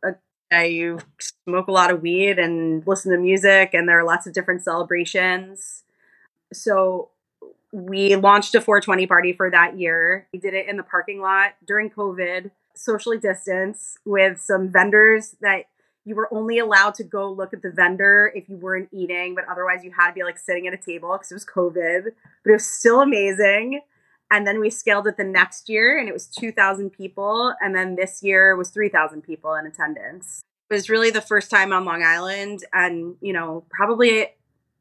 a 0.04 0.16
day 0.50 0.70
you 0.72 0.98
smoke 1.20 1.68
a 1.68 1.72
lot 1.72 1.92
of 1.92 2.02
weed 2.02 2.38
and 2.38 2.84
listen 2.86 3.12
to 3.12 3.18
music, 3.18 3.70
and 3.72 3.88
there 3.88 3.98
are 4.00 4.04
lots 4.04 4.26
of 4.26 4.32
different 4.32 4.64
celebrations. 4.64 5.84
So 6.52 7.10
we 7.72 8.16
launched 8.16 8.54
a 8.54 8.60
420 8.60 9.06
party 9.06 9.32
for 9.32 9.50
that 9.50 9.78
year. 9.78 10.26
We 10.32 10.38
did 10.38 10.54
it 10.54 10.68
in 10.68 10.76
the 10.76 10.82
parking 10.82 11.20
lot 11.20 11.54
during 11.64 11.90
COVID, 11.90 12.50
socially 12.74 13.18
distance 13.18 13.98
with 14.04 14.40
some 14.40 14.68
vendors 14.68 15.36
that 15.40 15.66
you 16.06 16.14
were 16.14 16.32
only 16.32 16.58
allowed 16.60 16.94
to 16.94 17.04
go 17.04 17.30
look 17.30 17.52
at 17.52 17.62
the 17.62 17.70
vendor 17.70 18.32
if 18.34 18.48
you 18.48 18.56
weren't 18.56 18.88
eating, 18.92 19.34
but 19.34 19.44
otherwise 19.50 19.82
you 19.82 19.90
had 19.90 20.08
to 20.08 20.14
be 20.14 20.22
like 20.22 20.38
sitting 20.38 20.68
at 20.68 20.72
a 20.72 20.76
table 20.76 21.12
because 21.12 21.32
it 21.32 21.34
was 21.34 21.44
COVID. 21.44 22.04
But 22.44 22.50
it 22.50 22.52
was 22.52 22.64
still 22.64 23.00
amazing. 23.00 23.80
And 24.30 24.46
then 24.46 24.60
we 24.60 24.70
scaled 24.70 25.08
it 25.08 25.16
the 25.16 25.24
next 25.24 25.68
year 25.68 25.98
and 25.98 26.08
it 26.08 26.12
was 26.12 26.28
2,000 26.28 26.90
people. 26.90 27.54
And 27.60 27.74
then 27.74 27.96
this 27.96 28.22
year 28.22 28.54
was 28.54 28.70
3,000 28.70 29.22
people 29.22 29.54
in 29.54 29.66
attendance. 29.66 30.42
It 30.70 30.74
was 30.74 30.88
really 30.88 31.10
the 31.10 31.20
first 31.20 31.50
time 31.50 31.72
on 31.72 31.84
Long 31.84 32.04
Island 32.04 32.60
and, 32.72 33.16
you 33.20 33.32
know, 33.32 33.64
probably 33.68 34.28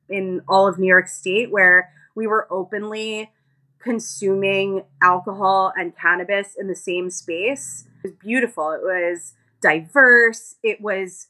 in 0.07 0.41
all 0.47 0.67
of 0.67 0.77
New 0.77 0.87
York 0.87 1.07
State 1.07 1.51
where 1.51 1.91
we 2.13 2.27
were 2.27 2.47
openly 2.51 3.31
consuming 3.79 4.83
alcohol 5.01 5.73
and 5.75 5.95
cannabis 5.97 6.55
in 6.55 6.67
the 6.67 6.75
same 6.75 7.09
space. 7.09 7.87
It 8.03 8.09
was 8.09 8.17
beautiful. 8.19 8.71
It 8.71 8.81
was 8.83 9.33
diverse. 9.65 10.55
It 10.61 10.79
was 10.79 11.27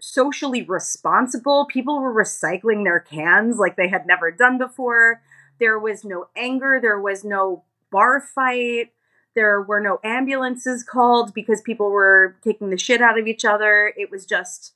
socially 0.00 0.62
responsible. 0.62 1.66
People 1.66 2.00
were 2.00 2.12
recycling 2.12 2.84
their 2.84 2.98
cans 2.98 3.58
like 3.58 3.76
they 3.76 3.88
had 3.88 4.06
never 4.06 4.32
done 4.32 4.58
before. 4.58 5.22
There 5.60 5.78
was 5.78 6.04
no 6.04 6.26
anger. 6.36 6.80
There 6.82 7.00
was 7.00 7.22
no 7.22 7.62
bar 7.92 8.20
fight. 8.20 8.92
There 9.36 9.62
were 9.62 9.80
no 9.80 10.00
ambulances 10.02 10.82
called 10.82 11.32
because 11.32 11.60
people 11.60 11.90
were 11.90 12.36
taking 12.42 12.70
the 12.70 12.78
shit 12.78 13.00
out 13.00 13.18
of 13.18 13.28
each 13.28 13.44
other. 13.44 13.92
It 13.96 14.10
was 14.10 14.26
just 14.26 14.74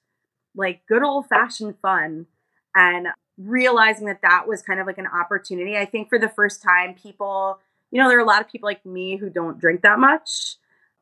like 0.55 0.87
good 0.87 1.03
old 1.03 1.27
fashioned 1.27 1.77
fun. 1.81 2.27
And 2.75 3.09
realizing 3.39 4.07
that 4.07 4.23
that 4.23 4.47
was 4.47 4.63
kind 4.63 4.79
of 4.79 4.87
like 4.87 4.99
an 4.99 5.07
opportunity. 5.07 5.77
I 5.77 5.85
think 5.85 6.09
for 6.09 6.19
the 6.19 6.29
first 6.29 6.63
time, 6.63 6.95
people, 6.95 7.59
you 7.91 8.01
know, 8.01 8.09
there 8.09 8.19
are 8.19 8.23
a 8.23 8.27
lot 8.27 8.41
of 8.41 8.49
people 8.49 8.69
like 8.69 8.87
me 8.87 9.17
who 9.17 9.31
don't 9.31 9.59
drink 9.59 9.83
that 9.83 9.99
much. 9.99 10.57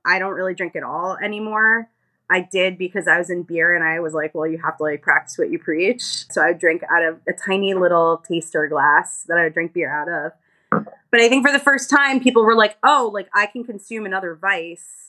I 0.07 0.19
don't 0.19 0.35
really 0.35 0.55
drink 0.55 0.77
at 0.77 0.83
all 0.83 1.17
anymore. 1.23 1.89
I 2.31 2.41
did 2.41 2.77
because 2.79 3.07
I 3.07 3.19
was 3.19 3.31
in 3.31 3.43
beer 3.45 3.75
and 3.75 3.85
I 3.85 4.01
was 4.01 4.13
like, 4.13 4.35
well, 4.35 4.47
you 4.47 4.59
have 4.65 4.77
to 4.79 4.83
like 4.83 5.03
practice 5.03 5.39
what 5.39 5.51
you 5.51 5.59
preach. 5.59 6.27
So 6.31 6.43
I 6.43 6.49
would 6.49 6.59
drink 6.59 6.83
out 6.91 7.05
of 7.05 7.21
a 7.29 7.33
tiny 7.33 7.75
little 7.75 8.23
taster 8.29 8.67
glass 8.69 9.25
that 9.29 9.39
I 9.39 9.45
would 9.45 9.55
drink 9.55 9.73
beer 9.73 9.93
out 9.93 10.09
of. 10.09 10.33
But 11.11 11.21
I 11.21 11.29
think 11.29 11.47
for 11.47 11.53
the 11.53 11.61
first 11.61 11.89
time, 11.89 12.21
people 12.21 12.45
were 12.45 12.57
like, 12.57 12.77
oh, 12.83 13.11
like 13.13 13.29
I 13.33 13.47
can 13.47 13.65
consume 13.65 14.07
another 14.07 14.35
vice 14.35 15.07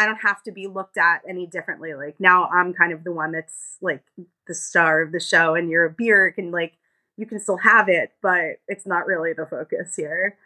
I 0.00 0.06
don't 0.06 0.22
have 0.22 0.42
to 0.44 0.52
be 0.52 0.66
looked 0.66 0.96
at 0.96 1.20
any 1.28 1.46
differently. 1.46 1.92
Like 1.92 2.18
now 2.18 2.48
I'm 2.48 2.72
kind 2.72 2.94
of 2.94 3.04
the 3.04 3.12
one 3.12 3.32
that's 3.32 3.76
like 3.82 4.02
the 4.46 4.54
star 4.54 5.02
of 5.02 5.12
the 5.12 5.20
show 5.20 5.54
and 5.54 5.68
your 5.68 5.90
beer 5.90 6.32
can 6.32 6.50
like 6.50 6.72
you 7.18 7.26
can 7.26 7.38
still 7.38 7.58
have 7.58 7.90
it, 7.90 8.12
but 8.22 8.60
it's 8.66 8.86
not 8.86 9.06
really 9.06 9.34
the 9.34 9.44
focus 9.44 9.94
here. 9.96 10.38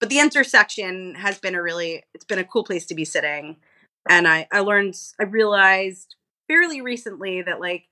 But 0.00 0.08
the 0.08 0.20
intersection 0.20 1.14
has 1.16 1.38
been 1.38 1.54
a 1.54 1.62
really 1.62 2.04
it's 2.14 2.24
been 2.24 2.38
a 2.38 2.44
cool 2.44 2.64
place 2.64 2.86
to 2.86 2.94
be 2.94 3.04
sitting. 3.04 3.56
And 4.08 4.26
I 4.28 4.46
I 4.52 4.60
learned 4.60 4.96
I 5.20 5.24
realized 5.24 6.16
fairly 6.46 6.80
recently 6.80 7.42
that 7.42 7.60
like 7.60 7.84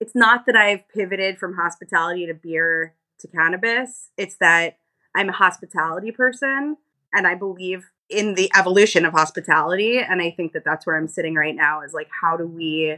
it's 0.00 0.14
not 0.14 0.46
that 0.46 0.56
I've 0.56 0.88
pivoted 0.88 1.38
from 1.38 1.54
hospitality 1.54 2.26
to 2.26 2.34
beer 2.34 2.94
to 3.20 3.28
cannabis. 3.28 4.10
It's 4.16 4.36
that 4.36 4.78
I'm 5.16 5.28
a 5.28 5.32
hospitality 5.32 6.10
person 6.10 6.76
and 7.12 7.26
I 7.26 7.36
believe 7.36 7.90
in 8.10 8.34
the 8.34 8.50
evolution 8.56 9.04
of 9.04 9.12
hospitality 9.12 9.98
and 9.98 10.20
i 10.20 10.30
think 10.30 10.52
that 10.52 10.64
that's 10.64 10.86
where 10.86 10.96
i'm 10.96 11.08
sitting 11.08 11.34
right 11.34 11.56
now 11.56 11.80
is 11.80 11.94
like 11.94 12.08
how 12.20 12.36
do 12.36 12.46
we 12.46 12.96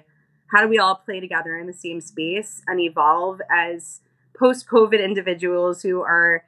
how 0.49 0.61
do 0.61 0.69
we 0.69 0.79
all 0.79 0.97
play 0.97 1.21
together 1.21 1.57
in 1.57 1.67
the 1.67 1.73
same 1.73 2.01
space 2.01 2.63
and 2.67 2.81
evolve 2.81 3.41
as 3.51 4.01
post 4.37 4.67
covid 4.69 5.03
individuals 5.03 5.83
who 5.83 6.01
are 6.01 6.45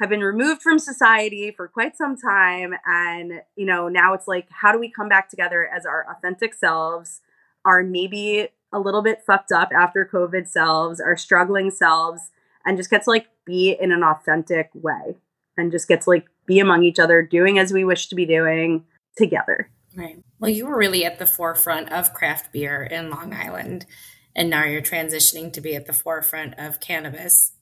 have 0.00 0.08
been 0.08 0.20
removed 0.20 0.62
from 0.62 0.78
society 0.78 1.52
for 1.56 1.68
quite 1.68 1.96
some 1.96 2.16
time 2.16 2.74
and 2.86 3.42
you 3.56 3.66
know 3.66 3.88
now 3.88 4.14
it's 4.14 4.28
like 4.28 4.48
how 4.50 4.72
do 4.72 4.78
we 4.78 4.90
come 4.90 5.08
back 5.08 5.28
together 5.28 5.66
as 5.66 5.86
our 5.86 6.06
authentic 6.10 6.54
selves 6.54 7.20
our 7.64 7.82
maybe 7.82 8.48
a 8.72 8.78
little 8.78 9.02
bit 9.02 9.22
fucked 9.24 9.52
up 9.52 9.70
after 9.72 10.08
covid 10.10 10.48
selves 10.48 11.00
our 11.00 11.16
struggling 11.16 11.70
selves 11.70 12.30
and 12.64 12.76
just 12.76 12.90
get 12.90 13.02
to 13.04 13.10
like 13.10 13.28
be 13.44 13.76
in 13.78 13.92
an 13.92 14.02
authentic 14.02 14.70
way 14.74 15.16
and 15.56 15.70
just 15.70 15.88
get 15.88 16.02
to 16.02 16.10
like 16.10 16.26
be 16.46 16.58
among 16.58 16.82
each 16.82 16.98
other, 16.98 17.22
doing 17.22 17.58
as 17.58 17.72
we 17.72 17.84
wish 17.84 18.08
to 18.08 18.14
be 18.14 18.26
doing 18.26 18.84
together. 19.16 19.70
Right. 19.96 20.22
Well, 20.38 20.50
you 20.50 20.66
were 20.66 20.76
really 20.76 21.04
at 21.04 21.18
the 21.18 21.26
forefront 21.26 21.92
of 21.92 22.12
craft 22.12 22.52
beer 22.52 22.82
in 22.82 23.10
Long 23.10 23.32
Island, 23.32 23.86
and 24.34 24.50
now 24.50 24.64
you're 24.64 24.82
transitioning 24.82 25.52
to 25.52 25.60
be 25.60 25.74
at 25.74 25.86
the 25.86 25.92
forefront 25.92 26.54
of 26.58 26.80
cannabis, 26.80 27.52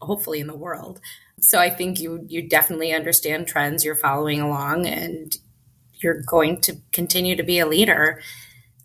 hopefully 0.00 0.40
in 0.40 0.48
the 0.48 0.56
world. 0.56 1.00
So 1.40 1.58
I 1.58 1.70
think 1.70 2.00
you 2.00 2.24
you 2.28 2.48
definitely 2.48 2.92
understand 2.92 3.46
trends. 3.46 3.84
You're 3.84 3.94
following 3.94 4.40
along, 4.40 4.86
and 4.86 5.36
you're 6.02 6.22
going 6.22 6.60
to 6.62 6.76
continue 6.92 7.36
to 7.36 7.42
be 7.42 7.58
a 7.58 7.66
leader. 7.66 8.20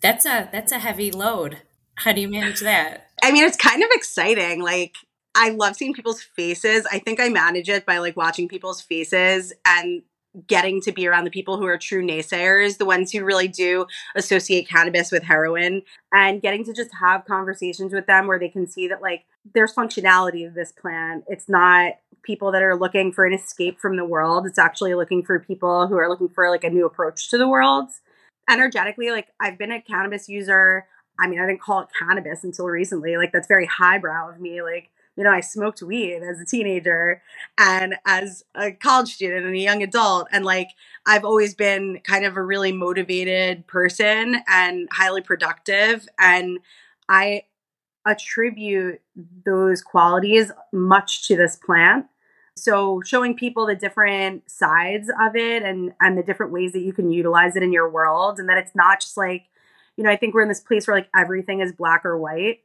That's 0.00 0.26
a 0.26 0.48
that's 0.52 0.72
a 0.72 0.78
heavy 0.78 1.10
load. 1.10 1.58
How 1.96 2.12
do 2.12 2.20
you 2.20 2.28
manage 2.28 2.60
that? 2.60 3.08
I 3.22 3.32
mean, 3.32 3.44
it's 3.44 3.56
kind 3.56 3.82
of 3.82 3.88
exciting. 3.92 4.62
Like 4.62 4.96
I 5.34 5.50
love 5.50 5.76
seeing 5.76 5.94
people's 5.94 6.22
faces. 6.22 6.86
I 6.90 6.98
think 6.98 7.20
I 7.20 7.28
manage 7.28 7.68
it 7.68 7.86
by 7.86 7.98
like 7.98 8.16
watching 8.16 8.48
people's 8.48 8.82
faces 8.82 9.52
and 9.64 10.02
getting 10.46 10.80
to 10.80 10.92
be 10.92 11.06
around 11.06 11.24
the 11.24 11.30
people 11.30 11.58
who 11.58 11.66
are 11.66 11.76
true 11.76 12.04
naysayers, 12.04 12.78
the 12.78 12.84
ones 12.84 13.12
who 13.12 13.24
really 13.24 13.48
do 13.48 13.86
associate 14.14 14.68
cannabis 14.68 15.12
with 15.12 15.22
heroin, 15.22 15.82
and 16.12 16.40
getting 16.40 16.64
to 16.64 16.72
just 16.72 16.90
have 17.00 17.24
conversations 17.24 17.92
with 17.92 18.06
them 18.06 18.26
where 18.26 18.38
they 18.38 18.48
can 18.48 18.66
see 18.66 18.88
that 18.88 19.02
like 19.02 19.24
there's 19.54 19.74
functionality 19.74 20.46
to 20.46 20.50
this 20.54 20.72
plant. 20.72 21.24
It's 21.28 21.48
not 21.48 21.94
people 22.22 22.52
that 22.52 22.62
are 22.62 22.76
looking 22.76 23.12
for 23.12 23.26
an 23.26 23.34
escape 23.34 23.80
from 23.80 23.96
the 23.96 24.04
world. 24.04 24.46
It's 24.46 24.58
actually 24.58 24.94
looking 24.94 25.22
for 25.22 25.38
people 25.38 25.86
who 25.86 25.96
are 25.96 26.08
looking 26.08 26.28
for 26.28 26.48
like 26.50 26.64
a 26.64 26.70
new 26.70 26.86
approach 26.86 27.28
to 27.30 27.38
the 27.38 27.48
world. 27.48 27.90
Energetically, 28.48 29.10
like 29.10 29.28
I've 29.40 29.58
been 29.58 29.72
a 29.72 29.82
cannabis 29.82 30.28
user. 30.28 30.86
I 31.20 31.28
mean, 31.28 31.40
I 31.40 31.46
didn't 31.46 31.60
call 31.60 31.80
it 31.80 31.88
cannabis 31.98 32.42
until 32.42 32.66
recently. 32.66 33.16
Like 33.16 33.32
that's 33.32 33.48
very 33.48 33.66
highbrow 33.66 34.30
of 34.30 34.40
me. 34.40 34.62
Like 34.62 34.90
you 35.16 35.24
know, 35.24 35.30
I 35.30 35.40
smoked 35.40 35.82
weed 35.82 36.22
as 36.22 36.40
a 36.40 36.44
teenager 36.44 37.22
and 37.58 37.96
as 38.06 38.44
a 38.54 38.72
college 38.72 39.14
student 39.14 39.44
and 39.44 39.54
a 39.54 39.58
young 39.58 39.82
adult. 39.82 40.28
And 40.32 40.44
like, 40.44 40.68
I've 41.06 41.24
always 41.24 41.54
been 41.54 42.00
kind 42.04 42.24
of 42.24 42.36
a 42.36 42.42
really 42.42 42.72
motivated 42.72 43.66
person 43.66 44.36
and 44.48 44.88
highly 44.90 45.20
productive. 45.20 46.08
And 46.18 46.60
I 47.08 47.42
attribute 48.06 49.00
those 49.44 49.82
qualities 49.82 50.50
much 50.72 51.28
to 51.28 51.36
this 51.36 51.56
plant. 51.56 52.06
So 52.56 53.02
showing 53.04 53.36
people 53.36 53.66
the 53.66 53.74
different 53.74 54.50
sides 54.50 55.10
of 55.20 55.36
it 55.36 55.62
and 55.62 55.92
and 56.00 56.18
the 56.18 56.22
different 56.22 56.52
ways 56.52 56.72
that 56.72 56.80
you 56.80 56.92
can 56.92 57.10
utilize 57.10 57.56
it 57.56 57.62
in 57.62 57.72
your 57.72 57.88
world 57.88 58.38
and 58.38 58.48
that 58.48 58.58
it's 58.58 58.74
not 58.74 59.00
just 59.00 59.16
like, 59.16 59.44
you 59.96 60.04
know, 60.04 60.10
I 60.10 60.16
think 60.16 60.34
we're 60.34 60.42
in 60.42 60.48
this 60.48 60.60
place 60.60 60.86
where 60.86 60.96
like 60.96 61.08
everything 61.16 61.60
is 61.60 61.72
black 61.72 62.04
or 62.04 62.18
white 62.18 62.60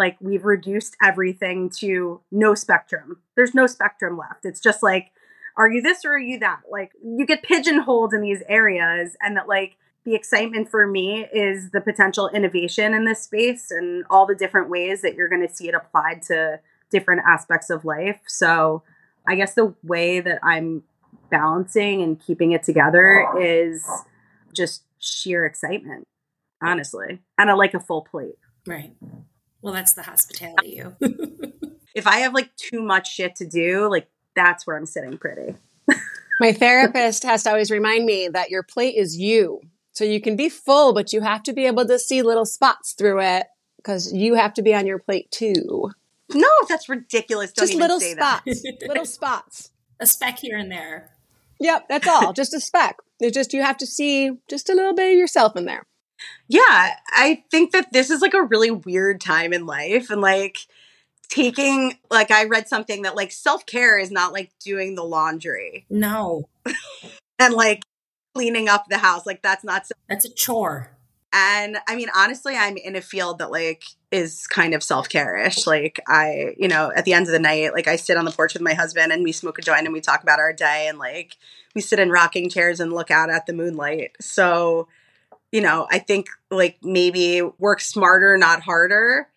like 0.00 0.16
we've 0.20 0.46
reduced 0.46 0.96
everything 1.02 1.68
to 1.78 2.22
no 2.32 2.54
spectrum. 2.54 3.18
There's 3.36 3.54
no 3.54 3.66
spectrum 3.66 4.16
left. 4.16 4.44
It's 4.44 4.60
just 4.60 4.82
like, 4.82 5.12
are 5.56 5.68
you 5.68 5.82
this 5.82 6.04
or 6.06 6.14
are 6.14 6.18
you 6.18 6.38
that? 6.38 6.62
Like 6.70 6.92
you 7.04 7.26
get 7.26 7.42
pigeonholed 7.42 8.14
in 8.14 8.22
these 8.22 8.42
areas, 8.48 9.14
and 9.20 9.36
that 9.36 9.46
like 9.46 9.76
the 10.04 10.14
excitement 10.14 10.70
for 10.70 10.86
me 10.86 11.26
is 11.32 11.70
the 11.72 11.80
potential 11.82 12.30
innovation 12.30 12.94
in 12.94 13.04
this 13.04 13.22
space 13.22 13.70
and 13.70 14.04
all 14.08 14.26
the 14.26 14.34
different 14.34 14.70
ways 14.70 15.02
that 15.02 15.14
you're 15.14 15.28
going 15.28 15.46
to 15.46 15.54
see 15.54 15.68
it 15.68 15.74
applied 15.74 16.22
to 16.22 16.58
different 16.90 17.20
aspects 17.28 17.68
of 17.68 17.84
life. 17.84 18.20
So 18.26 18.82
I 19.28 19.34
guess 19.34 19.52
the 19.52 19.74
way 19.82 20.20
that 20.20 20.38
I'm 20.42 20.82
balancing 21.30 22.00
and 22.00 22.18
keeping 22.18 22.52
it 22.52 22.62
together 22.62 23.26
is 23.38 23.86
just 24.54 24.84
sheer 24.98 25.44
excitement, 25.44 26.04
honestly, 26.62 27.20
and 27.36 27.50
I 27.50 27.52
like 27.52 27.74
a 27.74 27.80
full 27.80 28.02
plate. 28.02 28.38
Right. 28.66 28.92
Well, 29.62 29.74
that's 29.74 29.92
the 29.92 30.02
hospitality 30.02 30.76
you. 30.76 30.96
if 31.94 32.06
I 32.06 32.18
have 32.18 32.34
like 32.34 32.54
too 32.56 32.82
much 32.82 33.12
shit 33.12 33.36
to 33.36 33.46
do, 33.46 33.88
like 33.90 34.08
that's 34.34 34.66
where 34.66 34.76
I'm 34.76 34.86
sitting 34.86 35.18
pretty. 35.18 35.56
My 36.40 36.52
therapist 36.52 37.24
has 37.24 37.42
to 37.42 37.50
always 37.50 37.70
remind 37.70 38.06
me 38.06 38.28
that 38.28 38.50
your 38.50 38.62
plate 38.62 38.96
is 38.96 39.18
you. 39.18 39.60
So 39.92 40.04
you 40.04 40.20
can 40.20 40.36
be 40.36 40.48
full, 40.48 40.94
but 40.94 41.12
you 41.12 41.20
have 41.20 41.42
to 41.42 41.52
be 41.52 41.66
able 41.66 41.86
to 41.86 41.98
see 41.98 42.22
little 42.22 42.46
spots 42.46 42.94
through 42.94 43.20
it 43.20 43.46
because 43.76 44.12
you 44.12 44.34
have 44.34 44.54
to 44.54 44.62
be 44.62 44.74
on 44.74 44.86
your 44.86 44.98
plate 44.98 45.30
too. 45.30 45.90
No, 46.32 46.48
that's 46.68 46.88
ridiculous. 46.88 47.52
Don't 47.52 47.64
Just 47.64 47.72
even 47.72 47.82
little 47.82 48.00
say 48.00 48.12
spots. 48.12 48.44
that. 48.44 48.78
little 48.88 49.04
spots. 49.04 49.70
a 49.98 50.06
speck 50.06 50.38
here 50.38 50.56
and 50.56 50.70
there. 50.70 51.10
Yep, 51.58 51.88
that's 51.88 52.08
all. 52.08 52.32
just 52.32 52.54
a 52.54 52.60
speck. 52.60 52.96
It's 53.18 53.34
just 53.34 53.52
you 53.52 53.62
have 53.62 53.76
to 53.78 53.86
see 53.86 54.30
just 54.48 54.70
a 54.70 54.74
little 54.74 54.94
bit 54.94 55.12
of 55.12 55.18
yourself 55.18 55.56
in 55.56 55.66
there. 55.66 55.84
Yeah, 56.48 56.94
I 57.10 57.44
think 57.50 57.72
that 57.72 57.92
this 57.92 58.10
is 58.10 58.20
like 58.20 58.34
a 58.34 58.42
really 58.42 58.70
weird 58.70 59.20
time 59.20 59.52
in 59.52 59.66
life 59.66 60.10
and 60.10 60.20
like 60.20 60.58
taking 61.28 61.98
like 62.10 62.30
I 62.30 62.44
read 62.44 62.68
something 62.68 63.02
that 63.02 63.16
like 63.16 63.30
self-care 63.32 63.98
is 63.98 64.10
not 64.10 64.32
like 64.32 64.50
doing 64.58 64.96
the 64.96 65.04
laundry 65.04 65.86
No, 65.88 66.48
and 67.38 67.54
like 67.54 67.82
cleaning 68.34 68.68
up 68.68 68.86
the 68.88 68.98
house. 68.98 69.26
Like 69.26 69.42
that's 69.42 69.64
not 69.64 69.86
so 69.86 69.92
that's 70.08 70.24
a 70.24 70.32
chore. 70.32 70.90
and 71.32 71.78
I 71.88 71.94
mean 71.94 72.08
honestly 72.14 72.56
I'm 72.56 72.76
in 72.76 72.96
a 72.96 73.00
field 73.00 73.38
that 73.38 73.50
like 73.50 73.84
is 74.10 74.46
kind 74.48 74.74
of 74.74 74.82
self-care-ish. 74.82 75.66
Like 75.66 76.00
I, 76.08 76.54
you 76.58 76.68
know, 76.68 76.92
at 76.94 77.04
the 77.04 77.12
end 77.12 77.26
of 77.26 77.32
the 77.32 77.38
night, 77.38 77.72
like 77.72 77.86
I 77.86 77.96
sit 77.96 78.16
on 78.16 78.24
the 78.24 78.32
porch 78.32 78.54
with 78.54 78.62
my 78.62 78.74
husband 78.74 79.12
and 79.12 79.22
we 79.22 79.32
smoke 79.32 79.58
a 79.58 79.62
joint 79.62 79.84
and 79.84 79.92
we 79.92 80.00
talk 80.00 80.22
about 80.22 80.40
our 80.40 80.52
day 80.52 80.86
and 80.88 80.98
like 80.98 81.36
we 81.74 81.80
sit 81.80 82.00
in 82.00 82.10
rocking 82.10 82.48
chairs 82.48 82.80
and 82.80 82.92
look 82.92 83.10
out 83.10 83.30
at 83.30 83.46
the 83.46 83.52
moonlight. 83.52 84.16
So, 84.20 84.88
you 85.52 85.60
know, 85.60 85.86
I 85.90 85.98
think 85.98 86.28
like 86.50 86.78
maybe 86.82 87.42
work 87.58 87.80
smarter, 87.80 88.36
not 88.36 88.62
harder 88.62 89.28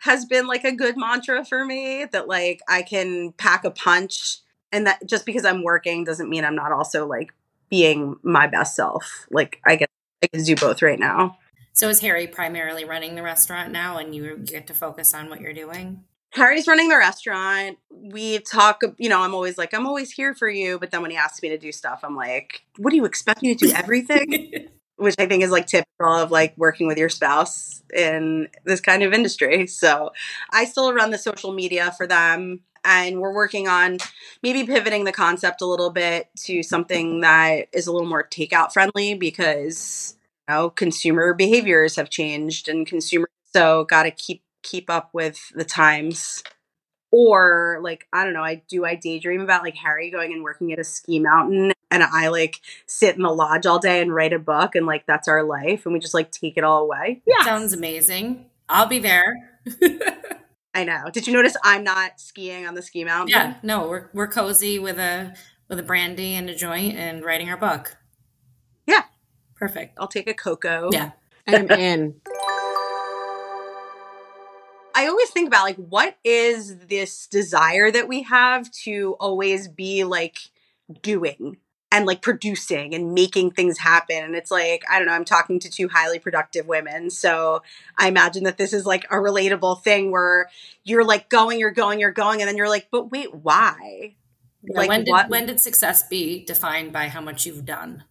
has 0.00 0.24
been 0.24 0.46
like 0.46 0.64
a 0.64 0.72
good 0.72 0.96
mantra 0.96 1.44
for 1.44 1.64
me 1.64 2.06
that 2.10 2.26
like 2.26 2.60
I 2.68 2.82
can 2.82 3.32
pack 3.32 3.64
a 3.64 3.70
punch 3.70 4.38
and 4.72 4.86
that 4.86 5.06
just 5.06 5.26
because 5.26 5.44
I'm 5.44 5.62
working 5.62 6.04
doesn't 6.04 6.28
mean 6.28 6.44
I'm 6.44 6.54
not 6.54 6.72
also 6.72 7.06
like 7.06 7.32
being 7.68 8.16
my 8.22 8.46
best 8.46 8.74
self. 8.74 9.26
Like 9.30 9.60
I 9.66 9.76
get 9.76 9.90
I 10.22 10.26
can 10.26 10.42
do 10.42 10.56
both 10.56 10.82
right 10.82 10.98
now. 10.98 11.38
So 11.72 11.88
is 11.88 12.00
Harry 12.00 12.26
primarily 12.26 12.84
running 12.84 13.14
the 13.14 13.22
restaurant 13.22 13.72
now, 13.72 13.96
and 13.96 14.14
you 14.14 14.36
get 14.36 14.66
to 14.66 14.74
focus 14.74 15.14
on 15.14 15.30
what 15.30 15.40
you're 15.40 15.54
doing? 15.54 16.04
Harry's 16.32 16.66
running 16.66 16.88
the 16.88 16.96
restaurant. 16.96 17.78
We 17.90 18.40
talk, 18.40 18.82
you 18.98 19.08
know, 19.08 19.22
I'm 19.22 19.34
always 19.34 19.56
like, 19.56 19.72
I'm 19.72 19.86
always 19.86 20.12
here 20.12 20.34
for 20.34 20.48
you. 20.48 20.78
But 20.78 20.90
then 20.90 21.02
when 21.02 21.10
he 21.10 21.16
asks 21.16 21.42
me 21.42 21.48
to 21.48 21.58
do 21.58 21.72
stuff, 21.72 22.00
I'm 22.02 22.14
like, 22.14 22.62
what 22.76 22.90
do 22.90 22.96
you 22.96 23.04
expect 23.04 23.42
me 23.42 23.54
to 23.54 23.66
do 23.66 23.72
everything? 23.74 24.68
Which 25.00 25.14
I 25.18 25.26
think 25.26 25.42
is 25.42 25.50
like 25.50 25.66
typical 25.66 26.12
of 26.12 26.30
like 26.30 26.54
working 26.56 26.86
with 26.86 26.98
your 26.98 27.08
spouse 27.08 27.82
in 27.94 28.48
this 28.64 28.80
kind 28.80 29.02
of 29.02 29.12
industry. 29.12 29.66
So 29.66 30.10
I 30.52 30.64
still 30.66 30.92
run 30.92 31.10
the 31.10 31.18
social 31.18 31.52
media 31.52 31.92
for 31.96 32.06
them. 32.06 32.60
And 32.84 33.20
we're 33.20 33.34
working 33.34 33.68
on 33.68 33.98
maybe 34.42 34.64
pivoting 34.64 35.04
the 35.04 35.12
concept 35.12 35.60
a 35.60 35.66
little 35.66 35.90
bit 35.90 36.28
to 36.44 36.62
something 36.62 37.20
that 37.20 37.68
is 37.72 37.86
a 37.86 37.92
little 37.92 38.08
more 38.08 38.26
takeout 38.26 38.72
friendly 38.72 39.14
because 39.14 40.16
you 40.48 40.54
know 40.54 40.70
consumer 40.70 41.34
behaviors 41.34 41.96
have 41.96 42.08
changed 42.08 42.68
and 42.68 42.86
consumer 42.86 43.28
so 43.52 43.84
got 43.84 44.04
to 44.04 44.10
keep 44.10 44.42
keep 44.62 44.88
up 44.88 45.10
with 45.12 45.52
the 45.54 45.64
times 45.64 46.42
or 47.10 47.78
like 47.82 48.06
i 48.12 48.24
don't 48.24 48.32
know 48.34 48.42
i 48.44 48.54
do 48.68 48.84
i 48.84 48.94
daydream 48.94 49.40
about 49.40 49.62
like 49.62 49.74
harry 49.74 50.10
going 50.10 50.32
and 50.32 50.42
working 50.44 50.72
at 50.72 50.78
a 50.78 50.84
ski 50.84 51.18
mountain 51.18 51.72
and 51.90 52.02
i 52.02 52.28
like 52.28 52.60
sit 52.86 53.16
in 53.16 53.22
the 53.22 53.30
lodge 53.30 53.66
all 53.66 53.78
day 53.78 54.00
and 54.00 54.14
write 54.14 54.32
a 54.32 54.38
book 54.38 54.74
and 54.74 54.86
like 54.86 55.04
that's 55.06 55.26
our 55.28 55.42
life 55.42 55.84
and 55.86 55.92
we 55.92 55.98
just 56.00 56.14
like 56.14 56.30
take 56.30 56.56
it 56.56 56.64
all 56.64 56.82
away 56.82 57.20
Yeah. 57.26 57.44
Sounds 57.44 57.72
amazing. 57.72 58.46
I'll 58.68 58.86
be 58.86 58.98
there. 59.00 59.34
i 60.74 60.84
know 60.84 61.10
did 61.12 61.26
you 61.26 61.32
notice 61.32 61.56
i'm 61.64 61.82
not 61.82 62.20
skiing 62.20 62.66
on 62.66 62.74
the 62.74 62.82
ski 62.82 63.02
mountain 63.04 63.28
yeah, 63.30 63.54
no, 63.62 63.88
we're 63.88 64.08
we're 64.14 64.28
cozy 64.28 64.78
with 64.78 64.98
a 64.98 65.34
with 65.68 65.78
a 65.78 65.82
brandy 65.82 66.34
and 66.34 66.48
a 66.48 66.54
joint 66.54 66.96
and 66.96 67.24
writing 67.24 67.48
our 67.50 67.56
book. 67.56 67.96
Yeah. 68.86 69.02
Perfect. 69.56 69.96
i'll 69.98 70.06
take 70.08 70.28
a 70.28 70.34
cocoa 70.34 70.90
Yeah. 70.92 71.10
I'm 71.46 71.68
in. 71.72 72.20
I 75.00 75.06
always 75.06 75.30
think 75.30 75.48
about 75.48 75.64
like 75.64 75.76
what 75.76 76.16
is 76.24 76.76
this 76.88 77.26
desire 77.26 77.90
that 77.90 78.06
we 78.06 78.22
have 78.24 78.70
to 78.84 79.16
always 79.18 79.66
be 79.66 80.04
like 80.04 80.38
doing 81.00 81.56
and 81.90 82.04
like 82.04 82.20
producing 82.20 82.94
and 82.94 83.14
making 83.14 83.52
things 83.52 83.78
happen 83.78 84.22
and 84.22 84.36
it's 84.36 84.50
like 84.50 84.84
I 84.90 84.98
don't 84.98 85.08
know 85.08 85.14
I'm 85.14 85.24
talking 85.24 85.58
to 85.60 85.70
two 85.70 85.88
highly 85.88 86.18
productive 86.18 86.66
women 86.66 87.08
so 87.08 87.62
I 87.96 88.08
imagine 88.08 88.44
that 88.44 88.58
this 88.58 88.74
is 88.74 88.84
like 88.84 89.04
a 89.04 89.14
relatable 89.16 89.82
thing 89.82 90.10
where 90.10 90.50
you're 90.84 91.04
like 91.04 91.30
going 91.30 91.58
you're 91.58 91.70
going 91.70 91.98
you're 91.98 92.12
going 92.12 92.42
and 92.42 92.48
then 92.48 92.56
you're 92.58 92.68
like 92.68 92.88
but 92.92 93.10
wait 93.10 93.34
why 93.34 94.16
Yeah, 94.62 94.78
like 94.80 94.88
when 94.88 95.04
did 95.04 95.12
what 95.12 95.30
when 95.30 95.46
did 95.46 95.60
success 95.60 96.06
be 96.06 96.44
defined 96.44 96.92
by 96.92 97.08
how 97.08 97.22
much 97.22 97.46
you've 97.46 97.64
done 97.64 98.04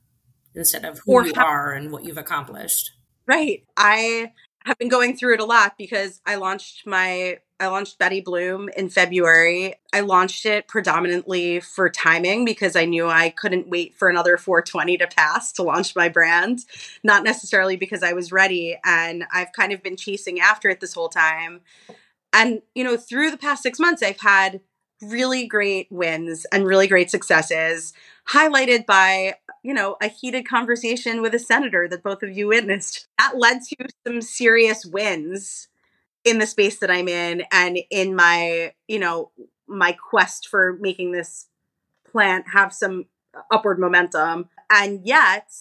instead 0.55 0.85
of 0.85 0.99
who 1.05 1.13
Or 1.13 1.25
you 1.27 1.33
how- 1.35 1.45
are 1.45 1.71
and 1.73 1.91
what 1.91 2.03
you've 2.03 2.17
accomplished? 2.17 2.91
Right. 3.27 3.63
I 3.77 4.31
have 4.69 4.77
been 4.77 4.87
going 4.87 5.17
through 5.17 5.33
it 5.33 5.39
a 5.39 5.45
lot 5.45 5.77
because 5.79 6.21
I 6.27 6.35
launched 6.35 6.85
my 6.85 7.39
I 7.59 7.67
launched 7.67 7.97
Betty 7.97 8.21
Bloom 8.21 8.69
in 8.77 8.87
February. 8.87 9.75
I 9.91 9.99
launched 9.99 10.45
it 10.45 10.67
predominantly 10.67 11.59
for 11.59 11.89
timing 11.89 12.45
because 12.45 12.75
I 12.75 12.85
knew 12.85 13.07
I 13.09 13.31
couldn't 13.31 13.67
wait 13.67 13.95
for 13.95 14.07
another 14.07 14.37
420 14.37 14.97
to 14.99 15.07
pass 15.07 15.51
to 15.53 15.63
launch 15.63 15.93
my 15.95 16.07
brand, 16.07 16.59
not 17.03 17.23
necessarily 17.23 17.75
because 17.75 18.01
I 18.01 18.13
was 18.13 18.31
ready 18.31 18.77
and 18.85 19.25
I've 19.33 19.51
kind 19.51 19.73
of 19.73 19.83
been 19.83 19.97
chasing 19.97 20.39
after 20.39 20.69
it 20.69 20.79
this 20.79 20.93
whole 20.93 21.09
time. 21.09 21.61
And 22.31 22.61
you 22.75 22.83
know, 22.83 22.95
through 22.95 23.31
the 23.31 23.37
past 23.37 23.63
6 23.63 23.79
months 23.79 24.03
I've 24.03 24.21
had 24.21 24.61
really 25.01 25.47
great 25.47 25.87
wins 25.89 26.45
and 26.51 26.65
really 26.65 26.87
great 26.87 27.09
successes 27.09 27.93
highlighted 28.27 28.85
by 28.85 29.33
you 29.63 29.73
know, 29.73 29.97
a 30.01 30.07
heated 30.07 30.47
conversation 30.47 31.21
with 31.21 31.33
a 31.33 31.39
senator 31.39 31.87
that 31.87 32.03
both 32.03 32.23
of 32.23 32.35
you 32.35 32.47
witnessed. 32.47 33.07
That 33.17 33.37
led 33.37 33.61
to 33.63 33.87
some 34.07 34.21
serious 34.21 34.85
wins 34.85 35.67
in 36.23 36.39
the 36.39 36.47
space 36.47 36.79
that 36.79 36.91
I'm 36.91 37.07
in 37.07 37.43
and 37.51 37.79
in 37.89 38.15
my, 38.15 38.73
you 38.87 38.99
know, 38.99 39.31
my 39.67 39.91
quest 39.91 40.47
for 40.47 40.77
making 40.79 41.11
this 41.11 41.47
plant 42.09 42.45
have 42.53 42.73
some 42.73 43.05
upward 43.51 43.79
momentum. 43.79 44.49
And 44.69 45.05
yet, 45.05 45.51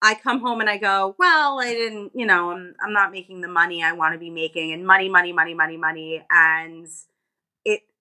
I 0.00 0.14
come 0.14 0.40
home 0.40 0.60
and 0.60 0.70
I 0.70 0.76
go, 0.78 1.16
well, 1.18 1.60
I 1.60 1.70
didn't, 1.72 2.12
you 2.14 2.26
know, 2.26 2.52
I'm 2.52 2.74
I'm 2.80 2.92
not 2.92 3.10
making 3.10 3.40
the 3.40 3.48
money 3.48 3.82
I 3.82 3.92
want 3.92 4.12
to 4.12 4.18
be 4.18 4.30
making 4.30 4.72
and 4.72 4.86
money, 4.86 5.08
money, 5.08 5.32
money, 5.32 5.54
money, 5.54 5.76
money 5.76 6.24
and 6.30 6.86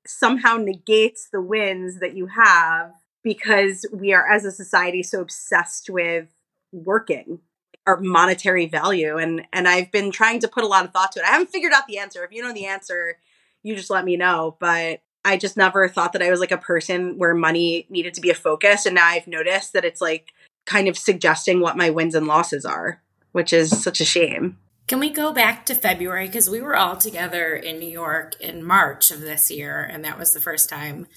somehow 0.09 0.57
negates 0.57 1.29
the 1.31 1.41
wins 1.41 1.99
that 1.99 2.15
you 2.15 2.27
have 2.27 2.93
because 3.23 3.85
we 3.91 4.13
are 4.13 4.29
as 4.31 4.45
a 4.45 4.51
society 4.51 5.03
so 5.03 5.21
obsessed 5.21 5.89
with 5.89 6.27
working 6.71 7.39
our 7.85 7.99
monetary 8.01 8.67
value 8.67 9.17
and 9.17 9.47
and 9.53 9.67
I've 9.67 9.91
been 9.91 10.11
trying 10.11 10.39
to 10.41 10.47
put 10.47 10.63
a 10.63 10.67
lot 10.67 10.85
of 10.85 10.91
thought 10.91 11.13
to 11.13 11.19
it. 11.19 11.25
I 11.25 11.31
haven't 11.31 11.49
figured 11.49 11.73
out 11.73 11.87
the 11.87 11.97
answer. 11.97 12.23
If 12.23 12.31
you 12.31 12.43
know 12.43 12.53
the 12.53 12.65
answer, 12.65 13.17
you 13.63 13.75
just 13.75 13.89
let 13.89 14.05
me 14.05 14.17
know, 14.17 14.57
but 14.59 15.01
I 15.23 15.37
just 15.37 15.57
never 15.57 15.87
thought 15.87 16.13
that 16.13 16.21
I 16.21 16.29
was 16.29 16.39
like 16.39 16.51
a 16.51 16.57
person 16.57 17.17
where 17.17 17.33
money 17.33 17.87
needed 17.89 18.13
to 18.15 18.21
be 18.21 18.29
a 18.29 18.35
focus 18.35 18.85
and 18.85 18.95
now 18.95 19.05
I've 19.05 19.27
noticed 19.27 19.73
that 19.73 19.85
it's 19.85 20.01
like 20.01 20.33
kind 20.65 20.87
of 20.87 20.97
suggesting 20.97 21.61
what 21.61 21.77
my 21.77 21.89
wins 21.89 22.13
and 22.13 22.27
losses 22.27 22.65
are, 22.65 23.01
which 23.31 23.53
is 23.53 23.81
such 23.81 24.01
a 24.01 24.05
shame. 24.05 24.57
Can 24.87 24.99
we 25.01 25.09
go 25.09 25.33
back 25.33 25.65
to 25.65 25.75
February 25.75 26.27
because 26.27 26.49
we 26.49 26.61
were 26.61 26.75
all 26.75 26.95
together 26.95 27.53
in 27.57 27.77
New 27.77 27.89
York 27.89 28.39
in 28.39 28.63
March 28.63 29.11
of 29.11 29.19
this 29.19 29.51
year, 29.51 29.81
and 29.81 30.03
that 30.05 30.17
was 30.17 30.33
the 30.33 30.39
first 30.39 30.69
time 30.69 31.07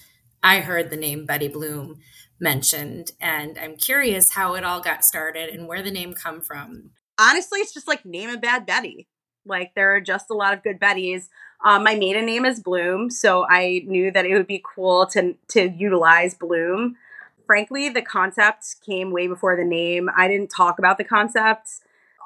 I 0.43 0.59
heard 0.59 0.89
the 0.89 0.97
name 0.97 1.25
Betty 1.25 1.47
Bloom 1.47 1.99
mentioned. 2.37 3.13
And 3.21 3.57
I'm 3.57 3.77
curious 3.77 4.31
how 4.31 4.55
it 4.55 4.65
all 4.65 4.81
got 4.81 5.05
started 5.05 5.49
and 5.49 5.69
where 5.69 5.81
the 5.81 5.91
name 5.91 6.13
come 6.13 6.41
from. 6.41 6.91
honestly, 7.17 7.59
it's 7.59 7.73
just 7.73 7.87
like 7.87 8.05
name 8.05 8.29
a 8.29 8.37
bad 8.37 8.65
Betty. 8.65 9.07
Like 9.45 9.73
there 9.73 9.95
are 9.95 10.01
just 10.01 10.29
a 10.29 10.33
lot 10.35 10.53
of 10.53 10.63
good 10.63 10.79
Bettys. 10.79 11.29
Um, 11.63 11.85
my 11.85 11.95
maiden 11.95 12.25
name 12.25 12.43
is 12.43 12.59
Bloom, 12.59 13.09
so 13.09 13.45
I 13.49 13.83
knew 13.85 14.11
that 14.11 14.25
it 14.25 14.33
would 14.33 14.47
be 14.47 14.61
cool 14.65 15.05
to 15.07 15.35
to 15.49 15.69
utilize 15.69 16.33
Bloom. 16.33 16.97
Frankly, 17.45 17.87
the 17.87 18.01
concept 18.01 18.75
came 18.85 19.11
way 19.11 19.27
before 19.27 19.55
the 19.55 19.63
name. 19.63 20.09
I 20.15 20.27
didn't 20.27 20.49
talk 20.49 20.77
about 20.77 20.97
the 20.97 21.03
concept. 21.05 21.69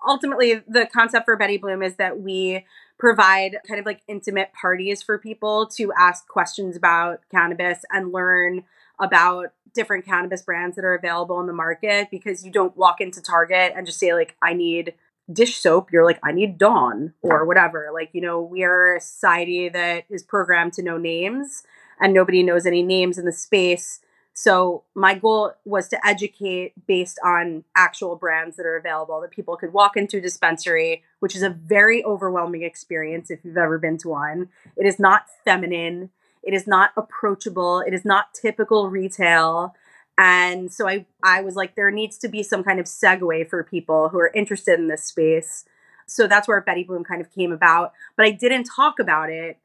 Ultimately, 0.07 0.61
the 0.67 0.87
concept 0.91 1.25
for 1.25 1.35
Betty 1.35 1.57
Bloom 1.57 1.81
is 1.81 1.95
that 1.95 2.19
we 2.19 2.65
provide 2.97 3.57
kind 3.67 3.79
of 3.79 3.85
like 3.85 4.01
intimate 4.07 4.53
parties 4.53 5.01
for 5.01 5.17
people 5.17 5.67
to 5.67 5.91
ask 5.97 6.27
questions 6.27 6.75
about 6.75 7.21
cannabis 7.31 7.79
and 7.91 8.13
learn 8.13 8.63
about 8.99 9.51
different 9.73 10.05
cannabis 10.05 10.41
brands 10.41 10.75
that 10.75 10.85
are 10.85 10.95
available 10.95 11.39
in 11.41 11.47
the 11.47 11.53
market 11.53 12.09
because 12.09 12.45
you 12.45 12.51
don't 12.51 12.77
walk 12.77 13.01
into 13.01 13.21
Target 13.21 13.73
and 13.75 13.85
just 13.85 13.99
say 13.99 14.13
like 14.13 14.35
I 14.41 14.53
need 14.53 14.93
dish 15.31 15.57
soap 15.57 15.91
you're 15.91 16.05
like 16.05 16.19
I 16.23 16.31
need 16.31 16.57
Dawn 16.57 17.13
or 17.21 17.45
whatever. 17.45 17.89
Like 17.93 18.11
you 18.13 18.21
know 18.21 18.41
we 18.41 18.63
are 18.63 18.95
a 18.95 19.01
society 19.01 19.69
that 19.69 20.05
is 20.09 20.23
programmed 20.23 20.73
to 20.73 20.83
know 20.83 20.97
names 20.97 21.63
and 21.99 22.13
nobody 22.13 22.43
knows 22.43 22.65
any 22.65 22.83
names 22.83 23.17
in 23.17 23.25
the 23.25 23.33
space 23.33 23.99
So 24.37 24.83
my 24.93 25.15
goal 25.15 25.53
was 25.63 25.87
to 25.87 26.07
educate 26.07 26.73
based 26.85 27.17
on 27.23 27.63
actual 27.73 28.17
brands 28.17 28.57
that 28.57 28.65
are 28.65 28.75
available 28.75 29.21
that 29.21 29.31
people 29.31 29.55
could 29.55 29.71
walk 29.71 29.95
into 29.95 30.17
a 30.17 30.21
dispensary, 30.21 31.03
which 31.21 31.37
is 31.37 31.41
a 31.41 31.49
very 31.49 32.03
overwhelming 32.03 32.61
experience 32.61 33.31
if 33.31 33.39
you've 33.45 33.57
ever 33.57 33.79
been 33.79 33.97
to 33.99 34.09
one. 34.09 34.49
It 34.75 34.85
is 34.85 34.99
not 34.99 35.27
feminine, 35.45 36.09
it 36.43 36.53
is 36.53 36.67
not 36.67 36.91
approachable, 36.97 37.79
it 37.79 37.93
is 37.93 38.03
not 38.03 38.33
typical 38.33 38.89
retail. 38.89 39.73
And 40.17 40.71
so 40.71 40.85
I 40.85 41.05
I 41.23 41.39
was 41.41 41.55
like 41.55 41.75
there 41.75 41.89
needs 41.89 42.17
to 42.17 42.27
be 42.27 42.43
some 42.43 42.63
kind 42.63 42.79
of 42.81 42.87
segue 42.87 43.49
for 43.49 43.63
people 43.63 44.09
who 44.09 44.19
are 44.19 44.31
interested 44.35 44.77
in 44.77 44.89
this 44.89 45.05
space. 45.05 45.63
So 46.07 46.27
that's 46.27 46.47
where 46.47 46.59
Betty 46.59 46.83
Bloom 46.83 47.05
kind 47.05 47.21
of 47.21 47.31
came 47.31 47.53
about, 47.53 47.93
but 48.17 48.25
I 48.25 48.31
didn't 48.31 48.65
talk 48.65 48.99
about 48.99 49.29
it 49.29 49.59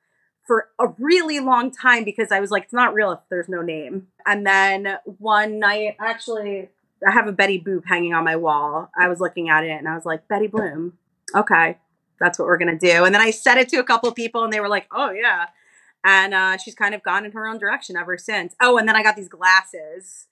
for 0.50 0.68
a 0.80 0.88
really 0.98 1.38
long 1.38 1.70
time 1.70 2.02
because 2.02 2.32
I 2.32 2.40
was 2.40 2.50
like, 2.50 2.64
it's 2.64 2.72
not 2.72 2.92
real 2.92 3.12
if 3.12 3.20
there's 3.28 3.48
no 3.48 3.62
name. 3.62 4.08
And 4.26 4.44
then 4.44 4.98
one 5.04 5.60
night, 5.60 5.94
actually, 6.00 6.70
I 7.06 7.12
have 7.12 7.28
a 7.28 7.32
Betty 7.32 7.60
Boop 7.60 7.84
hanging 7.86 8.14
on 8.14 8.24
my 8.24 8.34
wall. 8.34 8.90
I 8.98 9.06
was 9.06 9.20
looking 9.20 9.48
at 9.48 9.62
it 9.62 9.70
and 9.70 9.86
I 9.86 9.94
was 9.94 10.04
like, 10.04 10.26
Betty 10.26 10.48
Bloom. 10.48 10.94
Okay, 11.36 11.78
that's 12.18 12.36
what 12.36 12.46
we're 12.46 12.58
going 12.58 12.76
to 12.76 12.84
do. 12.84 13.04
And 13.04 13.14
then 13.14 13.22
I 13.22 13.30
said 13.30 13.58
it 13.58 13.68
to 13.68 13.76
a 13.76 13.84
couple 13.84 14.10
people 14.10 14.42
and 14.42 14.52
they 14.52 14.58
were 14.58 14.68
like, 14.68 14.88
oh, 14.90 15.12
yeah. 15.12 15.50
And 16.04 16.34
uh, 16.34 16.56
she's 16.56 16.74
kind 16.74 16.96
of 16.96 17.04
gone 17.04 17.24
in 17.24 17.30
her 17.30 17.46
own 17.46 17.58
direction 17.58 17.96
ever 17.96 18.18
since. 18.18 18.56
Oh, 18.60 18.76
and 18.76 18.88
then 18.88 18.96
I 18.96 19.04
got 19.04 19.14
these 19.14 19.28
glasses. 19.28 20.26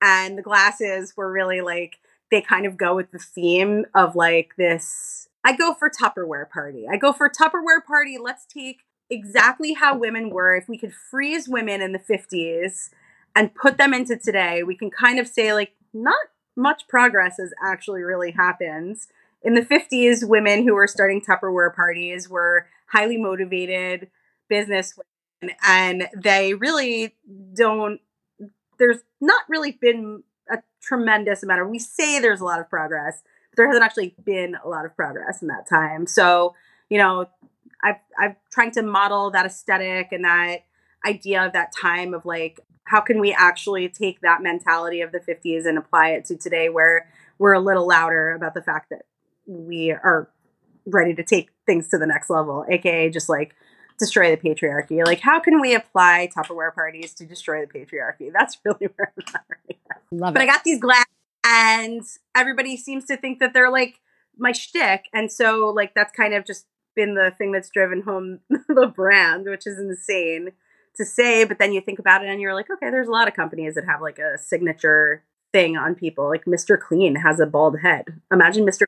And 0.00 0.38
the 0.38 0.42
glasses 0.42 1.12
were 1.14 1.30
really 1.30 1.60
like, 1.60 1.98
they 2.30 2.40
kind 2.40 2.64
of 2.64 2.78
go 2.78 2.96
with 2.96 3.10
the 3.10 3.18
theme 3.18 3.84
of 3.94 4.16
like 4.16 4.52
this. 4.56 5.28
I 5.44 5.54
go 5.54 5.74
for 5.74 5.90
Tupperware 5.90 6.48
party. 6.48 6.86
I 6.90 6.96
go 6.96 7.12
for 7.12 7.28
Tupperware 7.28 7.84
party. 7.86 8.16
Let's 8.18 8.46
take 8.46 8.78
exactly 9.10 9.74
how 9.74 9.96
women 9.96 10.30
were, 10.30 10.54
if 10.54 10.68
we 10.68 10.78
could 10.78 10.92
freeze 10.92 11.48
women 11.48 11.80
in 11.80 11.92
the 11.92 11.98
50s 11.98 12.90
and 13.34 13.54
put 13.54 13.78
them 13.78 13.94
into 13.94 14.16
today, 14.16 14.62
we 14.62 14.76
can 14.76 14.90
kind 14.90 15.18
of 15.18 15.28
say, 15.28 15.52
like, 15.52 15.74
not 15.92 16.16
much 16.56 16.88
progress 16.88 17.36
has 17.38 17.52
actually 17.64 18.02
really 18.02 18.32
happened. 18.32 18.96
In 19.42 19.54
the 19.54 19.62
50s, 19.62 20.28
women 20.28 20.66
who 20.66 20.74
were 20.74 20.86
starting 20.86 21.22
Tupperware 21.22 21.74
parties 21.74 22.28
were 22.28 22.66
highly 22.86 23.16
motivated 23.16 24.10
business 24.48 24.98
women, 25.40 25.56
and 25.66 26.08
they 26.16 26.54
really 26.54 27.14
don't, 27.54 28.00
there's 28.78 28.98
not 29.20 29.42
really 29.48 29.72
been 29.72 30.24
a 30.50 30.58
tremendous 30.82 31.42
amount 31.42 31.60
of, 31.62 31.68
we 31.68 31.78
say 31.78 32.18
there's 32.18 32.40
a 32.40 32.44
lot 32.44 32.58
of 32.60 32.68
progress, 32.68 33.22
but 33.50 33.56
there 33.56 33.68
hasn't 33.68 33.84
actually 33.84 34.14
been 34.24 34.56
a 34.64 34.68
lot 34.68 34.84
of 34.84 34.96
progress 34.96 35.42
in 35.42 35.48
that 35.48 35.68
time. 35.68 36.06
So, 36.06 36.54
you 36.90 36.98
know, 36.98 37.28
I've 37.82 37.96
I've 38.18 38.36
trying 38.52 38.70
to 38.72 38.82
model 38.82 39.30
that 39.30 39.46
aesthetic 39.46 40.12
and 40.12 40.24
that 40.24 40.64
idea 41.06 41.44
of 41.44 41.52
that 41.52 41.72
time 41.72 42.14
of 42.14 42.24
like 42.24 42.60
how 42.84 43.00
can 43.00 43.20
we 43.20 43.32
actually 43.32 43.88
take 43.88 44.20
that 44.22 44.42
mentality 44.42 45.00
of 45.00 45.12
the 45.12 45.20
50s 45.20 45.66
and 45.66 45.78
apply 45.78 46.10
it 46.10 46.24
to 46.26 46.36
today 46.36 46.68
where 46.68 47.08
we're 47.38 47.52
a 47.52 47.60
little 47.60 47.86
louder 47.86 48.32
about 48.32 48.54
the 48.54 48.62
fact 48.62 48.90
that 48.90 49.02
we 49.46 49.90
are 49.90 50.28
ready 50.86 51.14
to 51.14 51.22
take 51.22 51.50
things 51.66 51.88
to 51.88 51.98
the 51.98 52.06
next 52.06 52.30
level 52.30 52.64
aka 52.68 53.10
just 53.10 53.28
like 53.28 53.54
destroy 53.98 54.34
the 54.34 54.36
patriarchy 54.36 55.04
like 55.04 55.20
how 55.20 55.38
can 55.38 55.60
we 55.60 55.74
apply 55.74 56.28
tupperware 56.36 56.74
parties 56.74 57.14
to 57.14 57.26
destroy 57.26 57.64
the 57.64 57.66
patriarchy 57.66 58.30
that's 58.32 58.58
really 58.64 58.88
where 58.96 59.12
i'm 59.16 59.34
at 59.34 59.44
right 59.50 59.78
now. 59.88 60.26
Love 60.26 60.34
but 60.34 60.42
it. 60.42 60.48
i 60.48 60.52
got 60.52 60.64
these 60.64 60.80
glasses, 60.80 61.06
and 61.44 62.02
everybody 62.34 62.76
seems 62.76 63.04
to 63.04 63.16
think 63.16 63.38
that 63.38 63.52
they're 63.54 63.70
like 63.70 64.00
my 64.36 64.52
shtick 64.52 65.04
and 65.12 65.30
so 65.30 65.72
like 65.74 65.94
that's 65.94 66.12
kind 66.16 66.32
of 66.32 66.44
just 66.44 66.66
been 66.98 67.14
the 67.14 67.32
thing 67.38 67.52
that's 67.52 67.70
driven 67.70 68.02
home 68.02 68.40
the 68.50 68.92
brand, 68.94 69.46
which 69.46 69.68
is 69.68 69.78
insane 69.78 70.50
to 70.96 71.04
say. 71.04 71.44
But 71.44 71.60
then 71.60 71.72
you 71.72 71.80
think 71.80 72.00
about 72.00 72.24
it 72.24 72.28
and 72.28 72.40
you're 72.40 72.54
like, 72.54 72.68
okay, 72.68 72.90
there's 72.90 73.06
a 73.06 73.12
lot 73.12 73.28
of 73.28 73.34
companies 73.34 73.76
that 73.76 73.86
have 73.86 74.02
like 74.02 74.18
a 74.18 74.36
signature 74.36 75.22
thing 75.52 75.76
on 75.76 75.94
people. 75.94 76.28
Like 76.28 76.44
Mr. 76.44 76.78
Clean 76.78 77.14
has 77.14 77.38
a 77.38 77.46
bald 77.46 77.78
head. 77.80 78.20
Imagine 78.32 78.66
Mr. 78.66 78.82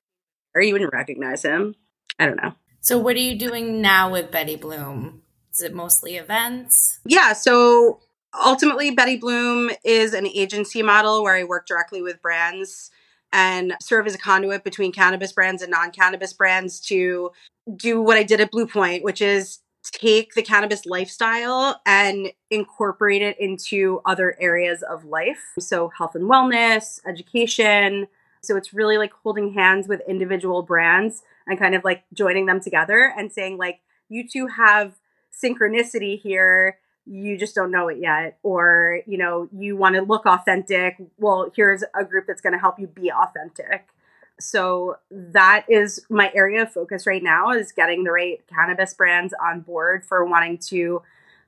Or 0.57 0.61
you 0.61 0.73
wouldn't 0.73 0.93
recognize 0.93 1.45
him. 1.45 1.77
I 2.19 2.27
don't 2.27 2.43
know. 2.43 2.55
So 2.81 2.99
what 2.99 3.15
are 3.15 3.21
you 3.21 3.39
doing 3.39 3.81
now 3.81 4.11
with 4.11 4.33
Betty 4.33 4.57
Bloom? 4.57 5.23
Is 5.53 5.63
it 5.63 5.73
mostly 5.73 6.17
events? 6.17 6.99
Yeah, 7.05 7.33
so 7.33 8.01
ultimately 8.45 8.91
Betty 8.91 9.17
Bloom 9.17 9.71
is 9.85 10.15
an 10.15 10.27
agency 10.27 10.83
model 10.83 11.23
where 11.23 11.37
I 11.37 11.45
work 11.45 11.69
directly 11.69 12.03
with 12.03 12.21
brands 12.21 12.91
and 13.33 13.75
serve 13.81 14.07
as 14.07 14.15
a 14.15 14.19
conduit 14.19 14.65
between 14.65 14.93
cannabis 14.93 15.33
brands 15.33 15.63
and 15.63 15.71
non-cannabis 15.71 16.33
brands 16.33 16.81
to 16.81 17.31
do 17.77 18.03
what 18.03 18.17
I 18.17 18.23
did 18.23 18.41
at 18.41 18.51
Blue 18.51 18.67
Point, 18.67 19.05
which 19.05 19.21
is 19.21 19.61
take 19.85 20.35
the 20.35 20.43
cannabis 20.43 20.85
lifestyle 20.85 21.81
and 21.87 22.33
incorporate 22.51 23.23
it 23.23 23.39
into 23.41 24.01
other 24.05 24.37
areas 24.41 24.83
of 24.83 25.05
life. 25.05 25.41
So, 25.59 25.89
health 25.97 26.15
and 26.15 26.29
wellness, 26.29 27.01
education. 27.07 28.09
So, 28.43 28.57
it's 28.57 28.75
really 28.75 28.99
like 28.99 29.13
holding 29.13 29.55
hands 29.55 29.89
with 29.89 30.03
individual 30.09 30.63
brands 30.63 31.23
and 31.47 31.59
kind 31.59 31.75
of 31.75 31.85
like 31.85 32.05
joining 32.13 32.47
them 32.47 32.61
together 32.61 33.13
and 33.17 33.33
saying, 33.33 33.57
like, 33.57 33.81
you 34.09 34.29
two 34.29 34.49
have 34.49 34.97
synchronicity 35.33 36.21
here. 36.21 36.79
You 37.07 37.37
just 37.39 37.55
don't 37.55 37.71
know 37.71 37.89
it 37.89 37.99
yet. 37.99 38.39
Or, 38.43 39.01
you 39.07 39.19
know, 39.19 39.49
you 39.57 39.77
want 39.77 39.97
to 39.97 40.03
look 40.03 40.27
authentic. 40.27 40.97
Well, 41.19 41.51
here's 41.55 41.83
a 41.99 42.05
group 42.05 42.27
that's 42.27 42.41
going 42.41 42.53
to 42.53 42.59
help 42.59 42.79
you 42.79 42.87
be 42.87 43.11
authentic 43.11 43.89
so 44.41 44.97
that 45.11 45.65
is 45.69 46.05
my 46.09 46.33
area 46.35 46.63
of 46.63 46.73
focus 46.73 47.07
right 47.07 47.23
now 47.23 47.51
is 47.51 47.73
getting 47.73 48.05
the 48.05 48.11
right 48.11 48.41
cannabis 48.49 48.95
brands 48.95 49.35
on 49.43 49.61
board 49.61 50.05
for 50.05 50.25
wanting 50.25 50.59
to 50.59 51.03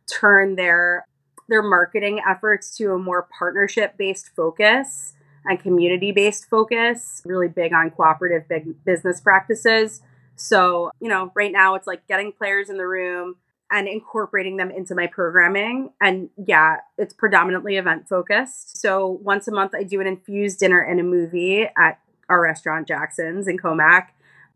turn 0.07 0.57
their 0.57 1.07
their 1.49 1.63
marketing 1.63 2.21
efforts 2.27 2.77
to 2.77 2.93
a 2.93 2.99
more 2.99 3.27
partnership 3.37 3.97
based 3.97 4.31
focus 4.37 5.15
and 5.45 5.59
community 5.61 6.13
based 6.13 6.49
focus 6.49 7.23
really 7.25 7.49
big 7.49 7.73
on 7.73 7.91
cooperative 7.91 8.47
big 8.49 8.85
business 8.85 9.21
practices 9.21 10.03
so 10.37 10.91
you 11.01 11.09
know 11.09 11.33
right 11.35 11.53
now 11.53 11.75
it's 11.75 11.87
like 11.87 12.07
getting 12.07 12.31
players 12.31 12.69
in 12.69 12.77
the 12.77 12.87
room 12.87 13.37
and 13.73 13.89
incorporating 13.89 14.59
them 14.59 14.71
into 14.71 14.95
my 14.95 15.07
programming 15.07 15.91
and 16.01 16.29
yeah 16.47 16.77
it's 16.99 17.15
predominantly 17.15 17.77
event 17.77 18.07
focused 18.09 18.77
so 18.81 19.19
once 19.23 19.49
a 19.49 19.53
month 19.53 19.73
i 19.75 19.83
do 19.83 20.01
an 20.01 20.07
infused 20.07 20.61
dinner 20.61 20.81
and 20.81 21.01
a 21.01 21.03
movie 21.03 21.67
at 21.77 21.99
our 22.33 22.41
restaurant 22.41 22.89
Jackson's 22.89 23.47
in 23.47 23.59
Commack. 23.59 24.09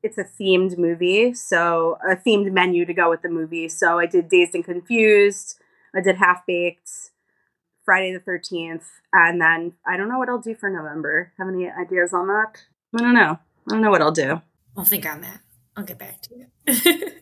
It's 0.03 0.19
a 0.19 0.25
themed 0.25 0.79
movie, 0.79 1.35
so 1.35 1.99
a 2.09 2.17
themed 2.17 2.51
menu 2.53 2.85
to 2.87 2.95
go 2.95 3.11
with 3.11 3.23
the 3.23 3.29
movie. 3.29 3.69
So 3.69 3.99
I 3.99 4.07
did 4.07 4.29
Dazed 4.29 4.55
and 4.55 4.65
Confused, 4.65 5.59
I 5.95 6.01
did 6.01 6.17
Half 6.17 6.47
Baked, 6.47 6.91
Friday 7.85 8.13
the 8.13 8.21
13th, 8.21 8.85
and 9.13 9.41
then 9.41 9.75
I 9.87 9.97
don't 9.97 10.09
know 10.09 10.19
what 10.19 10.29
I'll 10.29 10.39
do 10.39 10.55
for 10.55 10.71
November. 10.71 11.33
Have 11.39 11.49
any 11.49 11.69
ideas 11.69 12.13
on 12.13 12.29
that? 12.29 12.65
I 12.95 13.03
don't 13.03 13.15
know. 13.15 13.39
I 13.69 13.73
don't 13.73 13.83
know 13.83 13.91
what 13.91 14.03
I'll 14.03 14.13
do. 14.13 14.41
I'll 14.77 14.85
think 14.85 15.07
on 15.07 15.23
that. 15.23 15.41
I'll 15.77 15.85
get 15.85 15.99
back 15.99 16.23
to 16.23 16.35
you. 16.37 17.13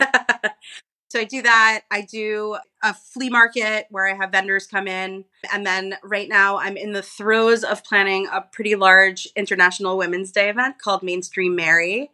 So 1.08 1.18
I 1.18 1.24
do 1.24 1.40
that. 1.42 1.82
I 1.90 2.02
do 2.02 2.58
a 2.82 2.92
flea 2.92 3.30
market 3.30 3.86
where 3.90 4.06
I 4.06 4.14
have 4.14 4.30
vendors 4.30 4.66
come 4.66 4.86
in. 4.86 5.24
And 5.52 5.66
then 5.66 5.94
right 6.02 6.28
now 6.28 6.58
I'm 6.58 6.76
in 6.76 6.92
the 6.92 7.02
throes 7.02 7.64
of 7.64 7.82
planning 7.82 8.28
a 8.30 8.42
pretty 8.42 8.74
large 8.74 9.26
International 9.34 9.96
Women's 9.96 10.30
Day 10.30 10.50
event 10.50 10.78
called 10.78 11.02
Mainstream 11.02 11.56
Mary. 11.56 12.10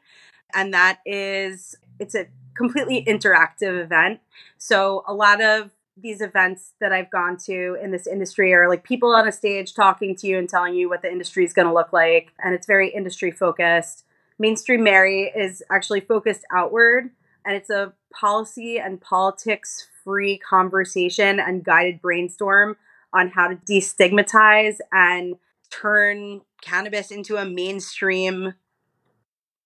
And 0.55 0.73
that 0.73 1.01
is, 1.05 1.75
it's 1.99 2.15
a 2.15 2.29
completely 2.57 3.05
interactive 3.05 3.83
event. 3.83 4.21
So 4.59 5.03
a 5.09 5.13
lot 5.13 5.41
of 5.41 5.71
these 5.97 6.21
events 6.21 6.75
that 6.81 6.93
I've 6.93 7.11
gone 7.11 7.37
to 7.47 7.77
in 7.83 7.91
this 7.91 8.07
industry 8.07 8.53
are 8.53 8.69
like 8.69 8.85
people 8.85 9.11
on 9.11 9.27
a 9.27 9.33
stage 9.33 9.75
talking 9.75 10.15
to 10.17 10.27
you 10.27 10.39
and 10.39 10.49
telling 10.49 10.75
you 10.75 10.89
what 10.89 11.03
the 11.03 11.11
industry 11.11 11.45
is 11.45 11.53
going 11.53 11.69
to 11.69 11.75
look 11.75 11.93
like. 11.93 12.33
And 12.43 12.55
it's 12.55 12.67
very 12.67 12.91
industry 12.91 13.33
focused. 13.33 14.05
Mainstream 14.39 14.85
Mary 14.85 15.33
is 15.35 15.63
actually 15.71 16.01
focused 16.01 16.45
outward 16.53 17.11
and 17.45 17.57
it's 17.57 17.71
a 17.71 17.93
policy 18.19 18.79
and 18.79 19.01
politics 19.01 19.89
free 20.05 20.39
conversation 20.39 21.41
and 21.41 21.65
guided 21.65 22.01
brainstorm 22.01 22.77
on 23.13 23.31
how 23.31 23.49
to 23.49 23.57
destigmatize 23.57 24.79
and 24.93 25.37
turn 25.71 26.41
cannabis 26.63 27.11
into 27.11 27.37
a 27.37 27.45
mainstream 27.45 28.55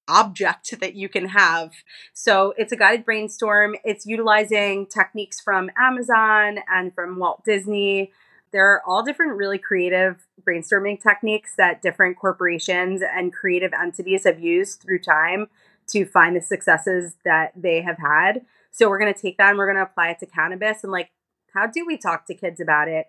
object 0.08 0.80
that 0.80 0.94
you 0.94 1.08
can 1.08 1.28
have. 1.28 1.72
So 2.14 2.54
it's 2.56 2.72
a 2.72 2.76
guided 2.76 3.04
brainstorm. 3.04 3.76
It's 3.84 4.06
utilizing 4.06 4.86
techniques 4.86 5.40
from 5.40 5.70
Amazon 5.76 6.60
and 6.72 6.94
from 6.94 7.18
Walt 7.18 7.44
Disney. 7.44 8.12
There 8.50 8.66
are 8.72 8.82
all 8.86 9.02
different 9.02 9.36
really 9.36 9.58
creative 9.58 10.26
brainstorming 10.42 11.02
techniques 11.02 11.54
that 11.56 11.82
different 11.82 12.16
corporations 12.16 13.02
and 13.02 13.32
creative 13.32 13.72
entities 13.74 14.24
have 14.24 14.40
used 14.40 14.80
through 14.80 15.00
time 15.00 15.48
to 15.88 16.04
find 16.04 16.36
the 16.36 16.40
successes 16.40 17.14
that 17.24 17.52
they 17.56 17.82
have 17.82 17.98
had. 17.98 18.44
So 18.70 18.88
we're 18.88 18.98
going 18.98 19.12
to 19.12 19.20
take 19.20 19.38
that 19.38 19.50
and 19.50 19.58
we're 19.58 19.66
going 19.66 19.76
to 19.76 19.90
apply 19.90 20.10
it 20.10 20.18
to 20.20 20.26
cannabis 20.26 20.82
and 20.82 20.92
like 20.92 21.10
how 21.54 21.66
do 21.66 21.84
we 21.86 21.96
talk 21.96 22.26
to 22.26 22.34
kids 22.34 22.60
about 22.60 22.88
it? 22.88 23.06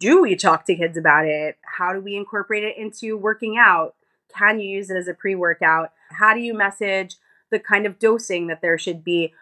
Do 0.00 0.22
we 0.22 0.36
talk 0.36 0.64
to 0.66 0.76
kids 0.76 0.96
about 0.96 1.26
it? 1.26 1.58
How 1.62 1.92
do 1.92 2.00
we 2.00 2.16
incorporate 2.16 2.64
it 2.64 2.76
into 2.76 3.16
working 3.16 3.56
out? 3.58 3.94
Can 4.34 4.60
you 4.60 4.68
use 4.68 4.90
it 4.90 4.96
as 4.96 5.08
a 5.08 5.14
pre-workout? 5.14 5.92
How 6.10 6.34
do 6.34 6.40
you 6.40 6.54
message 6.54 7.16
the 7.50 7.58
kind 7.58 7.86
of 7.86 7.98
dosing 7.98 8.46
that 8.46 8.62
there 8.62 8.78
should 8.78 9.04
be? 9.04 9.32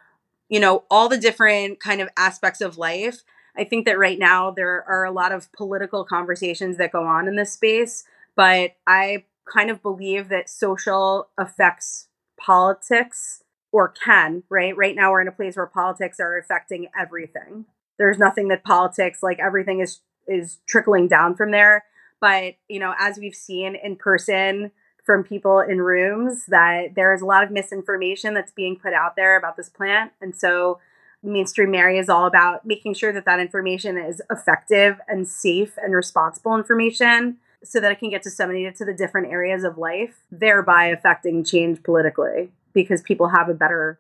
You 0.49 0.61
know, 0.61 0.85
all 0.91 1.09
the 1.09 1.19
different 1.19 1.81
kind 1.81 2.01
of 2.01 2.09
aspects 2.17 2.61
of 2.61 2.77
life 2.77 3.23
I 3.57 3.65
think 3.65 3.85
that 3.85 3.99
right 3.99 4.19
now 4.19 4.51
there 4.51 4.85
are 4.89 5.05
a 5.05 5.11
lot 5.11 5.33
of 5.33 5.53
political 5.53 6.05
conversations 6.05 6.79
that 6.79 6.93
go 6.93 7.05
on 7.05 7.29
in 7.29 7.37
this 7.37 7.53
space, 7.53 8.05
but 8.35 8.73
I 8.87 9.25
kind 9.45 9.71
of 9.71 9.83
believe 9.83 10.29
that 10.29 10.49
social 10.49 11.29
affects 11.37 12.09
politics 12.45 13.43
or 13.71 13.89
can, 13.89 14.43
right? 14.51 14.77
Right 14.77 14.97
now 14.97 15.11
we're 15.11 15.23
in 15.23 15.29
a 15.29 15.33
place 15.33 15.57
where 15.57 15.67
politics 15.67 16.21
are 16.21 16.37
affecting 16.37 16.89
everything. 16.99 17.67
There's 17.99 18.19
nothing 18.19 18.49
that 18.49 18.65
politics 18.65 19.23
like 19.23 19.39
everything 19.39 19.81
is 19.81 20.01
is 20.29 20.59
trickling 20.67 21.09
down 21.09 21.35
from 21.35 21.51
there, 21.51 21.85
but 22.21 22.55
you 22.69 22.79
know, 22.79 22.95
as 22.99 23.19
we've 23.19 23.35
seen 23.35 23.75
in 23.75 23.97
person 23.97 24.71
from 25.05 25.25
people 25.25 25.61
in 25.61 25.81
rooms 25.81 26.47
that 26.47 26.95
there 26.95 27.13
is 27.13 27.23
a 27.23 27.27
lot 27.27 27.43
of 27.43 27.51
misinformation 27.51 28.35
that's 28.35 28.53
being 28.53 28.77
put 28.77 28.93
out 28.93 29.17
there 29.17 29.37
about 29.37 29.57
this 29.57 29.69
plant. 29.69 30.13
And 30.21 30.35
so 30.35 30.79
mainstream 31.23 31.71
Mary 31.71 31.99
is 31.99 32.09
all 32.09 32.27
about 32.27 32.65
making 32.65 32.95
sure 32.95 33.13
that 33.13 33.25
that 33.25 33.41
information 33.41 33.99
is 33.99 34.23
effective 34.31 35.01
and 35.09 35.27
safe 35.27 35.77
and 35.83 35.95
responsible 35.95 36.57
information 36.57 37.39
so 37.65 37.81
that 37.81 37.93
it 37.93 37.99
can 37.99 38.11
get 38.11 38.23
disseminated 38.23 38.75
to 38.77 38.85
the 38.85 38.95
different 38.95 39.31
areas 39.31 39.65
of 39.65 39.79
life, 39.79 40.21
thereby 40.31 40.87
affecting 40.87 41.45
change 41.45 41.83
politically 41.83 42.51
because 42.73 43.03
people 43.03 43.29
have 43.29 43.49
a 43.49 43.55
better 43.55 43.99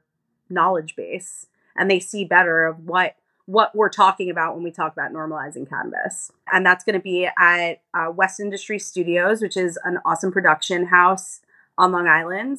knowledge 0.48 0.96
base 0.96 1.46
and 1.76 1.90
they 1.90 2.00
see 2.00 2.24
better 2.24 2.66
of 2.66 2.86
what 2.86 3.16
what 3.46 3.74
we're 3.74 3.88
talking 3.88 4.30
about 4.30 4.54
when 4.54 4.62
we 4.62 4.70
talk 4.70 4.92
about 4.92 5.12
normalizing 5.12 5.68
cannabis. 5.68 6.30
And 6.52 6.64
that's 6.64 6.84
going 6.84 6.94
to 6.94 7.02
be 7.02 7.28
at 7.38 7.80
uh, 7.92 8.10
West 8.14 8.38
Industry 8.38 8.78
Studios, 8.78 9.42
which 9.42 9.56
is 9.56 9.78
an 9.84 9.98
awesome 10.04 10.30
production 10.30 10.86
house 10.86 11.40
on 11.76 11.90
Long 11.90 12.06
Island. 12.06 12.58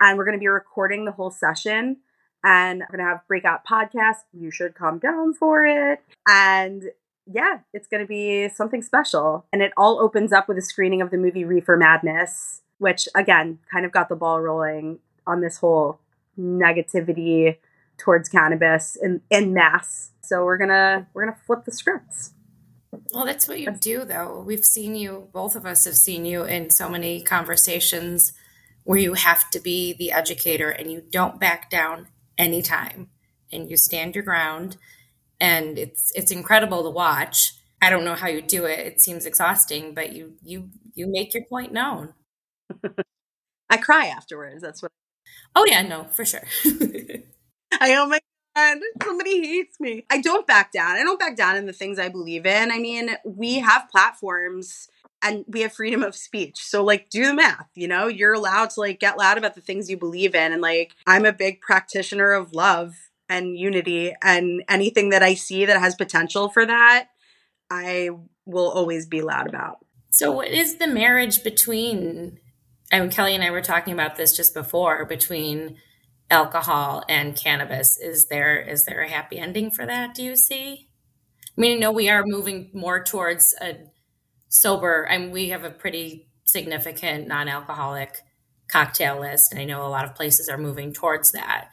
And 0.00 0.16
we're 0.16 0.24
going 0.24 0.36
to 0.36 0.40
be 0.40 0.48
recording 0.48 1.04
the 1.04 1.12
whole 1.12 1.30
session 1.30 1.98
and 2.42 2.80
we're 2.80 2.96
going 2.96 3.06
to 3.06 3.12
have 3.12 3.28
breakout 3.28 3.66
podcasts. 3.66 4.24
You 4.32 4.50
should 4.50 4.74
come 4.74 4.98
down 4.98 5.34
for 5.34 5.64
it. 5.64 6.00
And 6.26 6.84
yeah, 7.26 7.58
it's 7.72 7.86
going 7.86 8.02
to 8.02 8.06
be 8.06 8.48
something 8.48 8.82
special. 8.82 9.46
And 9.52 9.62
it 9.62 9.72
all 9.76 10.00
opens 10.00 10.32
up 10.32 10.48
with 10.48 10.58
a 10.58 10.62
screening 10.62 11.02
of 11.02 11.10
the 11.10 11.16
movie 11.16 11.44
Reefer 11.44 11.76
Madness, 11.76 12.62
which 12.78 13.08
again 13.14 13.58
kind 13.70 13.84
of 13.86 13.92
got 13.92 14.08
the 14.08 14.16
ball 14.16 14.40
rolling 14.40 14.98
on 15.26 15.40
this 15.40 15.58
whole 15.58 16.00
negativity 16.38 17.56
towards 17.98 18.28
cannabis 18.28 18.96
in, 18.96 19.20
in 19.30 19.54
mass. 19.54 20.10
So 20.22 20.44
we're 20.44 20.58
gonna 20.58 21.06
we're 21.14 21.24
gonna 21.24 21.38
flip 21.46 21.64
the 21.64 21.72
scripts. 21.72 22.32
Well, 23.12 23.24
that's 23.24 23.48
what 23.48 23.60
you 23.60 23.70
do, 23.70 24.04
though. 24.04 24.42
We've 24.46 24.64
seen 24.64 24.94
you, 24.94 25.28
both 25.32 25.56
of 25.56 25.64
us 25.64 25.84
have 25.86 25.96
seen 25.96 26.26
you 26.26 26.44
in 26.44 26.70
so 26.70 26.88
many 26.88 27.22
conversations 27.22 28.34
where 28.84 28.98
you 28.98 29.14
have 29.14 29.48
to 29.50 29.60
be 29.60 29.94
the 29.94 30.12
educator 30.12 30.70
and 30.70 30.90
you 30.90 31.02
don't 31.10 31.40
back 31.40 31.70
down 31.70 32.08
anytime 32.36 33.08
and 33.50 33.70
you 33.70 33.76
stand 33.76 34.14
your 34.14 34.24
ground 34.24 34.76
and 35.42 35.76
it's 35.76 36.12
it's 36.14 36.30
incredible 36.30 36.84
to 36.84 36.90
watch. 36.90 37.54
I 37.82 37.90
don't 37.90 38.04
know 38.04 38.14
how 38.14 38.28
you 38.28 38.40
do 38.40 38.64
it. 38.64 38.78
It 38.78 39.00
seems 39.00 39.26
exhausting, 39.26 39.92
but 39.92 40.12
you 40.12 40.34
you 40.42 40.70
you 40.94 41.08
make 41.08 41.34
your 41.34 41.44
point 41.44 41.72
known. 41.72 42.14
I 43.68 43.76
cry 43.76 44.06
afterwards. 44.06 44.62
That's 44.62 44.82
what. 44.82 44.92
Oh 45.56 45.66
yeah, 45.66 45.82
no, 45.82 46.04
for 46.04 46.24
sure. 46.24 46.46
I 47.80 47.96
oh 47.96 48.06
my 48.06 48.20
god, 48.54 48.78
somebody 49.02 49.46
hates 49.46 49.80
me. 49.80 50.06
I 50.08 50.20
don't 50.20 50.46
back 50.46 50.70
down. 50.70 50.92
I 50.96 51.02
don't 51.02 51.18
back 51.18 51.36
down 51.36 51.56
in 51.56 51.66
the 51.66 51.72
things 51.72 51.98
I 51.98 52.08
believe 52.08 52.46
in. 52.46 52.70
I 52.70 52.78
mean, 52.78 53.10
we 53.24 53.58
have 53.58 53.88
platforms 53.90 54.88
and 55.24 55.44
we 55.48 55.62
have 55.62 55.72
freedom 55.72 56.04
of 56.04 56.14
speech. 56.14 56.58
So 56.58 56.84
like 56.84 57.10
do 57.10 57.26
the 57.26 57.34
math, 57.34 57.68
you 57.74 57.88
know? 57.88 58.06
You're 58.06 58.34
allowed 58.34 58.70
to 58.70 58.80
like 58.80 59.00
get 59.00 59.18
loud 59.18 59.38
about 59.38 59.54
the 59.54 59.60
things 59.60 59.90
you 59.90 59.96
believe 59.96 60.34
in 60.34 60.52
and 60.52 60.62
like 60.62 60.92
I'm 61.06 61.24
a 61.24 61.32
big 61.32 61.60
practitioner 61.60 62.32
of 62.32 62.52
love 62.52 62.94
and 63.28 63.56
unity 63.56 64.14
and 64.22 64.62
anything 64.68 65.10
that 65.10 65.22
I 65.22 65.34
see 65.34 65.64
that 65.66 65.80
has 65.80 65.94
potential 65.94 66.48
for 66.48 66.66
that, 66.66 67.08
I 67.70 68.10
will 68.44 68.70
always 68.70 69.06
be 69.06 69.22
loud 69.22 69.48
about. 69.48 69.78
So, 70.10 70.32
what 70.32 70.48
is 70.48 70.76
the 70.76 70.86
marriage 70.86 71.42
between? 71.42 72.38
I 72.92 73.00
mean, 73.00 73.10
Kelly 73.10 73.34
and 73.34 73.42
I 73.42 73.50
were 73.50 73.62
talking 73.62 73.94
about 73.94 74.16
this 74.16 74.36
just 74.36 74.52
before 74.52 75.06
between 75.06 75.78
alcohol 76.30 77.04
and 77.08 77.36
cannabis. 77.36 77.98
Is 77.98 78.26
there 78.26 78.60
is 78.60 78.84
there 78.84 79.02
a 79.02 79.08
happy 79.08 79.38
ending 79.38 79.70
for 79.70 79.86
that? 79.86 80.14
Do 80.14 80.22
you 80.22 80.36
see? 80.36 80.88
I 81.56 81.60
mean, 81.60 81.76
I 81.76 81.80
know 81.80 81.92
we 81.92 82.08
are 82.08 82.24
moving 82.24 82.70
more 82.74 83.02
towards 83.02 83.54
a 83.60 83.76
sober. 84.48 85.06
I 85.10 85.18
mean, 85.18 85.30
we 85.30 85.50
have 85.50 85.64
a 85.64 85.70
pretty 85.70 86.28
significant 86.44 87.28
non-alcoholic 87.28 88.16
cocktail 88.68 89.20
list, 89.20 89.52
and 89.52 89.60
I 89.60 89.64
know 89.64 89.84
a 89.84 89.88
lot 89.88 90.04
of 90.04 90.14
places 90.14 90.48
are 90.48 90.58
moving 90.58 90.92
towards 90.92 91.32
that. 91.32 91.68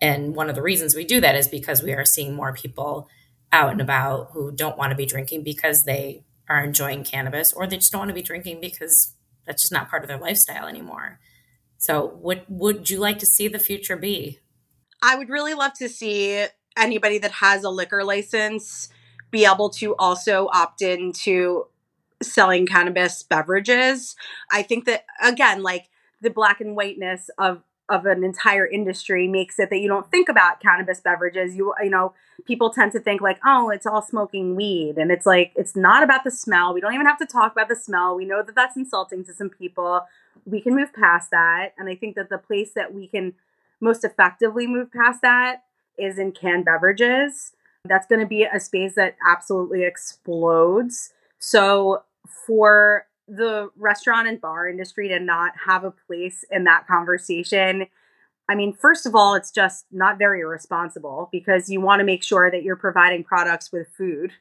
And 0.00 0.34
one 0.34 0.48
of 0.48 0.54
the 0.54 0.62
reasons 0.62 0.94
we 0.94 1.04
do 1.04 1.20
that 1.20 1.34
is 1.34 1.48
because 1.48 1.82
we 1.82 1.92
are 1.92 2.04
seeing 2.04 2.34
more 2.34 2.52
people 2.52 3.08
out 3.52 3.72
and 3.72 3.80
about 3.80 4.30
who 4.32 4.50
don't 4.50 4.76
want 4.76 4.90
to 4.90 4.96
be 4.96 5.06
drinking 5.06 5.42
because 5.42 5.84
they 5.84 6.24
are 6.48 6.62
enjoying 6.62 7.04
cannabis 7.04 7.52
or 7.52 7.66
they 7.66 7.76
just 7.76 7.92
don't 7.92 8.00
want 8.00 8.08
to 8.10 8.14
be 8.14 8.22
drinking 8.22 8.60
because 8.60 9.14
that's 9.46 9.62
just 9.62 9.72
not 9.72 9.88
part 9.88 10.02
of 10.02 10.08
their 10.08 10.18
lifestyle 10.18 10.66
anymore. 10.66 11.20
So, 11.78 12.06
what 12.20 12.44
would 12.48 12.88
you 12.90 12.98
like 12.98 13.18
to 13.18 13.26
see 13.26 13.48
the 13.48 13.58
future 13.58 13.96
be? 13.96 14.40
I 15.02 15.16
would 15.16 15.28
really 15.28 15.54
love 15.54 15.74
to 15.74 15.88
see 15.88 16.46
anybody 16.76 17.18
that 17.18 17.32
has 17.32 17.62
a 17.62 17.70
liquor 17.70 18.04
license 18.04 18.88
be 19.30 19.44
able 19.44 19.68
to 19.68 19.94
also 19.96 20.48
opt 20.52 20.80
into 20.80 21.66
selling 22.22 22.66
cannabis 22.66 23.22
beverages. 23.22 24.16
I 24.50 24.62
think 24.62 24.86
that, 24.86 25.04
again, 25.22 25.62
like 25.62 25.90
the 26.20 26.30
black 26.30 26.60
and 26.60 26.74
whiteness 26.74 27.28
of 27.38 27.62
of 27.88 28.06
an 28.06 28.24
entire 28.24 28.66
industry 28.66 29.28
makes 29.28 29.58
it 29.58 29.70
that 29.70 29.78
you 29.78 29.88
don't 29.88 30.10
think 30.10 30.28
about 30.28 30.60
cannabis 30.60 31.00
beverages. 31.00 31.54
You 31.56 31.74
you 31.82 31.90
know, 31.90 32.14
people 32.46 32.70
tend 32.70 32.92
to 32.92 33.00
think 33.00 33.20
like, 33.20 33.38
"Oh, 33.44 33.70
it's 33.70 33.86
all 33.86 34.02
smoking 34.02 34.56
weed." 34.56 34.96
And 34.96 35.10
it's 35.10 35.26
like 35.26 35.52
it's 35.54 35.76
not 35.76 36.02
about 36.02 36.24
the 36.24 36.30
smell. 36.30 36.72
We 36.72 36.80
don't 36.80 36.94
even 36.94 37.06
have 37.06 37.18
to 37.18 37.26
talk 37.26 37.52
about 37.52 37.68
the 37.68 37.76
smell. 37.76 38.16
We 38.16 38.24
know 38.24 38.42
that 38.42 38.54
that's 38.54 38.76
insulting 38.76 39.24
to 39.24 39.34
some 39.34 39.50
people. 39.50 40.06
We 40.46 40.60
can 40.60 40.74
move 40.74 40.92
past 40.94 41.30
that. 41.30 41.74
And 41.78 41.88
I 41.88 41.94
think 41.94 42.16
that 42.16 42.30
the 42.30 42.38
place 42.38 42.72
that 42.74 42.94
we 42.94 43.06
can 43.06 43.34
most 43.80 44.04
effectively 44.04 44.66
move 44.66 44.90
past 44.92 45.20
that 45.22 45.64
is 45.98 46.18
in 46.18 46.32
canned 46.32 46.64
beverages. 46.64 47.52
That's 47.84 48.06
going 48.06 48.20
to 48.20 48.26
be 48.26 48.44
a 48.44 48.58
space 48.58 48.94
that 48.94 49.16
absolutely 49.28 49.84
explodes. 49.84 51.12
So 51.38 52.02
for 52.46 53.06
the 53.26 53.70
restaurant 53.76 54.28
and 54.28 54.40
bar 54.40 54.68
industry 54.68 55.08
to 55.08 55.18
not 55.18 55.52
have 55.66 55.84
a 55.84 55.90
place 55.90 56.44
in 56.50 56.64
that 56.64 56.86
conversation 56.86 57.86
I 58.48 58.54
mean, 58.54 58.74
first 58.74 59.06
of 59.06 59.14
all, 59.14 59.34
it's 59.34 59.50
just 59.50 59.86
not 59.90 60.18
very 60.18 60.44
responsible 60.44 61.28
because 61.32 61.70
you 61.70 61.80
want 61.80 62.00
to 62.00 62.04
make 62.04 62.22
sure 62.22 62.50
that 62.50 62.62
you're 62.62 62.76
providing 62.76 63.24
products 63.24 63.72
with 63.72 63.88
food. 63.88 64.32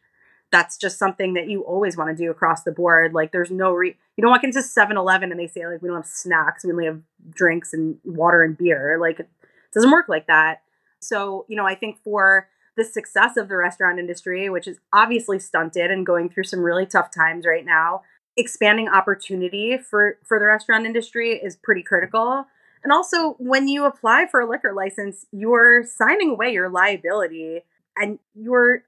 That's 0.51 0.77
just 0.77 0.99
something 0.99 1.33
that 1.33 1.49
you 1.49 1.61
always 1.61 1.97
want 1.97 2.15
to 2.15 2.23
do 2.23 2.29
across 2.29 2.63
the 2.63 2.71
board. 2.71 3.13
Like, 3.13 3.31
there's 3.31 3.49
no 3.49 3.71
re 3.71 3.95
you 4.17 4.21
don't 4.21 4.31
walk 4.31 4.43
into 4.43 4.61
7 4.61 4.97
Eleven 4.97 5.31
and 5.31 5.39
they 5.39 5.47
say, 5.47 5.65
like, 5.65 5.81
we 5.81 5.87
don't 5.87 5.97
have 5.97 6.05
snacks, 6.05 6.63
we 6.63 6.71
only 6.71 6.85
have 6.85 7.01
drinks 7.29 7.73
and 7.73 7.97
water 8.03 8.43
and 8.43 8.57
beer. 8.57 8.97
Like, 8.99 9.21
it 9.21 9.29
doesn't 9.73 9.89
work 9.89 10.09
like 10.09 10.27
that. 10.27 10.61
So, 10.99 11.45
you 11.47 11.55
know, 11.55 11.65
I 11.65 11.75
think 11.75 11.97
for 12.03 12.49
the 12.75 12.83
success 12.83 13.37
of 13.37 13.47
the 13.47 13.55
restaurant 13.55 13.99
industry, 13.99 14.49
which 14.49 14.67
is 14.67 14.79
obviously 14.91 15.39
stunted 15.39 15.91
and 15.91 16.05
going 16.05 16.29
through 16.29 16.43
some 16.43 16.59
really 16.59 16.85
tough 16.85 17.09
times 17.09 17.45
right 17.45 17.65
now, 17.65 18.01
expanding 18.35 18.87
opportunity 18.87 19.77
for 19.77 20.17
for 20.23 20.39
the 20.39 20.45
restaurant 20.45 20.85
industry 20.85 21.31
is 21.31 21.55
pretty 21.55 21.83
critical. 21.83 22.45
And 22.83 22.91
also, 22.91 23.33
when 23.39 23.67
you 23.67 23.85
apply 23.85 24.27
for 24.29 24.41
a 24.41 24.49
liquor 24.49 24.73
license, 24.73 25.25
you're 25.31 25.85
signing 25.85 26.31
away 26.31 26.51
your 26.51 26.69
liability 26.69 27.61
and 27.95 28.19
you're 28.35 28.83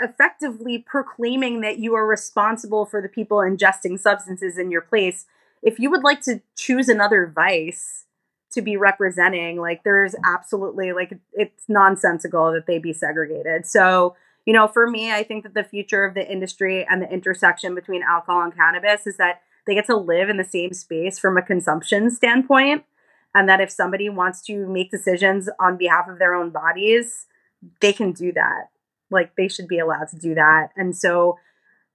effectively 0.00 0.78
proclaiming 0.78 1.60
that 1.60 1.78
you 1.78 1.94
are 1.94 2.06
responsible 2.06 2.86
for 2.86 3.02
the 3.02 3.08
people 3.08 3.38
ingesting 3.38 3.98
substances 3.98 4.56
in 4.56 4.70
your 4.70 4.80
place. 4.80 5.26
If 5.62 5.78
you 5.78 5.90
would 5.90 6.04
like 6.04 6.22
to 6.22 6.40
choose 6.56 6.88
another 6.88 7.30
vice 7.34 8.06
to 8.52 8.62
be 8.62 8.76
representing, 8.76 9.60
like 9.60 9.82
there's 9.84 10.14
absolutely 10.24 10.92
like 10.92 11.18
it's 11.32 11.64
nonsensical 11.68 12.52
that 12.52 12.66
they 12.66 12.78
be 12.78 12.92
segregated. 12.92 13.66
So, 13.66 14.16
you 14.46 14.52
know, 14.52 14.66
for 14.66 14.88
me, 14.88 15.12
I 15.12 15.22
think 15.22 15.44
that 15.44 15.54
the 15.54 15.64
future 15.64 16.04
of 16.04 16.14
the 16.14 16.30
industry 16.30 16.86
and 16.88 17.02
the 17.02 17.10
intersection 17.10 17.74
between 17.74 18.02
alcohol 18.02 18.42
and 18.42 18.54
cannabis 18.54 19.06
is 19.06 19.16
that 19.18 19.42
they 19.66 19.74
get 19.74 19.86
to 19.86 19.96
live 19.96 20.28
in 20.28 20.38
the 20.38 20.44
same 20.44 20.72
space 20.72 21.18
from 21.18 21.36
a 21.36 21.42
consumption 21.42 22.10
standpoint. 22.10 22.84
And 23.34 23.48
that 23.48 23.60
if 23.60 23.70
somebody 23.70 24.08
wants 24.08 24.42
to 24.46 24.66
make 24.66 24.90
decisions 24.90 25.48
on 25.60 25.76
behalf 25.76 26.08
of 26.08 26.18
their 26.18 26.34
own 26.34 26.50
bodies, 26.50 27.26
they 27.80 27.92
can 27.92 28.12
do 28.12 28.32
that. 28.32 28.70
Like 29.08 29.36
they 29.36 29.46
should 29.46 29.68
be 29.68 29.78
allowed 29.78 30.08
to 30.08 30.18
do 30.18 30.34
that. 30.34 30.70
And 30.76 30.96
so 30.96 31.38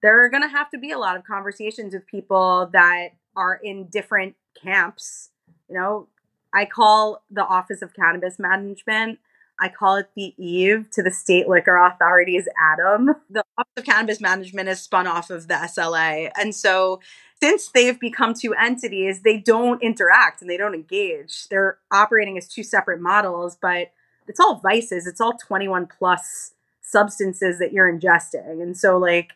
there 0.01 0.23
are 0.23 0.29
going 0.29 0.43
to 0.43 0.49
have 0.49 0.69
to 0.69 0.77
be 0.77 0.91
a 0.91 0.97
lot 0.97 1.17
of 1.17 1.25
conversations 1.25 1.93
with 1.93 2.07
people 2.07 2.69
that 2.71 3.09
are 3.35 3.59
in 3.61 3.87
different 3.87 4.35
camps. 4.61 5.31
You 5.67 5.77
know, 5.77 6.07
I 6.53 6.65
call 6.65 7.23
the 7.29 7.43
Office 7.43 7.81
of 7.81 7.93
Cannabis 7.93 8.39
Management 8.39 9.19
I 9.59 9.69
call 9.69 9.95
it 9.95 10.09
the 10.15 10.33
Eve 10.37 10.89
to 10.91 11.01
the 11.01 11.11
State 11.11 11.47
Liquor 11.47 11.77
Authority's 11.77 12.47
Adam. 12.73 13.15
The 13.29 13.43
Office 13.57 13.71
of 13.77 13.85
Cannabis 13.85 14.19
Management 14.19 14.69
is 14.69 14.81
spun 14.81 15.07
off 15.07 15.29
of 15.29 15.47
the 15.47 15.53
SLA. 15.53 16.29
And 16.39 16.53
so 16.53 16.99
since 17.41 17.69
they've 17.69 17.99
become 17.99 18.33
two 18.33 18.53
entities, 18.53 19.21
they 19.21 19.37
don't 19.37 19.81
interact 19.81 20.41
and 20.41 20.49
they 20.49 20.57
don't 20.57 20.73
engage. 20.73 21.47
They're 21.47 21.77
operating 21.91 22.37
as 22.37 22.47
two 22.47 22.63
separate 22.63 23.01
models, 23.01 23.57
but 23.61 23.91
it's 24.27 24.39
all 24.39 24.59
vices. 24.59 25.07
It's 25.07 25.21
all 25.21 25.33
21 25.33 25.87
plus 25.87 26.53
substances 26.81 27.59
that 27.59 27.73
you're 27.73 27.91
ingesting. 27.91 28.61
And 28.61 28.77
so, 28.77 28.97
like, 28.97 29.31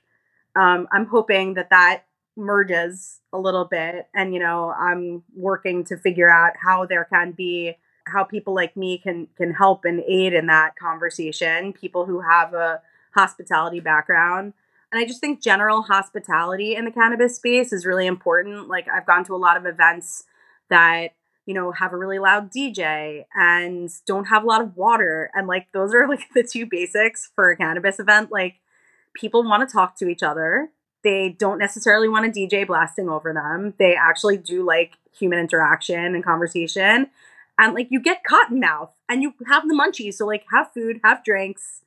um, 0.56 0.88
I'm 0.92 1.06
hoping 1.06 1.54
that 1.56 1.70
that 1.70 2.06
merges 2.36 3.20
a 3.34 3.38
little 3.38 3.66
bit. 3.66 4.08
And, 4.14 4.34
you 4.34 4.40
know, 4.40 4.72
I'm 4.72 5.24
working 5.36 5.84
to 5.86 5.98
figure 5.98 6.30
out 6.30 6.54
how 6.62 6.86
there 6.86 7.06
can 7.06 7.32
be 7.32 7.76
how 8.10 8.24
people 8.24 8.54
like 8.54 8.76
me 8.76 8.98
can 8.98 9.28
can 9.38 9.54
help 9.54 9.86
and 9.86 10.02
aid 10.02 10.34
in 10.34 10.48
that 10.48 10.76
conversation 10.76 11.74
people 11.74 12.06
who 12.06 12.22
have 12.22 12.54
a 12.54 12.82
hospitality 13.16 13.80
background. 13.80 14.54
And 14.92 15.02
i 15.02 15.06
just 15.06 15.22
think 15.22 15.42
general 15.42 15.84
hospitality 15.84 16.76
in 16.76 16.86
the 16.86 16.92
cannabis 16.92 17.36
space 17.36 17.72
is 17.72 17.86
really 17.86 18.08
important. 18.08 18.68
Like 18.68 18.88
i've 18.88 19.06
gone 19.06 19.24
to 19.26 19.36
a 19.36 19.38
lot 19.38 19.58
of 19.58 19.66
events 19.66 20.24
that 20.70 21.14
you 21.46 21.54
know 21.54 21.72
have 21.72 21.94
a 21.94 21.98
really 21.98 22.20
loud 22.20 22.52
dj 22.52 23.26
and 23.36 23.90
don't 24.06 24.26
have 24.26 24.44
a 24.44 24.48
lot 24.48 24.62
of 24.62 24.76
water. 24.76 25.32
And 25.34 25.48
like 25.48 25.68
those 25.74 25.94
are 25.94 26.08
like 26.14 26.28
the 26.34 26.44
two 26.44 26.66
basics 26.66 27.32
for 27.36 27.50
a 27.52 27.58
cannabis 27.58 28.00
event. 28.00 28.32
Like 28.32 28.56
people 29.14 29.44
want 29.44 29.68
to 29.68 29.74
talk 29.74 29.98
to 29.98 30.08
each 30.08 30.24
other. 30.24 30.70
They 31.04 31.30
don't 31.30 31.60
necessarily 31.60 32.10
want 32.10 32.26
a 32.26 32.30
dj 32.30 32.68
blasting 32.68 33.10
over 33.10 33.34
them. 33.34 33.74
They 33.78 33.96
actually 33.96 34.38
do 34.38 34.66
like 34.66 34.98
human 35.18 35.40
interaction 35.40 36.16
and 36.16 36.24
conversation 36.24 37.08
and 37.60 37.76
like 37.76 37.88
you 37.92 38.00
get 38.00 38.24
cotton 38.24 38.60
mouth 38.60 38.92
and 39.08 39.22
you 39.22 39.34
have 39.48 39.68
the 39.68 39.76
munchies 39.76 40.16
so 40.16 40.26
like 40.26 40.46
have 40.52 40.72
food 40.74 41.00
have 41.04 41.24
drinks 41.24 41.84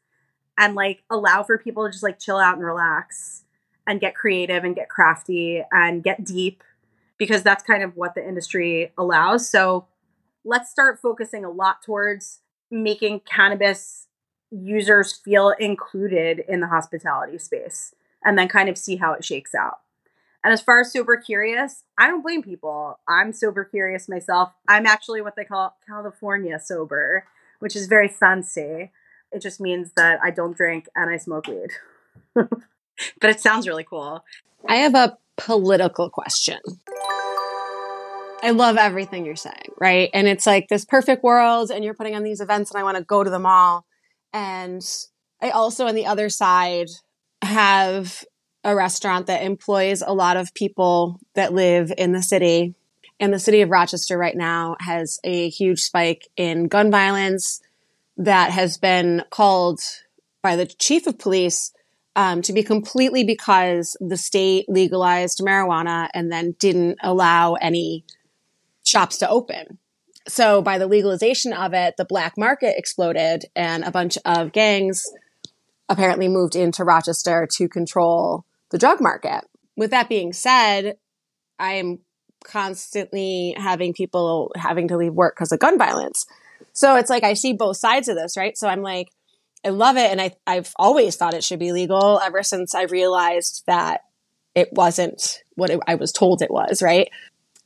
and 0.59 0.75
like 0.75 1.03
allow 1.11 1.43
for 1.43 1.59
people 1.59 1.85
to 1.85 1.91
just 1.91 2.03
like 2.03 2.19
chill 2.21 2.39
out 2.39 2.57
and 2.57 2.65
relax 2.65 3.45
and 3.87 4.01
get 4.01 4.15
creative 4.15 4.65
and 4.65 4.77
get 4.77 4.89
crafty 4.89 5.63
and 5.73 6.05
get 6.05 6.25
deep 6.25 6.63
because 7.19 7.43
that's 7.43 7.63
kind 7.63 7.83
of 7.83 7.97
what 7.97 8.15
the 8.15 8.27
industry 8.27 8.93
allows. 8.99 9.49
So 9.49 9.87
let's 10.45 10.71
start 10.71 11.01
focusing 11.01 11.45
a 11.45 11.51
lot 11.51 11.83
towards 11.83 12.41
making 12.71 13.21
cannabis 13.21 14.09
users 14.51 15.13
feel 15.13 15.51
included 15.59 16.43
in 16.49 16.61
the 16.61 16.67
hospitality 16.67 17.39
space 17.39 17.95
and 18.25 18.39
then 18.39 18.49
kind 18.49 18.69
of 18.69 18.77
see 18.79 18.97
how 18.97 19.13
it 19.13 19.25
shakes 19.25 19.55
out 19.55 19.81
and 20.45 20.53
as 20.53 20.61
far 20.61 20.81
as 20.81 20.93
sober 20.93 21.17
curious, 21.17 21.85
I 21.99 22.09
don't 22.09 22.23
blame 22.23 22.43
people. 22.43 22.99
I'm 23.09 23.33
sober 23.33 23.65
curious 23.65 24.09
myself. 24.09 24.53
I'm 24.69 24.87
actually 24.87 25.23
what 25.23 25.37
they 25.37 25.45
call 25.45 25.77
California 25.87 26.59
sober, 26.59 27.25
which 27.61 27.77
is 27.77 27.87
very 27.87 28.09
fancy. 28.09 28.91
It 29.31 29.41
just 29.41 29.61
means 29.61 29.93
that 29.97 30.19
I 30.23 30.31
don't 30.31 30.57
drink 30.57 30.89
and 30.97 31.11
I 31.11 31.17
smoke 31.17 31.47
weed. 31.47 31.71
but 32.35 33.31
it 33.31 33.41
sounds 33.41 33.69
really 33.69 33.85
cool. 33.85 34.25
I 34.69 34.77
have 34.77 34.95
a 34.95 35.17
political 35.37 36.11
question. 36.11 36.59
I 38.45 38.51
love 38.51 38.77
everything 38.77 39.25
you're 39.25 39.37
saying, 39.37 39.73
right? 39.81 40.11
And 40.13 40.27
it's 40.27 40.47
like 40.47 40.69
this 40.69 40.85
perfect 40.85 41.23
world, 41.23 41.71
and 41.71 41.85
you're 41.85 41.95
putting 41.95 42.17
on 42.17 42.25
these 42.25 42.41
events, 42.41 42.73
and 42.73 42.81
I 42.81 42.83
want 42.83 42.97
to 42.97 43.05
go 43.05 43.23
to 43.23 43.31
them 43.31 43.47
all. 43.47 43.87
And 44.33 44.83
I 45.41 45.51
also, 45.51 45.87
on 45.87 45.95
the 45.95 46.07
other 46.07 46.29
side, 46.29 46.89
have 47.43 48.25
a 48.65 48.75
restaurant 48.75 49.27
that 49.27 49.43
employs 49.43 50.03
a 50.03 50.15
lot 50.15 50.37
of 50.37 50.55
people 50.55 51.21
that 51.35 51.53
live 51.53 51.93
in 51.97 52.13
the 52.13 52.23
city. 52.23 52.75
And 53.19 53.33
the 53.33 53.39
city 53.39 53.61
of 53.61 53.71
Rochester 53.71 54.17
right 54.17 54.37
now 54.37 54.77
has 54.81 55.19
a 55.25 55.49
huge 55.49 55.81
spike 55.81 56.29
in 56.37 56.69
gun 56.69 56.91
violence 56.91 57.61
that 58.17 58.51
has 58.51 58.79
been 58.79 59.25
called 59.31 59.81
by 60.43 60.57
the 60.57 60.67
chief 60.67 61.07
of 61.07 61.19
police 61.19 61.73
um, 62.15 62.43
to 62.43 62.53
be 62.53 62.63
completely 62.63 63.25
because 63.25 63.97
the 64.01 64.17
state 64.17 64.67
legalized 64.69 65.41
marijuana 65.41 66.09
and 66.15 66.31
then 66.31 66.55
didn't 66.59 66.99
allow 67.03 67.55
any 67.55 68.05
shops 68.85 69.19
to 69.19 69.29
open. 69.29 69.79
So 70.29 70.63
by 70.63 70.79
the 70.79 70.87
legalization 70.87 71.53
of 71.53 71.75
it, 71.75 71.95
the 71.97 72.05
black 72.05 72.37
market 72.37 72.75
exploded 72.77 73.47
and 73.57 73.83
a 73.83 73.91
bunch 73.91 74.19
of 74.25 74.53
gangs 74.53 75.11
apparently 75.89 76.29
moved 76.29 76.55
into 76.55 76.85
Rochester 76.85 77.49
to 77.57 77.69
control 77.69 78.45
the 78.73 78.79
drug 78.79 79.01
market. 79.01 79.45
With 79.77 79.93
that 79.93 80.09
being 80.09 80.33
said, 80.33 80.97
I 81.59 81.75
am 81.75 82.01
constantly 82.45 83.55
having 83.57 83.93
people 83.93 84.51
having 84.57 84.89
to 84.89 84.97
leave 84.97 85.13
work 85.13 85.37
because 85.37 85.53
of 85.53 85.61
gun 85.61 85.79
violence. 85.79 86.27
So 86.73 86.97
it's 86.97 87.11
like 87.11 87.23
I 87.23 87.35
see 87.35 87.53
both 87.53 87.77
sides 87.77 88.09
of 88.09 88.17
this, 88.17 88.37
right? 88.37 88.57
So 88.59 88.67
I'm 88.67 88.83
like, 88.83 89.09
I 89.65 89.69
love 89.69 89.97
it. 89.97 90.11
And 90.11 90.21
I, 90.21 90.33
I've 90.47 90.73
always 90.77 91.15
thought 91.15 91.35
it 91.35 91.45
should 91.45 91.61
be 91.61 91.71
legal 91.71 92.21
ever 92.21 92.43
since 92.43 92.75
I 92.75 92.83
realized 92.85 93.63
that 93.67 94.01
it 94.55 94.71
wasn't 94.73 95.43
what 95.55 95.71
it, 95.71 95.81
I 95.87 95.95
was 95.95 96.11
told 96.11 96.43
it 96.43 96.51
was, 96.51 96.83
right? 96.83 97.09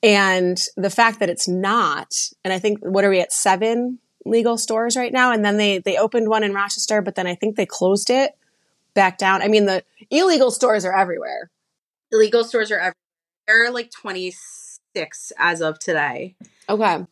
And 0.03 0.61
the 0.77 0.91
fact 0.91 1.21
that 1.21 1.31
it's 1.31 1.49
not, 1.49 2.13
and 2.45 2.53
I 2.53 2.59
think, 2.59 2.81
what 2.81 3.05
are 3.05 3.11
we 3.11 3.21
at 3.21 3.33
seven 3.33 3.99
legal 4.25 4.59
stores 4.59 4.97
right 4.97 5.13
now? 5.13 5.33
And 5.33 5.45
then 5.45 5.57
they, 5.57 5.79
they 5.79 5.97
opened 5.97 6.29
one 6.29 6.45
in 6.45 6.53
Rochester, 6.53 7.01
but 7.01 7.15
then 7.15 7.27
I 7.27 7.35
think 7.35 7.57
they 7.57 7.67
closed 7.67 8.11
it 8.11 8.33
back 8.97 9.19
down. 9.19 9.43
I 9.43 9.47
mean, 9.47 9.67
the 9.67 9.85
illegal 10.11 10.51
stores 10.51 10.85
are 10.85 10.93
everywhere. 10.93 11.51
Illegal 12.11 12.43
stores 12.43 12.73
are 12.73 12.79
everywhere. 12.79 12.95
There 13.47 13.65
are 13.65 13.71
like 13.71 13.93
26 13.93 15.33
as 15.39 15.61
of 15.61 15.79
today. 15.79 16.35
Okay. 16.69 17.05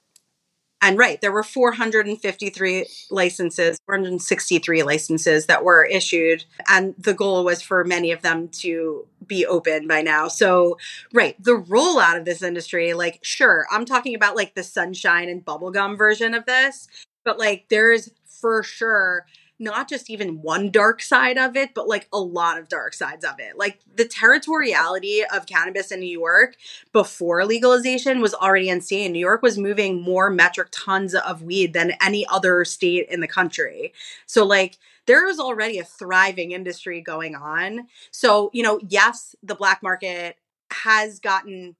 And 0.82 0.99
right, 0.99 1.18
there 1.20 1.32
were 1.32 1.43
453 1.43 2.87
licenses, 3.11 3.78
463 3.87 4.82
licenses 4.82 5.47
that 5.47 5.64
were 5.64 5.85
issued. 5.85 6.45
And 6.68 6.95
the 6.99 7.14
goal 7.14 7.43
was 7.45 7.62
for 7.62 7.85
many 7.85 8.12
of 8.12 8.20
them 8.20 8.49
to 8.61 9.07
be 9.26 9.47
open 9.47 9.87
by 9.87 10.03
now. 10.03 10.28
So, 10.28 10.76
right, 11.12 11.43
the 11.43 11.57
rollout 11.57 12.18
of 12.18 12.26
this 12.26 12.43
industry, 12.43 12.93
like, 12.93 13.20
sure, 13.22 13.66
I'm 13.70 13.87
talking 13.87 14.14
about 14.14 14.37
like 14.37 14.55
the 14.55 14.62
sunshine 14.62 15.30
and 15.30 15.43
bubblegum 15.43 15.97
version 15.97 16.35
of 16.35 16.45
this, 16.45 16.87
but 17.24 17.39
like, 17.39 17.66
there's 17.70 18.11
for 18.26 18.62
sure 18.62 19.24
not 19.59 19.88
just 19.88 20.11
even 20.11 20.42
one 20.42 20.70
dark 20.70 21.00
side 21.00 21.38
of 21.38 21.57
it, 21.57 21.74
but 21.74 21.86
like 21.86 22.09
a 22.12 22.18
lot 22.18 22.59
of 22.59 22.68
dark 22.68 22.92
sides 22.92 23.24
of 23.24 23.36
it. 23.38 23.57
Like 23.57 23.78
the 23.94 24.05
territoriality 24.05 25.22
of 25.32 25.46
cannabis 25.46 25.92
in 25.92 26.00
New 26.00 26.18
York 26.18 26.57
before 26.92 27.44
legalization 27.44 28.20
was 28.20 28.34
already 28.34 28.68
insane. 28.68 29.12
New 29.12 29.20
York 29.20 29.42
was 29.42 29.57
moving 29.57 30.02
more 30.02 30.28
metric 30.28 30.68
tons 30.72 31.14
of 31.14 31.42
weed 31.42 31.72
than 31.72 31.92
any 32.02 32.26
other 32.26 32.64
state 32.64 33.07
in 33.09 33.20
the 33.20 33.28
country. 33.28 33.92
So, 34.26 34.44
like, 34.44 34.76
there 35.07 35.28
is 35.28 35.38
already 35.38 35.78
a 35.78 35.84
thriving 35.84 36.52
industry 36.52 37.00
going 37.00 37.34
on. 37.34 37.86
So, 38.11 38.50
you 38.52 38.62
know, 38.62 38.80
yes, 38.88 39.36
the 39.42 39.55
black 39.55 39.82
market 39.82 40.36
has 40.70 41.20
gotten 41.20 41.76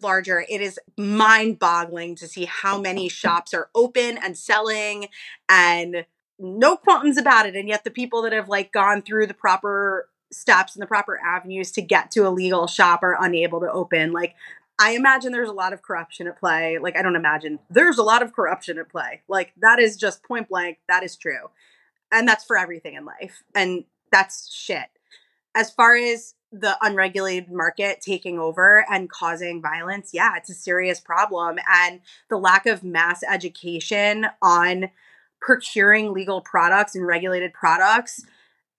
larger. 0.00 0.44
It 0.48 0.60
is 0.60 0.78
mind 0.96 1.58
boggling 1.58 2.14
to 2.16 2.28
see 2.28 2.46
how 2.46 2.80
many 2.80 3.08
shops 3.08 3.52
are 3.52 3.68
open 3.74 4.16
and 4.16 4.38
selling 4.38 5.08
and 5.48 6.06
no 6.38 6.76
qualms 6.76 7.18
about 7.18 7.46
it 7.46 7.54
and 7.54 7.68
yet 7.68 7.84
the 7.84 7.90
people 7.90 8.22
that 8.22 8.32
have 8.32 8.48
like 8.48 8.72
gone 8.72 9.02
through 9.02 9.26
the 9.26 9.34
proper 9.34 10.08
steps 10.32 10.74
and 10.74 10.82
the 10.82 10.86
proper 10.86 11.20
avenues 11.24 11.70
to 11.72 11.82
get 11.82 12.10
to 12.10 12.26
a 12.26 12.30
legal 12.30 12.66
shop 12.66 13.02
are 13.02 13.16
unable 13.22 13.60
to 13.60 13.70
open. 13.70 14.12
Like 14.12 14.34
i 14.78 14.92
imagine 14.92 15.32
there's 15.32 15.50
a 15.50 15.52
lot 15.52 15.72
of 15.72 15.82
corruption 15.82 16.26
at 16.26 16.38
play. 16.38 16.78
Like 16.78 16.96
i 16.96 17.02
don't 17.02 17.16
imagine 17.16 17.58
there's 17.70 17.98
a 17.98 18.02
lot 18.02 18.22
of 18.22 18.32
corruption 18.32 18.78
at 18.78 18.88
play. 18.88 19.22
Like 19.28 19.52
that 19.60 19.78
is 19.78 19.96
just 19.96 20.24
point 20.24 20.48
blank 20.48 20.78
that 20.88 21.02
is 21.02 21.16
true. 21.16 21.50
And 22.10 22.26
that's 22.26 22.44
for 22.44 22.58
everything 22.58 22.94
in 22.94 23.04
life 23.04 23.42
and 23.54 23.84
that's 24.10 24.52
shit. 24.52 24.88
As 25.54 25.70
far 25.70 25.96
as 25.96 26.34
the 26.50 26.76
unregulated 26.82 27.50
market 27.50 28.02
taking 28.02 28.38
over 28.38 28.84
and 28.90 29.08
causing 29.08 29.62
violence 29.62 30.10
yeah 30.12 30.36
it's 30.36 30.50
a 30.50 30.54
serious 30.54 31.00
problem 31.00 31.58
and 31.66 32.00
the 32.28 32.36
lack 32.36 32.66
of 32.66 32.84
mass 32.84 33.22
education 33.22 34.26
on 34.42 34.90
procuring 35.42 36.12
legal 36.14 36.40
products 36.40 36.94
and 36.94 37.06
regulated 37.06 37.52
products 37.52 38.24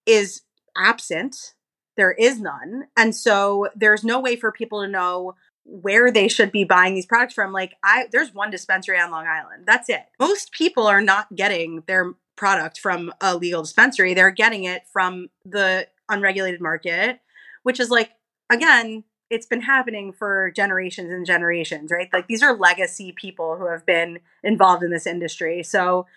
is 0.06 0.42
absent. 0.76 1.54
There 1.98 2.14
is 2.14 2.40
none. 2.40 2.86
And 2.98 3.16
so 3.16 3.68
there's 3.76 4.04
no 4.04 4.20
way 4.20 4.36
for 4.38 4.52
people 4.52 4.82
to 4.82 4.88
know 4.88 5.36
where 5.66 6.12
they 6.12 6.28
should 6.28 6.52
be 6.52 6.64
buying 6.64 6.96
these 6.96 7.06
products 7.06 7.34
from. 7.34 7.52
Like 7.52 7.76
I 7.84 8.08
there's 8.12 8.34
one 8.34 8.50
dispensary 8.50 9.00
on 9.00 9.12
Long 9.12 9.28
Island. 9.28 9.66
That's 9.68 9.90
it. 9.90 10.06
Most 10.20 10.52
people 10.52 10.88
are 10.88 11.02
not 11.02 11.36
getting 11.36 11.84
their 11.86 12.14
product 12.36 12.80
from 12.80 13.14
a 13.22 13.36
legal 13.36 13.62
dispensary. 13.62 14.14
They're 14.14 14.32
getting 14.32 14.64
it 14.64 14.84
from 14.92 15.30
the 15.46 15.88
unregulated 16.10 16.62
market, 16.62 17.20
which 17.64 17.80
is 17.80 17.90
like 17.90 18.12
again, 18.50 19.04
it's 19.30 19.46
been 19.46 19.62
happening 19.62 20.12
for 20.12 20.52
generations 20.52 21.12
and 21.12 21.26
generations, 21.26 21.92
right? 21.92 22.10
Like 22.12 22.28
these 22.28 22.44
are 22.44 22.58
legacy 22.58 23.14
people 23.16 23.58
who 23.58 23.68
have 23.68 23.86
been 23.86 24.20
involved 24.44 24.84
in 24.84 24.92
this 24.92 25.08
industry. 25.08 25.64
So 25.64 26.08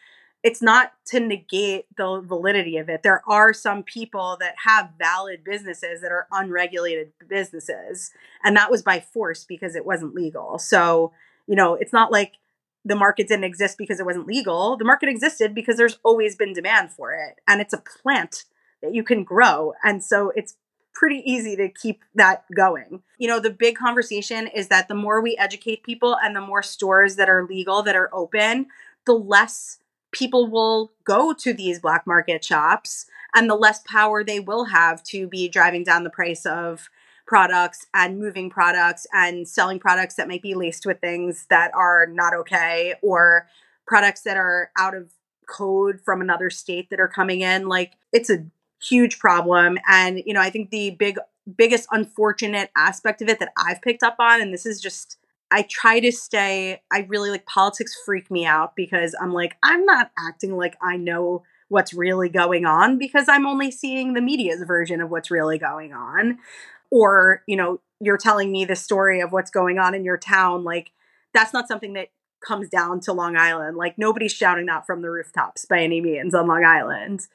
it's 0.47 0.63
not 0.63 0.93
to 1.07 1.19
negate 1.19 1.87
the 1.97 2.21
validity 2.25 2.77
of 2.77 2.89
it. 2.89 3.03
There 3.03 3.21
are 3.27 3.53
some 3.53 3.83
people 3.83 4.37
that 4.39 4.55
have 4.65 4.91
valid 4.97 5.43
businesses 5.43 6.03
that 6.03 6.13
are 6.13 6.29
unregulated 6.31 7.11
businesses, 7.29 8.13
and 8.45 8.57
that 8.57 8.71
was 8.71 8.81
by 8.81 9.01
force 9.01 9.43
because 9.43 9.75
it 9.75 9.85
wasn't 9.85 10.15
legal. 10.15 10.61
So, 10.61 11.13
you 11.49 11.57
know, 11.57 11.75
it's 11.75 11.93
not 11.93 12.13
like 12.13 12.35
the 12.85 12.95
market 12.95 13.27
didn't 13.27 13.43
exist 13.43 13.77
because 13.77 13.99
it 13.99 14.07
wasn't 14.07 14.29
legal. 14.29 14.77
The 14.77 14.85
market 14.85 15.09
existed 15.09 15.53
because 15.53 15.79
there's 15.79 15.99
always 16.05 16.37
been 16.37 16.53
demand 16.53 16.93
for 16.93 17.13
it, 17.13 17.41
and 17.49 17.61
it's 17.61 17.75
a 17.75 17.83
plant 18.03 18.45
that 18.83 18.95
you 18.95 19.03
can 19.03 19.25
grow. 19.25 19.73
And 19.83 20.05
so 20.05 20.33
it's 20.37 20.55
pretty 20.95 21.29
easy 21.29 21.57
to 21.57 21.69
keep 21.69 22.05
that 22.15 22.45
going. 22.55 23.03
You 23.19 23.27
know, 23.27 23.41
the 23.41 23.51
big 23.51 23.77
conversation 23.77 24.47
is 24.47 24.69
that 24.69 24.87
the 24.87 24.95
more 24.95 25.21
we 25.21 25.37
educate 25.37 25.83
people 25.83 26.17
and 26.23 26.37
the 26.37 26.41
more 26.41 26.63
stores 26.63 27.17
that 27.17 27.29
are 27.29 27.45
legal 27.45 27.83
that 27.83 27.97
are 27.97 28.11
open, 28.15 28.67
the 29.07 29.15
less 29.15 29.79
people 30.17 30.47
will 30.49 30.93
go 31.05 31.35
to 31.35 31.53
these 31.53 31.79
black 31.79 32.07
market 32.07 32.43
shops 32.43 33.05
and 33.35 33.51
the 33.51 33.55
less 33.55 33.83
power 33.87 34.25
they 34.25 34.41
will 34.41 34.65
have 34.65 35.03
to 35.03 35.29
be 35.29 35.47
driving 35.47 35.85
down 35.85 36.05
the 36.05 36.11
price 36.11 36.47
of 36.47 36.89
products 37.27 37.87
and 37.93 38.19
moving 38.19 38.49
products 38.49 39.07
and 39.13 39.47
selling 39.47 39.79
products 39.79 40.15
that 40.15 40.27
might 40.27 40.41
be 40.41 40.55
laced 40.55 40.87
with 40.87 41.01
things 41.01 41.47
that 41.51 41.71
are 41.75 42.07
not 42.07 42.33
okay 42.33 42.95
or 43.03 43.47
products 43.87 44.23
that 44.23 44.39
are 44.39 44.71
out 44.79 44.95
of 44.95 45.11
code 45.47 46.01
from 46.01 46.23
another 46.23 46.49
state 46.49 46.89
that 46.89 47.01
are 47.01 47.09
coming 47.09 47.43
in. 47.43 47.69
Like 47.69 47.93
it's 48.11 48.31
a 48.31 48.47
huge 48.81 49.19
problem. 49.19 49.77
And 49.87 50.23
you 50.25 50.33
know 50.33 50.41
i 50.41 50.51
think 50.51 50.71
the 50.71 50.91
big 50.91 51.19
biggest 51.57 51.89
unfortunate 51.93 52.71
aspect 52.77 53.23
of 53.23 53.29
it 53.29 53.39
that 53.39 53.53
i've 53.57 53.81
picked 53.81 54.03
up 54.03 54.17
on 54.19 54.41
and 54.41 54.53
this 54.53 54.67
is 54.67 54.81
just 54.81 55.17
i 55.51 55.63
try 55.63 56.01
to 56.01 56.13
stay 56.13 56.81
i 56.93 57.07
really 57.09 57.31
like 57.31 57.47
politics 57.47 57.95
freak 58.05 58.31
me 58.31 58.45
out 58.45 58.75
because 58.77 59.15
i'm 59.21 59.33
like 59.33 59.57
i'm 59.63 59.85
not 59.85 60.11
acting 60.19 60.57
like 60.57 60.77
i 60.83 60.97
know 60.97 61.43
what's 61.69 61.93
really 61.93 62.29
going 62.29 62.65
on 62.65 62.99
because 62.99 63.29
i'm 63.29 63.47
only 63.47 63.71
seeing 63.71 64.15
the 64.15 64.21
media's 64.21 64.63
version 64.63 65.01
of 65.01 65.11
what's 65.11 65.31
really 65.31 65.59
going 65.59 65.93
on. 65.93 66.39
Or 66.91 67.43
you 67.47 67.57
know 67.57 67.81
you're 68.01 68.19
telling 68.19 68.53
me 68.53 68.65
the 68.65 68.77
story 68.77 69.21
of 69.21 69.33
what's 69.33 69.51
going 69.51 69.79
on 69.79 69.95
in 69.95 70.05
your 70.05 70.19
town 70.19 70.65
like 70.65 70.93
that's 71.35 71.53
not 71.53 71.67
something 71.67 71.95
that 71.95 72.09
comes 72.47 72.69
down 72.69 73.01
to 73.01 73.13
long 73.13 73.37
island. 73.37 73.77
Like 73.77 73.99
nobody's 73.99 74.33
shouting 74.33 74.67
that 74.67 74.87
from 74.87 75.03
the 75.03 75.11
rooftops 75.11 75.65
by 75.65 75.81
any 75.81 76.01
means 76.01 76.35
on 76.35 76.47
long 76.47 76.65
island. 76.65 77.27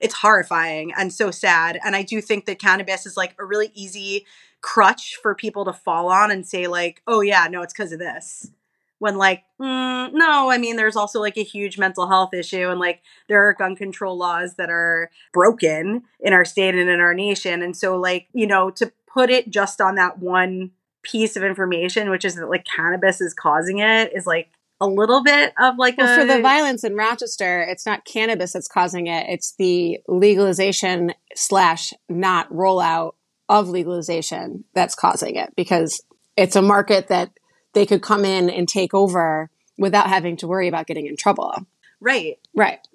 It's 0.00 0.14
horrifying 0.14 0.92
and 0.96 1.12
so 1.12 1.32
sad 1.32 1.80
and 1.84 1.96
i 1.96 2.02
do 2.04 2.20
think 2.20 2.44
that 2.46 2.60
cannabis 2.60 3.04
is 3.04 3.16
like 3.16 3.34
a 3.40 3.44
really 3.44 3.72
easy 3.74 4.26
crutch 4.60 5.16
for 5.22 5.34
people 5.34 5.64
to 5.64 5.72
fall 5.72 6.10
on 6.10 6.30
and 6.30 6.46
say 6.46 6.66
like 6.66 7.02
oh 7.06 7.20
yeah 7.20 7.46
no 7.50 7.62
it's 7.62 7.72
because 7.72 7.92
of 7.92 7.98
this 7.98 8.50
when 8.98 9.16
like 9.16 9.44
mm, 9.60 10.12
no 10.12 10.50
i 10.50 10.58
mean 10.58 10.76
there's 10.76 10.96
also 10.96 11.20
like 11.20 11.36
a 11.36 11.44
huge 11.44 11.78
mental 11.78 12.08
health 12.08 12.34
issue 12.34 12.68
and 12.68 12.80
like 12.80 13.02
there 13.28 13.46
are 13.46 13.54
gun 13.54 13.76
control 13.76 14.16
laws 14.16 14.54
that 14.54 14.70
are 14.70 15.10
broken 15.32 16.02
in 16.20 16.32
our 16.32 16.44
state 16.44 16.74
and 16.74 16.88
in 16.88 17.00
our 17.00 17.14
nation 17.14 17.62
and 17.62 17.76
so 17.76 17.96
like 17.96 18.26
you 18.32 18.46
know 18.46 18.70
to 18.70 18.92
put 19.06 19.30
it 19.30 19.48
just 19.48 19.80
on 19.80 19.94
that 19.94 20.18
one 20.18 20.70
piece 21.02 21.36
of 21.36 21.44
information 21.44 22.10
which 22.10 22.24
is 22.24 22.34
that 22.34 22.50
like 22.50 22.64
cannabis 22.64 23.20
is 23.20 23.32
causing 23.32 23.78
it 23.78 24.12
is 24.14 24.26
like 24.26 24.50
a 24.80 24.86
little 24.86 25.22
bit 25.22 25.52
of 25.58 25.76
like 25.76 25.96
well, 25.98 26.12
a, 26.12 26.20
for 26.20 26.24
the 26.24 26.40
violence 26.40 26.84
in 26.84 26.94
Rochester, 26.94 27.62
it's 27.62 27.84
not 27.84 28.04
cannabis 28.04 28.52
that's 28.52 28.68
causing 28.68 29.08
it. 29.08 29.26
It's 29.28 29.54
the 29.56 29.98
legalization 30.06 31.14
slash 31.34 31.92
not 32.08 32.48
rollout 32.52 33.14
of 33.48 33.68
legalization 33.68 34.64
that's 34.74 34.94
causing 34.94 35.36
it 35.36 35.54
because 35.56 36.02
it's 36.36 36.56
a 36.56 36.62
market 36.62 37.08
that 37.08 37.30
they 37.72 37.86
could 37.86 38.02
come 38.02 38.24
in 38.24 38.50
and 38.50 38.68
take 38.68 38.94
over 38.94 39.50
without 39.76 40.08
having 40.08 40.36
to 40.36 40.48
worry 40.48 40.68
about 40.68 40.86
getting 40.86 41.06
in 41.06 41.16
trouble. 41.16 41.54
right 42.00 42.38
Right. 42.54 42.86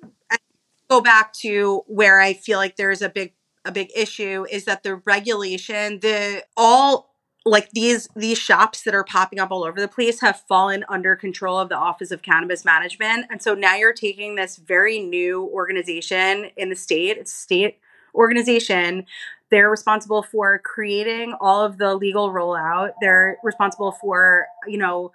go 0.89 1.01
back 1.01 1.33
to 1.33 1.83
where 1.87 2.19
I 2.19 2.33
feel 2.33 2.57
like 2.57 2.75
there's 2.75 3.01
a 3.01 3.09
big 3.09 3.33
a 3.65 3.71
big 3.71 3.89
issue 3.95 4.45
is 4.51 4.65
that 4.65 4.83
the 4.83 4.95
regulation, 4.97 5.99
the 6.01 6.43
all 6.57 7.13
like 7.45 7.71
these 7.71 8.07
these 8.15 8.37
shops 8.37 8.83
that 8.83 8.95
are 8.95 9.03
popping 9.03 9.39
up 9.39 9.51
all 9.51 9.65
over 9.65 9.79
the 9.79 9.87
place 9.87 10.21
have 10.21 10.41
fallen 10.47 10.85
under 10.87 11.15
control 11.15 11.59
of 11.59 11.69
the 11.69 11.77
Office 11.77 12.11
of 12.11 12.21
Cannabis 12.21 12.63
Management. 12.63 13.25
And 13.29 13.41
so 13.41 13.53
now 13.53 13.75
you're 13.75 13.93
taking 13.93 14.35
this 14.35 14.57
very 14.57 14.99
new 14.99 15.43
organization 15.53 16.51
in 16.55 16.69
the 16.69 16.75
state, 16.75 17.17
it's 17.17 17.33
state 17.33 17.79
organization. 18.15 19.05
They're 19.53 19.69
responsible 19.69 20.23
for 20.23 20.57
creating 20.57 21.35
all 21.39 21.63
of 21.63 21.77
the 21.77 21.93
legal 21.93 22.31
rollout. 22.31 22.93
They're 22.99 23.37
responsible 23.43 23.91
for, 23.91 24.47
you 24.65 24.79
know, 24.79 25.11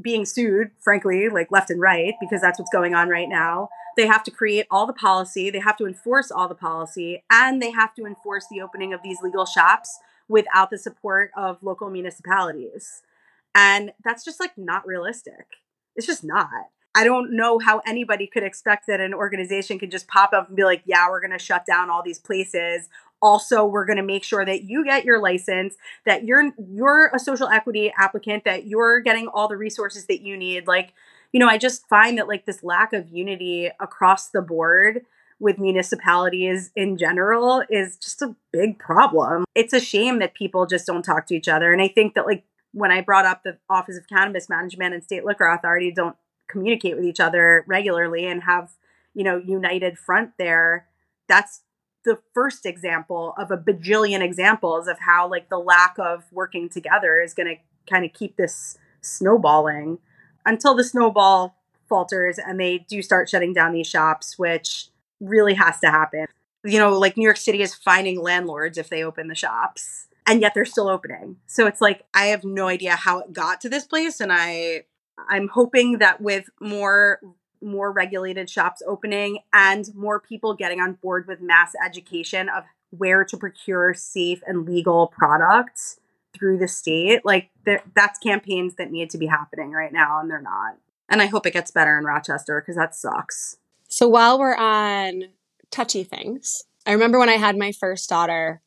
being 0.00 0.24
sued, 0.24 0.70
frankly, 0.80 1.28
like 1.28 1.52
left 1.52 1.68
and 1.68 1.78
right, 1.78 2.14
because 2.18 2.40
that's 2.40 2.58
what's 2.58 2.72
going 2.72 2.94
on 2.94 3.10
right 3.10 3.28
now. 3.28 3.68
They 3.98 4.06
have 4.06 4.22
to 4.22 4.30
create 4.30 4.66
all 4.70 4.86
the 4.86 4.94
policy, 4.94 5.50
they 5.50 5.60
have 5.60 5.76
to 5.76 5.86
enforce 5.86 6.30
all 6.30 6.48
the 6.48 6.54
policy, 6.54 7.22
and 7.30 7.60
they 7.60 7.70
have 7.70 7.94
to 7.96 8.06
enforce 8.06 8.46
the 8.50 8.62
opening 8.62 8.94
of 8.94 9.02
these 9.02 9.18
legal 9.22 9.44
shops 9.44 9.98
without 10.26 10.70
the 10.70 10.78
support 10.78 11.30
of 11.36 11.62
local 11.62 11.90
municipalities. 11.90 13.02
And 13.54 13.92
that's 14.02 14.24
just 14.24 14.40
like 14.40 14.56
not 14.56 14.86
realistic. 14.86 15.44
It's 15.96 16.06
just 16.06 16.24
not. 16.24 16.48
I 16.94 17.04
don't 17.04 17.36
know 17.36 17.58
how 17.58 17.82
anybody 17.86 18.26
could 18.26 18.42
expect 18.42 18.86
that 18.86 19.00
an 19.00 19.12
organization 19.12 19.78
can 19.78 19.90
just 19.90 20.08
pop 20.08 20.32
up 20.32 20.48
and 20.48 20.56
be 20.56 20.64
like, 20.64 20.82
yeah, 20.86 21.10
we're 21.10 21.20
going 21.20 21.38
to 21.38 21.38
shut 21.38 21.66
down 21.66 21.90
all 21.90 22.02
these 22.02 22.18
places. 22.18 22.88
Also, 23.22 23.64
we're 23.64 23.86
going 23.86 23.98
to 23.98 24.02
make 24.02 24.24
sure 24.24 24.44
that 24.44 24.64
you 24.64 24.84
get 24.84 25.04
your 25.04 25.20
license, 25.20 25.76
that 26.04 26.24
you're 26.24 26.50
you're 26.68 27.10
a 27.14 27.18
social 27.18 27.48
equity 27.48 27.92
applicant, 27.96 28.44
that 28.44 28.66
you're 28.66 29.00
getting 29.00 29.28
all 29.28 29.48
the 29.48 29.56
resources 29.56 30.06
that 30.06 30.22
you 30.22 30.36
need. 30.36 30.66
Like, 30.66 30.92
you 31.32 31.40
know, 31.40 31.48
I 31.48 31.56
just 31.56 31.88
find 31.88 32.18
that 32.18 32.28
like 32.28 32.44
this 32.44 32.62
lack 32.62 32.92
of 32.92 33.08
unity 33.08 33.70
across 33.80 34.28
the 34.28 34.42
board 34.42 35.02
with 35.42 35.58
municipalities 35.58 36.70
in 36.76 36.96
general 36.96 37.64
is 37.68 37.96
just 37.96 38.22
a 38.22 38.36
big 38.52 38.78
problem. 38.78 39.44
It's 39.56 39.72
a 39.72 39.80
shame 39.80 40.20
that 40.20 40.34
people 40.34 40.66
just 40.66 40.86
don't 40.86 41.02
talk 41.02 41.26
to 41.26 41.34
each 41.34 41.48
other. 41.48 41.72
And 41.72 41.82
I 41.82 41.88
think 41.88 42.14
that 42.14 42.26
like 42.26 42.44
when 42.72 42.92
I 42.92 43.00
brought 43.00 43.26
up 43.26 43.42
the 43.42 43.58
Office 43.68 43.96
of 43.96 44.08
Cannabis 44.08 44.48
Management 44.48 44.94
and 44.94 45.02
State 45.02 45.24
Liquor 45.24 45.46
Authority 45.46 45.90
don't 45.90 46.16
communicate 46.48 46.96
with 46.96 47.04
each 47.04 47.18
other 47.18 47.64
regularly 47.66 48.26
and 48.26 48.44
have, 48.44 48.70
you 49.14 49.24
know, 49.24 49.36
united 49.36 49.98
front 49.98 50.30
there, 50.38 50.86
that's 51.28 51.62
the 52.04 52.18
first 52.34 52.66
example 52.66 53.34
of 53.38 53.50
a 53.50 53.56
bajillion 53.56 54.20
examples 54.20 54.88
of 54.88 54.98
how 55.00 55.28
like 55.28 55.48
the 55.48 55.58
lack 55.58 55.96
of 55.98 56.24
working 56.32 56.68
together 56.68 57.20
is 57.20 57.34
going 57.34 57.48
to 57.48 57.56
kind 57.90 58.04
of 58.04 58.12
keep 58.12 58.36
this 58.36 58.78
snowballing 59.00 59.98
until 60.44 60.74
the 60.74 60.84
snowball 60.84 61.56
falters 61.88 62.38
and 62.38 62.58
they 62.58 62.78
do 62.78 63.02
start 63.02 63.28
shutting 63.28 63.52
down 63.52 63.72
these 63.72 63.86
shops, 63.86 64.38
which 64.38 64.88
really 65.20 65.54
has 65.54 65.78
to 65.80 65.90
happen. 65.90 66.26
You 66.64 66.78
know, 66.78 66.98
like 66.98 67.16
New 67.16 67.24
York 67.24 67.36
City 67.36 67.60
is 67.60 67.74
finding 67.74 68.20
landlords 68.20 68.78
if 68.78 68.88
they 68.88 69.02
open 69.02 69.28
the 69.28 69.34
shops, 69.34 70.06
and 70.26 70.40
yet 70.40 70.54
they're 70.54 70.64
still 70.64 70.88
opening. 70.88 71.36
So 71.46 71.66
it's 71.66 71.80
like 71.80 72.04
I 72.14 72.26
have 72.26 72.44
no 72.44 72.68
idea 72.68 72.94
how 72.94 73.18
it 73.20 73.32
got 73.32 73.60
to 73.62 73.68
this 73.68 73.84
place, 73.84 74.20
and 74.20 74.32
I 74.32 74.84
I'm 75.28 75.48
hoping 75.48 75.98
that 75.98 76.20
with 76.20 76.48
more 76.60 77.20
more 77.62 77.92
regulated 77.92 78.50
shops 78.50 78.82
opening 78.86 79.38
and 79.52 79.94
more 79.94 80.20
people 80.20 80.54
getting 80.54 80.80
on 80.80 80.94
board 80.94 81.26
with 81.26 81.40
mass 81.40 81.72
education 81.84 82.48
of 82.48 82.64
where 82.90 83.24
to 83.24 83.36
procure 83.36 83.94
safe 83.94 84.42
and 84.46 84.66
legal 84.66 85.06
products 85.06 85.98
through 86.34 86.58
the 86.58 86.68
state 86.68 87.20
like 87.24 87.50
that's 87.94 88.18
campaigns 88.18 88.74
that 88.76 88.90
need 88.90 89.10
to 89.10 89.18
be 89.18 89.26
happening 89.26 89.70
right 89.72 89.92
now 89.92 90.18
and 90.20 90.30
they're 90.30 90.40
not 90.40 90.76
and 91.08 91.20
i 91.22 91.26
hope 91.26 91.46
it 91.46 91.52
gets 91.52 91.70
better 91.70 91.98
in 91.98 92.04
rochester 92.04 92.60
because 92.60 92.76
that 92.76 92.94
sucks 92.94 93.56
So 93.92 94.08
while 94.08 94.38
we're 94.38 94.56
on 94.56 95.24
touchy 95.70 96.02
things, 96.02 96.62
I 96.86 96.92
remember 96.92 97.18
when 97.18 97.28
I 97.28 97.36
had 97.36 97.58
my 97.58 97.72
first 97.72 98.08
daughter 98.08 98.62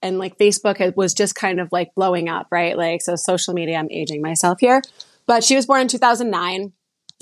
and 0.00 0.18
like 0.18 0.38
Facebook 0.38 0.96
was 0.96 1.12
just 1.12 1.34
kind 1.34 1.60
of 1.60 1.68
like 1.70 1.94
blowing 1.94 2.30
up, 2.30 2.46
right? 2.50 2.78
Like, 2.78 3.02
so 3.02 3.14
social 3.14 3.52
media, 3.52 3.76
I'm 3.76 3.90
aging 3.90 4.22
myself 4.22 4.58
here. 4.60 4.80
But 5.26 5.44
she 5.44 5.54
was 5.54 5.66
born 5.66 5.82
in 5.82 5.88
2009. 5.88 6.72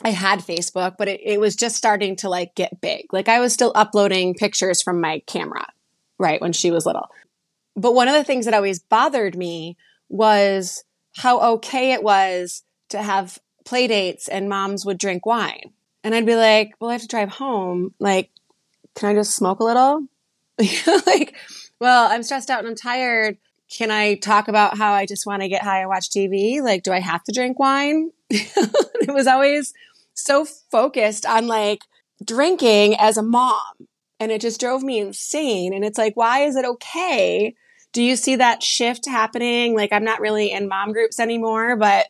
I 0.04 0.10
had 0.10 0.40
Facebook, 0.40 0.94
but 0.96 1.08
it, 1.08 1.20
it 1.24 1.40
was 1.40 1.56
just 1.56 1.76
starting 1.76 2.16
to 2.16 2.28
like 2.28 2.54
get 2.54 2.80
big. 2.80 3.12
Like 3.12 3.28
I 3.28 3.40
was 3.40 3.52
still 3.52 3.72
uploading 3.74 4.34
pictures 4.34 4.82
from 4.82 5.00
my 5.00 5.20
camera, 5.26 5.66
right? 6.18 6.40
When 6.40 6.52
she 6.52 6.70
was 6.70 6.86
little. 6.86 7.08
But 7.74 7.94
one 7.94 8.08
of 8.08 8.14
the 8.14 8.24
things 8.24 8.44
that 8.44 8.54
always 8.54 8.80
bothered 8.80 9.36
me 9.36 9.76
was 10.08 10.84
how 11.16 11.54
okay 11.54 11.92
it 11.92 12.02
was 12.02 12.62
to 12.90 13.02
have 13.02 13.38
play 13.64 13.86
dates 13.86 14.28
and 14.28 14.48
moms 14.48 14.86
would 14.86 14.98
drink 14.98 15.26
wine. 15.26 15.72
And 16.04 16.14
I'd 16.14 16.26
be 16.26 16.36
like, 16.36 16.74
well, 16.80 16.90
I 16.90 16.94
have 16.94 17.02
to 17.02 17.08
drive 17.08 17.28
home. 17.28 17.92
Like, 17.98 18.30
can 18.94 19.10
I 19.10 19.14
just 19.14 19.34
smoke 19.34 19.60
a 19.60 19.64
little? 19.64 20.06
like, 21.06 21.36
well, 21.80 22.10
I'm 22.10 22.22
stressed 22.22 22.50
out 22.50 22.60
and 22.60 22.68
I'm 22.68 22.76
tired. 22.76 23.36
Can 23.70 23.90
I 23.90 24.14
talk 24.14 24.48
about 24.48 24.78
how 24.78 24.92
I 24.92 25.06
just 25.06 25.26
want 25.26 25.42
to 25.42 25.48
get 25.48 25.62
high 25.62 25.80
and 25.80 25.88
watch 25.88 26.08
TV? 26.08 26.62
Like, 26.62 26.82
do 26.82 26.92
I 26.92 27.00
have 27.00 27.22
to 27.24 27.32
drink 27.32 27.58
wine? 27.58 28.10
it 28.30 29.12
was 29.12 29.26
always 29.26 29.74
so 30.18 30.44
focused 30.44 31.24
on 31.26 31.46
like 31.46 31.82
drinking 32.24 32.96
as 32.98 33.16
a 33.16 33.22
mom. 33.22 33.62
And 34.20 34.32
it 34.32 34.40
just 34.40 34.58
drove 34.60 34.82
me 34.82 34.98
insane. 34.98 35.72
And 35.72 35.84
it's 35.84 35.98
like, 35.98 36.16
why 36.16 36.40
is 36.40 36.56
it 36.56 36.64
okay? 36.64 37.54
Do 37.92 38.02
you 38.02 38.16
see 38.16 38.36
that 38.36 38.62
shift 38.62 39.06
happening? 39.06 39.76
Like, 39.76 39.92
I'm 39.92 40.04
not 40.04 40.20
really 40.20 40.50
in 40.50 40.68
mom 40.68 40.92
groups 40.92 41.20
anymore, 41.20 41.76
but 41.76 42.06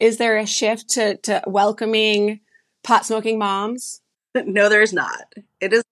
is 0.00 0.16
there 0.16 0.38
a 0.38 0.46
shift 0.46 0.88
to, 0.90 1.18
to 1.18 1.42
welcoming 1.46 2.40
pot 2.82 3.04
smoking 3.04 3.38
moms? 3.38 4.00
no 4.34 4.68
there's 4.68 4.92
not 4.92 5.24
it 5.60 5.72
is 5.72 5.82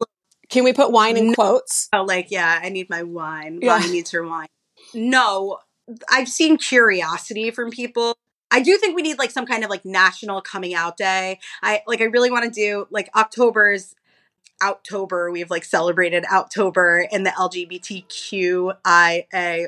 Can 0.49 0.63
we 0.63 0.73
put 0.73 0.93
wine 0.93 1.17
in 1.17 1.35
quotes? 1.35 1.89
oh, 1.93 2.05
like 2.05 2.31
yeah 2.31 2.61
i 2.63 2.69
need 2.69 2.89
my 2.89 3.03
wine 3.03 3.59
Yeah. 3.61 3.79
Needs 3.79 4.13
her 4.13 4.25
wine 4.25 4.47
no 4.95 5.59
i've 6.09 6.29
seen 6.29 6.57
curiosity 6.57 7.51
from 7.51 7.71
people 7.71 8.17
I 8.51 8.61
do 8.61 8.77
think 8.79 8.97
we 8.97 9.03
need 9.03 9.19
like 9.19 9.31
some 9.31 9.47
kind 9.47 9.63
of 9.65 9.71
like 9.71 9.85
national 9.85 10.41
coming 10.41 10.75
out 10.75 10.97
day. 10.97 11.39
I 11.63 11.83
like 11.87 12.01
I 12.01 12.05
really 12.05 12.31
want 12.31 12.45
to 12.45 12.51
do 12.51 12.87
like 12.91 13.11
October's 13.15 13.95
October. 14.63 15.31
We've 15.31 15.51
like 15.51 15.65
celebrated 15.65 16.25
October 16.25 17.07
in 17.11 17.23
the 17.23 17.31
LGBTQIA 17.31 18.77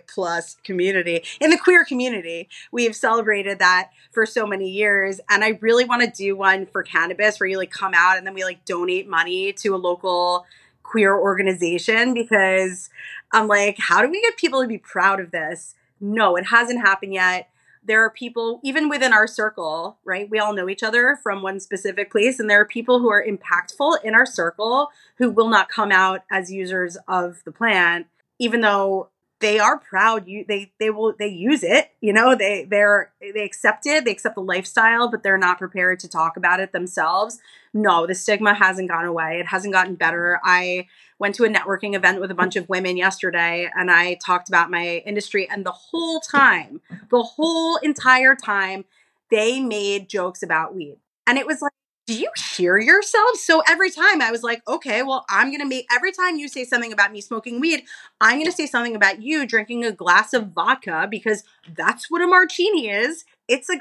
plus 0.09 0.57
community. 0.65 1.23
In 1.41 1.51
the 1.51 1.59
queer 1.59 1.85
community, 1.85 2.49
we've 2.73 2.97
celebrated 2.97 3.59
that 3.61 3.91
for 4.11 4.27
so 4.27 4.47
many 4.47 4.69
years. 4.69 5.21
And 5.31 5.45
I 5.45 5.59
really 5.61 5.85
want 5.85 6.03
to 6.03 6.11
do 6.11 6.35
one 6.37 6.67
for 6.67 6.83
cannabis 6.83 7.39
where 7.39 7.49
you 7.49 7.57
like 7.59 7.71
come 7.71 7.93
out 7.95 8.19
and 8.19 8.27
then 8.27 8.35
we 8.35 8.43
like 8.45 8.65
donate 8.65 9.09
money 9.09 9.53
to 9.55 9.75
a 9.75 9.77
local 9.77 10.45
queer 10.83 11.17
organization 11.17 12.15
because 12.15 12.91
I'm 13.33 13.47
like, 13.47 13.77
how 13.79 14.03
do 14.03 14.11
we 14.11 14.21
get 14.21 14.37
people 14.37 14.61
to 14.63 14.69
be 14.69 14.79
proud 14.79 15.21
of 15.21 15.31
this? 15.31 15.77
No, 16.01 16.35
it 16.37 16.47
hasn't 16.47 16.81
happened 16.81 17.15
yet. 17.15 17.50
There 17.83 18.05
are 18.05 18.11
people, 18.11 18.61
even 18.63 18.89
within 18.89 19.13
our 19.13 19.27
circle, 19.27 19.99
right? 20.05 20.29
We 20.31 20.39
all 20.39 20.55
know 20.55 20.69
each 20.69 20.83
other 20.83 21.19
from 21.23 21.43
one 21.43 21.61
specific 21.61 22.11
place, 22.11 22.39
and 22.39 22.49
there 22.49 22.61
are 22.61 22.67
people 22.67 23.01
who 23.01 23.11
are 23.11 23.25
impactful 23.25 24.05
in 24.05 24.15
our 24.15 24.27
circle 24.27 24.91
who 25.17 25.31
will 25.31 25.49
not 25.49 25.69
come 25.69 25.91
out 25.91 26.23
as 26.31 26.53
users 26.53 26.99
of 27.09 27.43
the 27.45 27.53
plant, 27.53 28.07
even 28.39 28.61
though 28.61 29.09
they 29.41 29.59
are 29.59 29.79
proud 29.79 30.29
you 30.29 30.45
they 30.47 30.71
they 30.79 30.91
will 30.91 31.15
they 31.19 31.27
use 31.27 31.63
it 31.63 31.91
you 32.01 32.13
know 32.13 32.35
they 32.35 32.67
they're 32.71 33.11
they 33.21 33.43
accept 33.43 33.87
it 33.87 34.05
they 34.05 34.11
accept 34.11 34.35
the 34.35 34.43
lifestyle 34.43 35.11
but 35.11 35.23
they're 35.23 35.39
not 35.39 35.59
prepared 35.59 35.99
to 35.99 36.09
talk 36.09 36.37
about 36.37 36.61
it 36.61 36.73
themselves 36.73 37.39
no 37.73 38.07
the 38.07 38.15
stigma 38.15 38.55
hasn't 38.55 38.89
gone 38.89 39.07
away 39.07 39.39
it 39.41 39.47
hasn't 39.47 39.73
gotten 39.73 39.95
better 39.95 40.39
i 40.45 40.87
went 41.21 41.35
to 41.37 41.45
a 41.45 41.49
networking 41.49 41.95
event 41.95 42.21
with 42.21 42.31
a 42.31 42.35
bunch 42.35 42.57
of 42.57 42.69
women 42.69 42.97
yesterday 42.97 43.71
and 43.77 43.91
i 43.91 44.15
talked 44.25 44.49
about 44.49 44.71
my 44.71 45.03
industry 45.07 45.49
and 45.49 45.65
the 45.65 45.71
whole 45.71 46.19
time 46.21 46.81
the 47.11 47.23
whole 47.23 47.77
entire 47.77 48.35
time 48.35 48.85
they 49.31 49.61
made 49.61 50.09
jokes 50.09 50.43
about 50.43 50.75
weed 50.75 50.97
and 51.27 51.39
it 51.39 51.47
was 51.47 51.63
like 51.63 51.73
do 52.11 52.19
you 52.19 52.31
hear 52.57 52.77
yourself? 52.77 53.37
So 53.37 53.63
every 53.69 53.89
time 53.89 54.21
I 54.21 54.33
was 54.33 54.43
like, 54.43 54.67
okay, 54.67 55.05
well, 55.05 55.25
I'm 55.31 55.47
going 55.51 55.61
to 55.61 55.67
make, 55.67 55.87
every 55.95 56.11
time 56.11 56.39
you 56.39 56.49
say 56.49 56.65
something 56.65 56.93
about 56.93 57.13
me 57.13 57.21
smoking 57.21 57.61
weed, 57.61 57.85
I'm 58.21 58.39
going 58.39 58.47
to 58.47 58.53
say 58.53 58.67
something 58.67 58.97
about 58.97 59.23
you 59.23 59.47
drinking 59.47 59.85
a 59.85 59.93
glass 59.93 60.33
of 60.33 60.49
vodka 60.49 61.07
because 61.09 61.45
that's 61.73 62.11
what 62.11 62.21
a 62.21 62.27
martini 62.27 62.89
is. 62.89 63.25
It's 63.47 63.71
a 63.71 63.79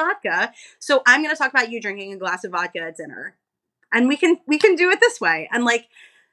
vodka. 0.00 0.54
So 0.78 1.02
I'm 1.06 1.22
going 1.22 1.34
to 1.34 1.38
talk 1.38 1.50
about 1.50 1.70
you 1.70 1.78
drinking 1.78 2.14
a 2.14 2.16
glass 2.16 2.44
of 2.44 2.52
vodka 2.52 2.78
at 2.78 2.96
dinner. 2.96 3.36
And 3.92 4.08
we 4.08 4.16
can, 4.16 4.38
we 4.46 4.58
can 4.58 4.74
do 4.74 4.88
it 4.88 5.00
this 5.00 5.20
way. 5.20 5.46
And 5.52 5.62
like, 5.62 5.86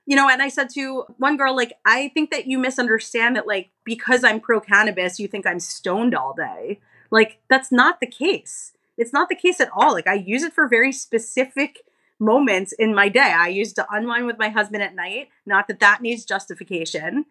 you 0.05 0.15
know, 0.15 0.29
and 0.29 0.41
I 0.41 0.49
said 0.49 0.69
to 0.75 1.05
one 1.17 1.37
girl, 1.37 1.55
like, 1.55 1.73
I 1.85 2.09
think 2.09 2.31
that 2.31 2.47
you 2.47 2.59
misunderstand 2.59 3.35
that, 3.35 3.47
like, 3.47 3.69
because 3.83 4.23
I'm 4.23 4.39
pro 4.39 4.59
cannabis, 4.59 5.19
you 5.19 5.27
think 5.27 5.47
I'm 5.47 5.59
stoned 5.59 6.13
all 6.13 6.33
day. 6.33 6.79
Like, 7.09 7.39
that's 7.49 7.71
not 7.71 7.99
the 7.99 8.07
case 8.07 8.73
it's 8.97 9.13
not 9.13 9.29
the 9.29 9.35
case 9.35 9.59
at 9.59 9.69
all. 9.75 9.93
Like 9.93 10.07
I 10.07 10.13
use 10.13 10.43
it 10.43 10.53
for 10.53 10.67
very 10.67 10.91
specific 10.91 11.81
moments 12.19 12.73
in 12.73 12.93
my 12.93 13.09
day. 13.09 13.33
I 13.35 13.47
use 13.47 13.73
to 13.73 13.87
unwind 13.89 14.25
with 14.25 14.37
my 14.37 14.49
husband 14.49 14.83
at 14.83 14.95
night. 14.95 15.29
Not 15.45 15.67
that 15.67 15.79
that 15.79 16.01
needs 16.01 16.25
justification. 16.25 17.25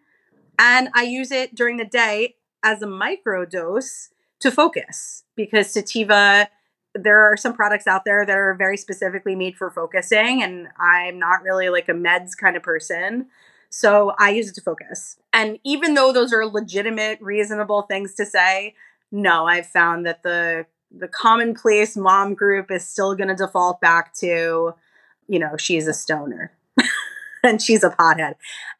And 0.59 0.89
I 0.93 1.03
use 1.03 1.31
it 1.31 1.55
during 1.55 1.77
the 1.77 1.85
day 1.85 2.35
as 2.63 2.81
a 2.81 2.87
micro 2.87 3.45
dose 3.45 4.09
to 4.39 4.51
focus 4.51 5.23
because 5.35 5.71
sativa 5.71 6.49
there 6.95 7.21
are 7.21 7.37
some 7.37 7.53
products 7.53 7.87
out 7.87 8.05
there 8.05 8.25
that 8.25 8.37
are 8.37 8.53
very 8.53 8.77
specifically 8.77 9.35
made 9.35 9.55
for 9.55 9.71
focusing 9.71 10.43
and 10.43 10.67
I'm 10.79 11.19
not 11.19 11.41
really 11.43 11.69
like 11.69 11.89
a 11.89 11.93
meds 11.93 12.37
kind 12.39 12.55
of 12.55 12.63
person. 12.63 13.27
So 13.69 14.13
I 14.19 14.29
use 14.29 14.49
it 14.49 14.55
to 14.55 14.61
focus. 14.61 15.17
And 15.31 15.57
even 15.63 15.95
though 15.95 16.13
those 16.13 16.31
are 16.31 16.45
legitimate, 16.45 17.19
reasonable 17.21 17.83
things 17.83 18.13
to 18.15 18.25
say, 18.25 18.75
no, 19.11 19.47
I've 19.47 19.67
found 19.67 20.05
that 20.05 20.23
the 20.23 20.65
the 20.95 21.07
commonplace 21.07 21.97
mom 21.97 22.35
group 22.35 22.69
is 22.69 22.87
still 22.87 23.15
going 23.15 23.29
to 23.29 23.35
default 23.35 23.81
back 23.81 24.13
to, 24.13 24.75
you 25.27 25.39
know, 25.39 25.57
she's 25.57 25.87
a 25.87 25.93
stoner 25.93 26.51
and 27.43 27.59
she's 27.59 27.83
a 27.83 27.89
pothead. 27.89 28.35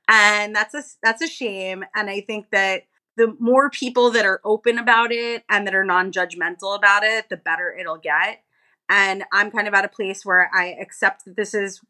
And 0.07 0.55
that's 0.55 0.75
a 0.75 0.83
that's 1.01 1.23
a 1.23 1.27
shame 1.27 1.83
and 1.95 2.09
I 2.09 2.21
think 2.21 2.51
that 2.51 2.83
the 3.15 3.35
more 3.39 3.69
people 3.69 4.09
that 4.11 4.25
are 4.25 4.41
open 4.43 4.77
about 4.77 5.11
it 5.11 5.43
and 5.49 5.67
that 5.67 5.75
are 5.75 5.83
non-judgmental 5.83 6.75
about 6.75 7.03
it, 7.03 7.29
the 7.29 7.37
better 7.37 7.75
it'll 7.77 7.97
get. 7.97 8.41
And 8.89 9.23
I'm 9.31 9.51
kind 9.51 9.67
of 9.67 9.73
at 9.73 9.85
a 9.85 9.89
place 9.89 10.25
where 10.25 10.49
I 10.53 10.75
accept 10.81 11.25
that 11.25 11.35
this 11.35 11.53
is 11.53 11.81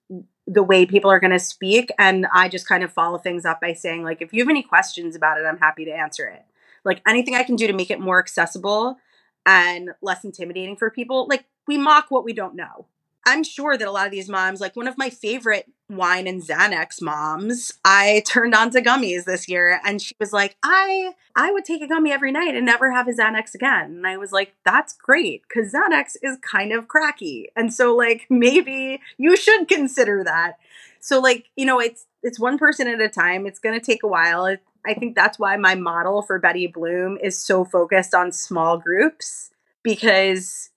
the 0.45 0.63
way 0.63 0.85
people 0.85 1.09
are 1.09 1.19
going 1.19 1.31
to 1.31 1.39
speak 1.39 1.89
and 1.97 2.27
I 2.33 2.49
just 2.49 2.67
kind 2.67 2.83
of 2.83 2.91
follow 2.91 3.17
things 3.17 3.45
up 3.45 3.61
by 3.61 3.73
saying 3.73 4.03
like 4.03 4.21
if 4.21 4.33
you 4.33 4.41
have 4.41 4.49
any 4.49 4.63
questions 4.63 5.15
about 5.15 5.39
it, 5.39 5.45
I'm 5.45 5.57
happy 5.57 5.85
to 5.85 5.91
answer 5.91 6.25
it. 6.25 6.43
Like 6.83 7.01
anything 7.07 7.35
I 7.35 7.43
can 7.43 7.55
do 7.55 7.67
to 7.67 7.73
make 7.73 7.89
it 7.89 7.99
more 7.99 8.19
accessible 8.19 8.97
and 9.45 9.91
less 10.01 10.23
intimidating 10.23 10.75
for 10.75 10.89
people. 10.89 11.27
Like 11.29 11.45
we 11.67 11.77
mock 11.77 12.07
what 12.09 12.25
we 12.25 12.33
don't 12.33 12.55
know. 12.55 12.87
I'm 13.25 13.43
sure 13.43 13.77
that 13.77 13.87
a 13.87 13.91
lot 13.91 14.05
of 14.05 14.11
these 14.11 14.29
moms, 14.29 14.59
like 14.59 14.75
one 14.75 14.87
of 14.87 14.97
my 14.97 15.09
favorite 15.09 15.71
wine 15.89 16.27
and 16.27 16.41
Xanax 16.41 17.01
moms, 17.01 17.73
I 17.85 18.23
turned 18.25 18.53
on 18.53 18.69
to 18.71 18.81
gummies 18.81 19.23
this 19.25 19.47
year 19.47 19.79
and 19.85 20.01
she 20.01 20.15
was 20.19 20.33
like, 20.33 20.57
I 20.63 21.13
I 21.35 21.51
would 21.51 21.65
take 21.65 21.81
a 21.81 21.87
gummy 21.87 22.11
every 22.11 22.31
night 22.31 22.55
and 22.55 22.65
never 22.65 22.91
have 22.91 23.07
a 23.07 23.11
Xanax 23.11 23.55
again. 23.55 23.91
And 23.91 24.07
I 24.07 24.17
was 24.17 24.31
like, 24.31 24.55
that's 24.65 24.93
great 24.93 25.47
cuz 25.47 25.73
Xanax 25.73 26.15
is 26.21 26.37
kind 26.41 26.73
of 26.73 26.87
cracky. 26.87 27.49
And 27.55 27.73
so 27.73 27.95
like 27.95 28.25
maybe 28.29 29.01
you 29.17 29.35
should 29.37 29.67
consider 29.67 30.23
that. 30.23 30.57
So 30.99 31.19
like, 31.19 31.49
you 31.55 31.65
know, 31.65 31.79
it's 31.79 32.05
it's 32.23 32.39
one 32.39 32.57
person 32.57 32.87
at 32.87 33.01
a 33.01 33.09
time. 33.09 33.45
It's 33.45 33.59
going 33.59 33.77
to 33.77 33.85
take 33.85 34.03
a 34.03 34.07
while. 34.07 34.57
I 34.85 34.93
think 34.93 35.15
that's 35.15 35.39
why 35.39 35.55
my 35.57 35.75
model 35.75 36.21
for 36.21 36.39
Betty 36.39 36.67
Bloom 36.67 37.17
is 37.21 37.37
so 37.37 37.63
focused 37.63 38.13
on 38.13 38.31
small 38.31 38.77
groups 38.77 39.51
because 39.83 40.69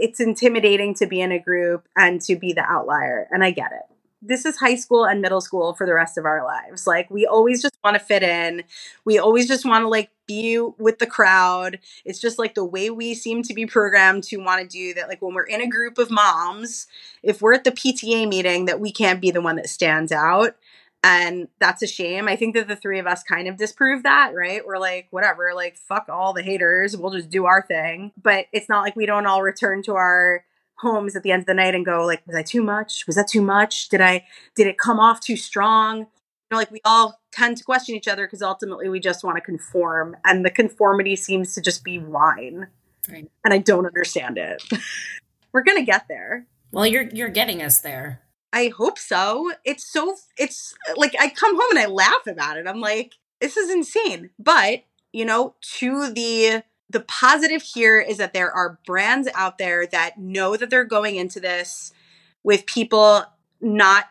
it's 0.00 0.20
intimidating 0.20 0.94
to 0.94 1.06
be 1.06 1.20
in 1.20 1.32
a 1.32 1.38
group 1.38 1.86
and 1.96 2.20
to 2.22 2.36
be 2.36 2.52
the 2.52 2.62
outlier. 2.62 3.28
And 3.30 3.44
I 3.44 3.50
get 3.50 3.72
it. 3.72 3.82
This 4.22 4.44
is 4.44 4.58
high 4.58 4.74
school 4.74 5.06
and 5.06 5.22
middle 5.22 5.40
school 5.40 5.72
for 5.72 5.86
the 5.86 5.94
rest 5.94 6.18
of 6.18 6.26
our 6.26 6.44
lives. 6.44 6.86
Like, 6.86 7.10
we 7.10 7.26
always 7.26 7.62
just 7.62 7.74
want 7.82 7.94
to 7.94 8.04
fit 8.04 8.22
in. 8.22 8.64
We 9.06 9.18
always 9.18 9.48
just 9.48 9.64
want 9.64 9.84
to, 9.84 9.88
like, 9.88 10.10
be 10.26 10.58
with 10.58 10.98
the 10.98 11.06
crowd. 11.06 11.78
It's 12.04 12.20
just 12.20 12.38
like 12.38 12.54
the 12.54 12.64
way 12.64 12.90
we 12.90 13.14
seem 13.14 13.42
to 13.44 13.54
be 13.54 13.64
programmed 13.64 14.24
to 14.24 14.36
want 14.36 14.60
to 14.60 14.68
do 14.68 14.92
that. 14.94 15.08
Like, 15.08 15.22
when 15.22 15.34
we're 15.34 15.44
in 15.44 15.62
a 15.62 15.68
group 15.68 15.96
of 15.96 16.10
moms, 16.10 16.86
if 17.22 17.40
we're 17.40 17.54
at 17.54 17.64
the 17.64 17.72
PTA 17.72 18.28
meeting, 18.28 18.66
that 18.66 18.78
we 18.78 18.92
can't 18.92 19.22
be 19.22 19.30
the 19.30 19.40
one 19.40 19.56
that 19.56 19.70
stands 19.70 20.12
out 20.12 20.54
and 21.02 21.48
that's 21.58 21.82
a 21.82 21.86
shame. 21.86 22.28
I 22.28 22.36
think 22.36 22.54
that 22.54 22.68
the 22.68 22.76
three 22.76 22.98
of 22.98 23.06
us 23.06 23.22
kind 23.22 23.48
of 23.48 23.56
disprove 23.56 24.02
that, 24.02 24.34
right? 24.34 24.64
We're 24.66 24.78
like, 24.78 25.08
whatever, 25.10 25.52
like, 25.54 25.78
fuck 25.78 26.08
all 26.10 26.34
the 26.34 26.42
haters. 26.42 26.96
We'll 26.96 27.12
just 27.12 27.30
do 27.30 27.46
our 27.46 27.62
thing. 27.62 28.12
But 28.22 28.46
it's 28.52 28.68
not 28.68 28.82
like 28.82 28.96
we 28.96 29.06
don't 29.06 29.26
all 29.26 29.42
return 29.42 29.82
to 29.84 29.94
our 29.94 30.44
homes 30.76 31.16
at 31.16 31.22
the 31.22 31.32
end 31.32 31.40
of 31.40 31.46
the 31.46 31.54
night 31.54 31.74
and 31.74 31.86
go, 31.86 32.04
like, 32.04 32.26
was 32.26 32.36
I 32.36 32.42
too 32.42 32.62
much? 32.62 33.06
Was 33.06 33.16
that 33.16 33.28
too 33.28 33.40
much? 33.40 33.88
Did 33.88 34.02
I, 34.02 34.26
did 34.54 34.66
it 34.66 34.78
come 34.78 35.00
off 35.00 35.20
too 35.20 35.36
strong? 35.36 35.98
You 36.00 36.06
know, 36.50 36.58
like, 36.58 36.70
we 36.70 36.80
all 36.84 37.18
tend 37.32 37.56
to 37.58 37.64
question 37.64 37.94
each 37.94 38.08
other 38.08 38.26
because 38.26 38.42
ultimately 38.42 38.90
we 38.90 39.00
just 39.00 39.24
want 39.24 39.36
to 39.36 39.42
conform. 39.42 40.16
And 40.24 40.44
the 40.44 40.50
conformity 40.50 41.16
seems 41.16 41.54
to 41.54 41.62
just 41.62 41.82
be 41.82 41.98
wine. 41.98 42.68
Right. 43.10 43.30
And 43.42 43.54
I 43.54 43.58
don't 43.58 43.86
understand 43.86 44.36
it. 44.36 44.62
We're 45.52 45.64
going 45.64 45.78
to 45.78 45.84
get 45.84 46.08
there. 46.08 46.46
Well, 46.72 46.86
you're, 46.86 47.08
you're 47.08 47.30
getting 47.30 47.62
us 47.62 47.80
there. 47.80 48.20
I 48.52 48.72
hope 48.76 48.98
so. 48.98 49.52
It's 49.64 49.84
so 49.84 50.16
it's 50.36 50.74
uh, 50.88 50.94
like 50.96 51.14
I 51.18 51.28
come 51.28 51.54
home 51.54 51.70
and 51.70 51.78
I 51.78 51.86
laugh 51.86 52.26
about 52.26 52.56
it. 52.56 52.66
I'm 52.66 52.80
like, 52.80 53.14
this 53.40 53.56
is 53.56 53.70
insane. 53.70 54.30
But, 54.38 54.84
you 55.12 55.24
know, 55.24 55.54
to 55.78 56.12
the 56.12 56.62
the 56.88 57.00
positive 57.00 57.62
here 57.62 58.00
is 58.00 58.16
that 58.16 58.32
there 58.32 58.50
are 58.50 58.80
brands 58.84 59.28
out 59.34 59.58
there 59.58 59.86
that 59.86 60.18
know 60.18 60.56
that 60.56 60.70
they're 60.70 60.84
going 60.84 61.14
into 61.14 61.38
this 61.38 61.92
with 62.42 62.66
people 62.66 63.24
not 63.60 64.06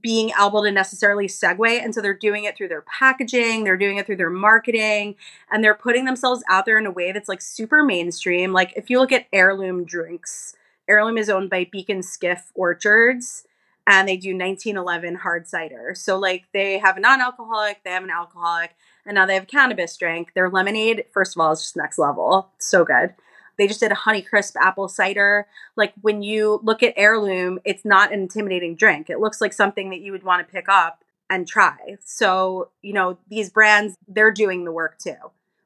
being 0.00 0.30
able 0.40 0.62
to 0.62 0.70
necessarily 0.70 1.26
segue. 1.26 1.82
And 1.82 1.94
so 1.94 2.00
they're 2.00 2.14
doing 2.14 2.44
it 2.44 2.56
through 2.56 2.68
their 2.68 2.82
packaging, 2.82 3.64
they're 3.64 3.76
doing 3.76 3.96
it 3.96 4.06
through 4.06 4.16
their 4.18 4.30
marketing, 4.30 5.16
and 5.50 5.64
they're 5.64 5.74
putting 5.74 6.04
themselves 6.04 6.44
out 6.48 6.66
there 6.66 6.78
in 6.78 6.86
a 6.86 6.90
way 6.90 7.10
that's 7.10 7.28
like 7.28 7.40
super 7.40 7.82
mainstream. 7.82 8.52
Like 8.52 8.74
if 8.76 8.90
you 8.90 9.00
look 9.00 9.12
at 9.12 9.26
heirloom 9.32 9.84
drinks, 9.84 10.54
Heirloom 10.88 11.18
is 11.18 11.28
owned 11.28 11.50
by 11.50 11.68
Beak 11.70 11.92
& 11.96 12.02
Skiff 12.02 12.50
Orchards 12.54 13.44
and 13.88 14.06
they 14.06 14.16
do 14.16 14.30
1911 14.30 15.16
hard 15.16 15.48
cider. 15.48 15.94
So 15.94 16.18
like 16.18 16.44
they 16.52 16.78
have 16.78 16.96
a 16.98 17.00
non-alcoholic, 17.00 17.82
they 17.84 17.90
have 17.90 18.04
an 18.04 18.10
alcoholic, 18.10 18.76
and 19.06 19.14
now 19.14 19.24
they 19.24 19.34
have 19.34 19.44
a 19.44 19.46
cannabis 19.46 19.96
drink. 19.96 20.34
Their 20.34 20.50
lemonade, 20.50 21.06
first 21.10 21.34
of 21.34 21.40
all, 21.40 21.52
is 21.52 21.62
just 21.62 21.76
next 21.76 21.98
level. 21.98 22.50
so 22.58 22.84
good. 22.84 23.14
They 23.56 23.66
just 23.66 23.80
did 23.80 23.90
a 23.90 23.96
honey 23.96 24.22
crisp 24.22 24.56
apple 24.60 24.88
cider. 24.88 25.48
Like 25.74 25.94
when 26.02 26.22
you 26.22 26.60
look 26.62 26.82
at 26.82 26.94
heirloom, 26.96 27.58
it's 27.64 27.84
not 27.84 28.12
an 28.12 28.20
intimidating 28.20 28.76
drink. 28.76 29.10
It 29.10 29.20
looks 29.20 29.40
like 29.40 29.52
something 29.52 29.90
that 29.90 30.00
you 30.00 30.12
would 30.12 30.22
want 30.22 30.46
to 30.46 30.52
pick 30.52 30.68
up 30.68 31.02
and 31.30 31.48
try. 31.48 31.96
So, 32.04 32.68
you 32.82 32.92
know, 32.92 33.18
these 33.28 33.50
brands, 33.50 33.96
they're 34.06 34.30
doing 34.30 34.64
the 34.64 34.72
work 34.72 34.98
too. 34.98 35.16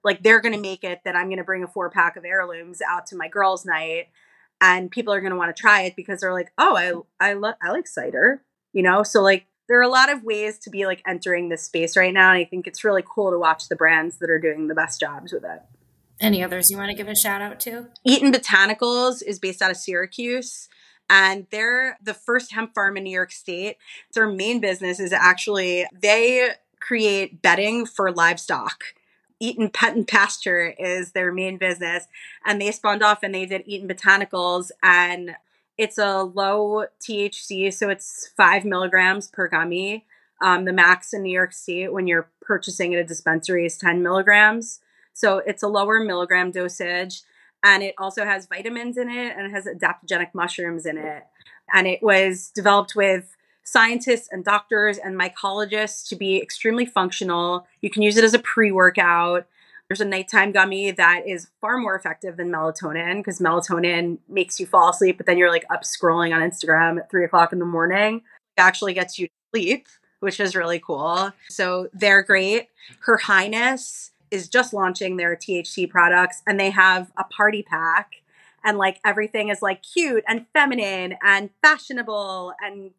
Like 0.04 0.22
they're 0.22 0.40
going 0.40 0.54
to 0.54 0.60
make 0.60 0.84
it 0.84 1.00
that 1.04 1.16
I'm 1.16 1.26
going 1.26 1.38
to 1.38 1.44
bring 1.44 1.64
a 1.64 1.68
four 1.68 1.90
pack 1.90 2.16
of 2.16 2.24
heirlooms 2.24 2.80
out 2.80 3.06
to 3.08 3.16
my 3.16 3.28
girls' 3.28 3.66
night 3.66 4.08
and 4.62 4.90
people 4.90 5.12
are 5.12 5.20
going 5.20 5.32
to 5.32 5.36
want 5.36 5.54
to 5.54 5.60
try 5.60 5.82
it 5.82 5.96
because 5.96 6.20
they're 6.20 6.32
like, 6.32 6.52
"Oh, 6.56 6.76
I 7.20 7.30
I 7.30 7.34
love 7.34 7.56
I 7.60 7.70
like 7.72 7.86
cider." 7.86 8.42
You 8.72 8.82
know? 8.82 9.02
So 9.02 9.20
like 9.20 9.46
there 9.68 9.78
are 9.78 9.82
a 9.82 9.88
lot 9.88 10.10
of 10.10 10.22
ways 10.22 10.58
to 10.60 10.70
be 10.70 10.86
like 10.86 11.02
entering 11.06 11.48
this 11.48 11.64
space 11.64 11.96
right 11.96 12.14
now 12.14 12.30
and 12.30 12.38
I 12.38 12.44
think 12.44 12.66
it's 12.66 12.84
really 12.84 13.04
cool 13.06 13.30
to 13.30 13.38
watch 13.38 13.68
the 13.68 13.76
brands 13.76 14.18
that 14.18 14.30
are 14.30 14.38
doing 14.38 14.68
the 14.68 14.74
best 14.74 15.00
jobs 15.00 15.32
with 15.32 15.44
it. 15.44 15.62
Any 16.20 16.42
others 16.42 16.70
you 16.70 16.76
want 16.78 16.90
to 16.90 16.96
give 16.96 17.08
a 17.08 17.16
shout 17.16 17.42
out 17.42 17.58
to? 17.60 17.88
Eaton 18.04 18.32
Botanicals 18.32 19.22
is 19.22 19.38
based 19.38 19.60
out 19.60 19.70
of 19.70 19.76
Syracuse 19.76 20.68
and 21.10 21.46
they're 21.50 21.98
the 22.02 22.14
first 22.14 22.52
hemp 22.52 22.74
farm 22.74 22.96
in 22.96 23.04
New 23.04 23.12
York 23.12 23.32
State. 23.32 23.76
Their 24.14 24.28
main 24.28 24.60
business 24.60 25.00
is 25.00 25.12
actually 25.12 25.86
they 25.92 26.50
create 26.80 27.42
bedding 27.42 27.86
for 27.86 28.12
livestock. 28.12 28.82
Eaton 29.42 29.70
Pet 29.70 29.96
and 29.96 30.06
Pasture 30.06 30.72
is 30.78 31.12
their 31.12 31.32
main 31.32 31.58
business. 31.58 32.06
And 32.46 32.60
they 32.60 32.70
spawned 32.70 33.02
off 33.02 33.24
and 33.24 33.34
they 33.34 33.44
did 33.44 33.64
Eaton 33.66 33.88
Botanicals. 33.88 34.70
And 34.84 35.34
it's 35.76 35.98
a 35.98 36.22
low 36.22 36.86
THC, 37.00 37.72
so 37.72 37.90
it's 37.90 38.30
five 38.36 38.64
milligrams 38.64 39.28
per 39.28 39.48
gummy. 39.48 40.06
Um, 40.40 40.64
the 40.64 40.72
max 40.72 41.12
in 41.12 41.22
New 41.22 41.32
York 41.32 41.52
State 41.52 41.92
when 41.92 42.06
you're 42.06 42.30
purchasing 42.40 42.94
at 42.94 43.00
a 43.00 43.04
dispensary 43.04 43.66
is 43.66 43.76
10 43.78 44.02
milligrams. 44.02 44.80
So 45.12 45.38
it's 45.38 45.62
a 45.62 45.68
lower 45.68 46.00
milligram 46.00 46.52
dosage. 46.52 47.22
And 47.64 47.82
it 47.82 47.94
also 47.98 48.24
has 48.24 48.46
vitamins 48.46 48.96
in 48.96 49.08
it 49.08 49.36
and 49.36 49.46
it 49.46 49.50
has 49.50 49.66
adaptogenic 49.66 50.34
mushrooms 50.34 50.86
in 50.86 50.98
it. 50.98 51.24
And 51.72 51.86
it 51.86 52.02
was 52.02 52.50
developed 52.54 52.94
with 52.94 53.36
scientists 53.64 54.28
and 54.30 54.44
doctors 54.44 54.98
and 54.98 55.18
mycologists 55.18 56.08
to 56.08 56.16
be 56.16 56.40
extremely 56.40 56.86
functional. 56.86 57.66
You 57.80 57.90
can 57.90 58.02
use 58.02 58.16
it 58.16 58.24
as 58.24 58.34
a 58.34 58.38
pre 58.38 58.72
workout. 58.72 59.46
There's 59.88 60.00
a 60.00 60.06
nighttime 60.06 60.52
gummy 60.52 60.90
that 60.90 61.24
is 61.26 61.48
far 61.60 61.76
more 61.76 61.94
effective 61.94 62.36
than 62.36 62.50
melatonin 62.50 63.18
because 63.18 63.40
melatonin 63.40 64.18
makes 64.28 64.58
you 64.58 64.66
fall 64.66 64.90
asleep, 64.90 65.18
but 65.18 65.26
then 65.26 65.36
you're 65.36 65.50
like 65.50 65.66
up 65.70 65.82
scrolling 65.82 66.34
on 66.34 66.40
Instagram 66.40 66.98
at 66.98 67.10
three 67.10 67.24
o'clock 67.24 67.52
in 67.52 67.58
the 67.58 67.66
morning. 67.66 68.22
It 68.56 68.60
actually 68.60 68.94
gets 68.94 69.18
you 69.18 69.26
to 69.26 69.32
sleep, 69.52 69.86
which 70.20 70.40
is 70.40 70.56
really 70.56 70.78
cool. 70.78 71.32
So 71.50 71.88
they're 71.92 72.22
great. 72.22 72.68
Her 73.00 73.18
Highness 73.18 74.12
is 74.30 74.48
just 74.48 74.72
launching 74.72 75.18
their 75.18 75.36
THC 75.36 75.90
products 75.90 76.42
and 76.46 76.58
they 76.58 76.70
have 76.70 77.12
a 77.18 77.24
party 77.24 77.62
pack 77.62 78.22
and 78.64 78.78
like 78.78 78.98
everything 79.04 79.48
is 79.48 79.60
like 79.60 79.82
cute 79.82 80.24
and 80.26 80.46
feminine 80.52 81.16
and 81.22 81.50
fashionable 81.60 82.54
and 82.64 82.92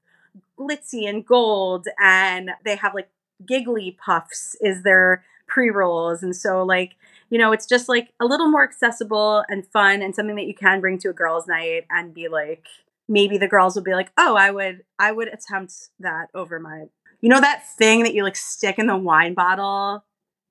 glitzy 0.60 1.08
and 1.08 1.26
gold 1.26 1.88
and 2.00 2.52
they 2.64 2.76
have 2.76 2.94
like 2.94 3.10
giggly 3.46 3.98
puffs 4.04 4.56
is 4.62 4.84
their 4.84 5.24
pre-rolls. 5.48 6.24
And 6.24 6.36
so 6.36 6.64
like 6.64 6.96
you 7.30 7.40
know 7.40 7.52
it's 7.52 7.66
just 7.66 7.90
like 7.90 8.10
a 8.22 8.26
little 8.26 8.50
more 8.50 8.64
accessible 8.64 9.44
and 9.50 9.66
fun 9.66 10.02
and 10.02 10.14
something 10.16 10.36
that 10.36 10.46
you 10.46 10.54
can 10.54 10.82
bring 10.82 11.00
to 11.00 11.10
a 11.10 11.14
girls 11.14 11.48
night 11.48 11.86
and 11.90 12.14
be 12.14 12.28
like 12.28 12.64
maybe 13.10 13.38
the 13.38 13.48
girls 13.48 13.76
will 13.76 13.84
be 13.84 13.94
like 13.94 14.12
oh 14.18 14.36
i 14.36 14.52
would 14.52 14.84
i 15.00 15.12
would 15.12 15.28
attempt 15.28 15.90
that 16.00 16.28
over 16.36 16.60
my 16.60 16.86
you 17.22 17.30
know 17.30 17.42
that 17.42 17.64
thing 17.76 18.04
that 18.04 18.14
you 18.14 18.22
like 18.24 18.36
stick 18.36 18.78
in 18.78 18.86
the 18.86 18.96
wine 18.96 19.34
bottle 19.34 20.04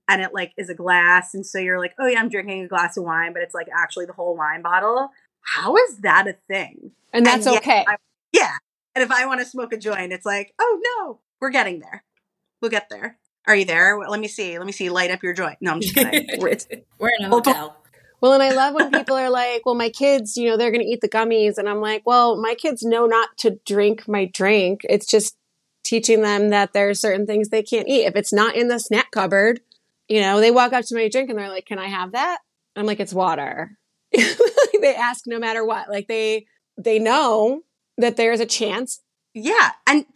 and 0.09 0.21
it 0.21 0.35
like 0.35 0.53
is 0.57 0.69
a 0.69 0.75
glass? 0.75 1.35
And 1.35 1.47
so 1.47 1.59
you're 1.59 1.79
like 1.79 1.95
oh 1.99 2.07
yeah 2.07 2.19
i'm 2.19 2.29
drinking 2.29 2.65
a 2.65 2.69
glass 2.69 2.97
of 2.97 3.05
wine 3.05 3.33
but 3.33 3.43
it's 3.43 3.55
like 3.55 3.69
actually 3.75 4.07
the 4.07 4.13
whole 4.13 4.37
wine 4.37 4.63
bottle. 4.63 5.11
How 5.43 5.77
is 5.77 5.99
that 5.99 6.27
a 6.27 6.35
thing? 6.49 6.93
And 7.13 7.25
that's 7.27 7.47
and 7.47 7.57
okay. 7.59 7.85
I, 7.87 7.97
yeah 8.33 8.57
and 8.95 9.03
if 9.03 9.11
i 9.11 9.27
want 9.27 9.41
to 9.41 9.47
smoke 9.47 9.73
a 9.73 9.77
joint 9.77 10.13
it's 10.13 10.27
like 10.27 10.53
oh 10.59 10.81
no 10.85 11.21
we're 11.41 11.51
getting 11.51 11.81
there 11.81 12.05
we'll 12.61 12.71
get 12.71 12.89
there 12.91 13.19
are 13.47 13.57
you 13.57 13.65
there? 13.65 13.99
Let 13.99 14.21
me 14.21 14.29
see. 14.29 14.57
Let 14.57 14.67
me 14.67 14.73
see. 14.73 14.89
Light 14.89 15.11
up 15.11 15.23
your 15.23 15.33
joint. 15.33 15.59
No, 15.61 15.73
I'm 15.73 15.81
just 15.81 15.95
kidding. 15.95 16.29
We're 16.39 17.11
in 17.19 17.25
a 17.25 17.29
hotel. 17.29 17.77
Well, 18.21 18.35
and 18.35 18.43
I 18.43 18.51
love 18.53 18.75
when 18.75 18.93
people 18.93 19.17
are 19.17 19.31
like, 19.31 19.67
well, 19.67 19.75
my 19.75 19.89
kids, 19.89 20.37
you 20.37 20.49
know, 20.49 20.57
they're 20.57 20.71
going 20.71 20.85
to 20.85 20.89
eat 20.89 21.01
the 21.01 21.09
gummies. 21.09 21.59
And 21.59 21.69
I'm 21.69 21.81
like, 21.81 22.03
well, 22.07 22.41
my 22.41 22.55
kids 22.55 22.85
know 22.85 23.07
not 23.07 23.31
to 23.39 23.59
drink 23.67 24.07
my 24.07 24.27
drink. 24.27 24.83
It's 24.89 25.07
just 25.07 25.37
teaching 25.85 26.23
them 26.23 26.51
that 26.51 26.73
there 26.73 26.89
are 26.89 26.95
certain 26.95 27.27
things 27.27 27.49
they 27.49 27.65
can't 27.65 27.89
eat. 27.89 28.05
If 28.05 28.15
it's 28.15 28.33
not 28.33 28.55
in 28.55 28.69
the 28.69 28.79
snack 28.79 29.11
cupboard, 29.11 29.61
you 30.09 30.21
know, 30.21 30.39
they 30.39 30.53
walk 30.53 30.73
up 30.73 30.85
to 30.85 30.95
my 30.95 31.09
drink 31.09 31.31
and 31.31 31.39
they're 31.39 31.49
like, 31.49 31.67
can 31.67 31.81
I 31.81 31.89
have 31.89 32.13
that? 32.13 32.39
I'm 32.77 32.87
like, 32.87 33.01
it's 33.01 33.13
water. 33.13 33.77
they 34.13 34.95
ask 34.95 35.25
no 35.27 35.41
matter 35.41 35.65
what. 35.65 35.89
Like 35.91 36.07
they, 36.07 36.47
they 36.79 37.01
know 37.01 37.63
that 37.99 38.17
there's 38.17 38.41
a 38.41 38.47
chance. 38.47 39.01
Yeah. 39.35 39.73
And 39.87 40.07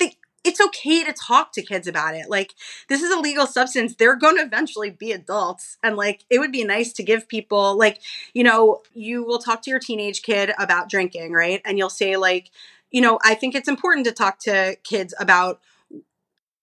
it's 0.44 0.60
okay 0.60 1.02
to 1.02 1.12
talk 1.12 1.52
to 1.52 1.62
kids 1.62 1.88
about 1.88 2.14
it. 2.14 2.28
Like, 2.28 2.54
this 2.88 3.02
is 3.02 3.12
a 3.12 3.18
legal 3.18 3.46
substance. 3.46 3.94
They're 3.94 4.14
going 4.14 4.36
to 4.36 4.44
eventually 4.44 4.90
be 4.90 5.10
adults. 5.10 5.76
And, 5.82 5.96
like, 5.96 6.24
it 6.30 6.38
would 6.38 6.52
be 6.52 6.62
nice 6.64 6.92
to 6.94 7.02
give 7.02 7.28
people, 7.28 7.76
like, 7.76 8.00
you 8.32 8.44
know, 8.44 8.82
you 8.94 9.24
will 9.24 9.38
talk 9.38 9.62
to 9.62 9.70
your 9.70 9.80
teenage 9.80 10.22
kid 10.22 10.52
about 10.58 10.88
drinking, 10.88 11.32
right? 11.32 11.60
And 11.64 11.78
you'll 11.78 11.90
say, 11.90 12.16
like, 12.16 12.50
you 12.92 13.00
know, 13.00 13.18
I 13.24 13.34
think 13.34 13.54
it's 13.54 13.68
important 13.68 14.06
to 14.06 14.12
talk 14.12 14.38
to 14.40 14.76
kids 14.84 15.14
about 15.18 15.60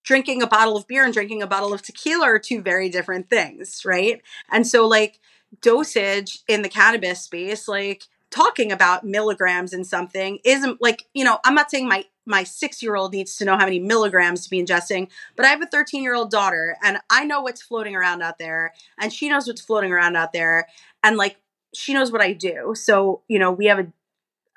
drinking 0.03 0.41
a 0.41 0.47
bottle 0.47 0.78
of 0.78 0.88
beer 0.88 1.03
and 1.03 1.14
drinking 1.14 1.41
a 1.41 1.47
bottle 1.47 1.74
of 1.74 1.82
tequila 1.82 2.26
are 2.26 2.39
two 2.39 2.61
very 2.61 2.89
different 2.89 3.30
things, 3.30 3.84
right? 3.86 4.22
And 4.49 4.66
so, 4.66 4.88
like, 4.88 5.20
dosage 5.61 6.39
in 6.47 6.61
the 6.61 6.70
cannabis 6.70 7.22
space, 7.22 7.68
like, 7.68 8.03
talking 8.34 8.71
about 8.71 9.03
milligrams 9.03 9.73
in 9.73 9.84
something 9.84 10.39
isn't 10.43 10.81
like 10.81 11.03
you 11.13 11.23
know 11.23 11.39
i'm 11.45 11.53
not 11.53 11.69
saying 11.69 11.88
my 11.88 12.03
my 12.25 12.43
six 12.43 12.81
year 12.81 12.95
old 12.95 13.11
needs 13.13 13.38
to 13.38 13.45
know 13.45 13.57
how 13.57 13.65
many 13.65 13.79
milligrams 13.79 14.43
to 14.43 14.49
be 14.49 14.63
ingesting, 14.63 15.09
but 15.36 15.45
I 15.45 15.49
have 15.49 15.61
a 15.61 15.67
13 15.67 16.03
year 16.03 16.15
old 16.15 16.31
daughter 16.31 16.77
and 16.84 16.99
I 17.09 17.25
know 17.25 17.41
what's 17.41 17.61
floating 17.61 17.95
around 17.95 18.21
out 18.21 18.38
there 18.38 18.73
and 18.99 19.11
she 19.11 19.29
knows 19.29 19.47
what's 19.47 19.61
floating 19.61 19.91
around 19.91 20.15
out 20.15 20.34
there. 20.34 20.67
And 21.03 21.17
like, 21.17 21.38
she 21.75 21.93
knows 21.93 22.11
what 22.11 22.21
I 22.21 22.34
do. 22.34 22.73
So, 22.75 23.21
you 23.27 23.39
know, 23.39 23.51
we 23.51 23.65
have 23.65 23.79
a, 23.79 23.88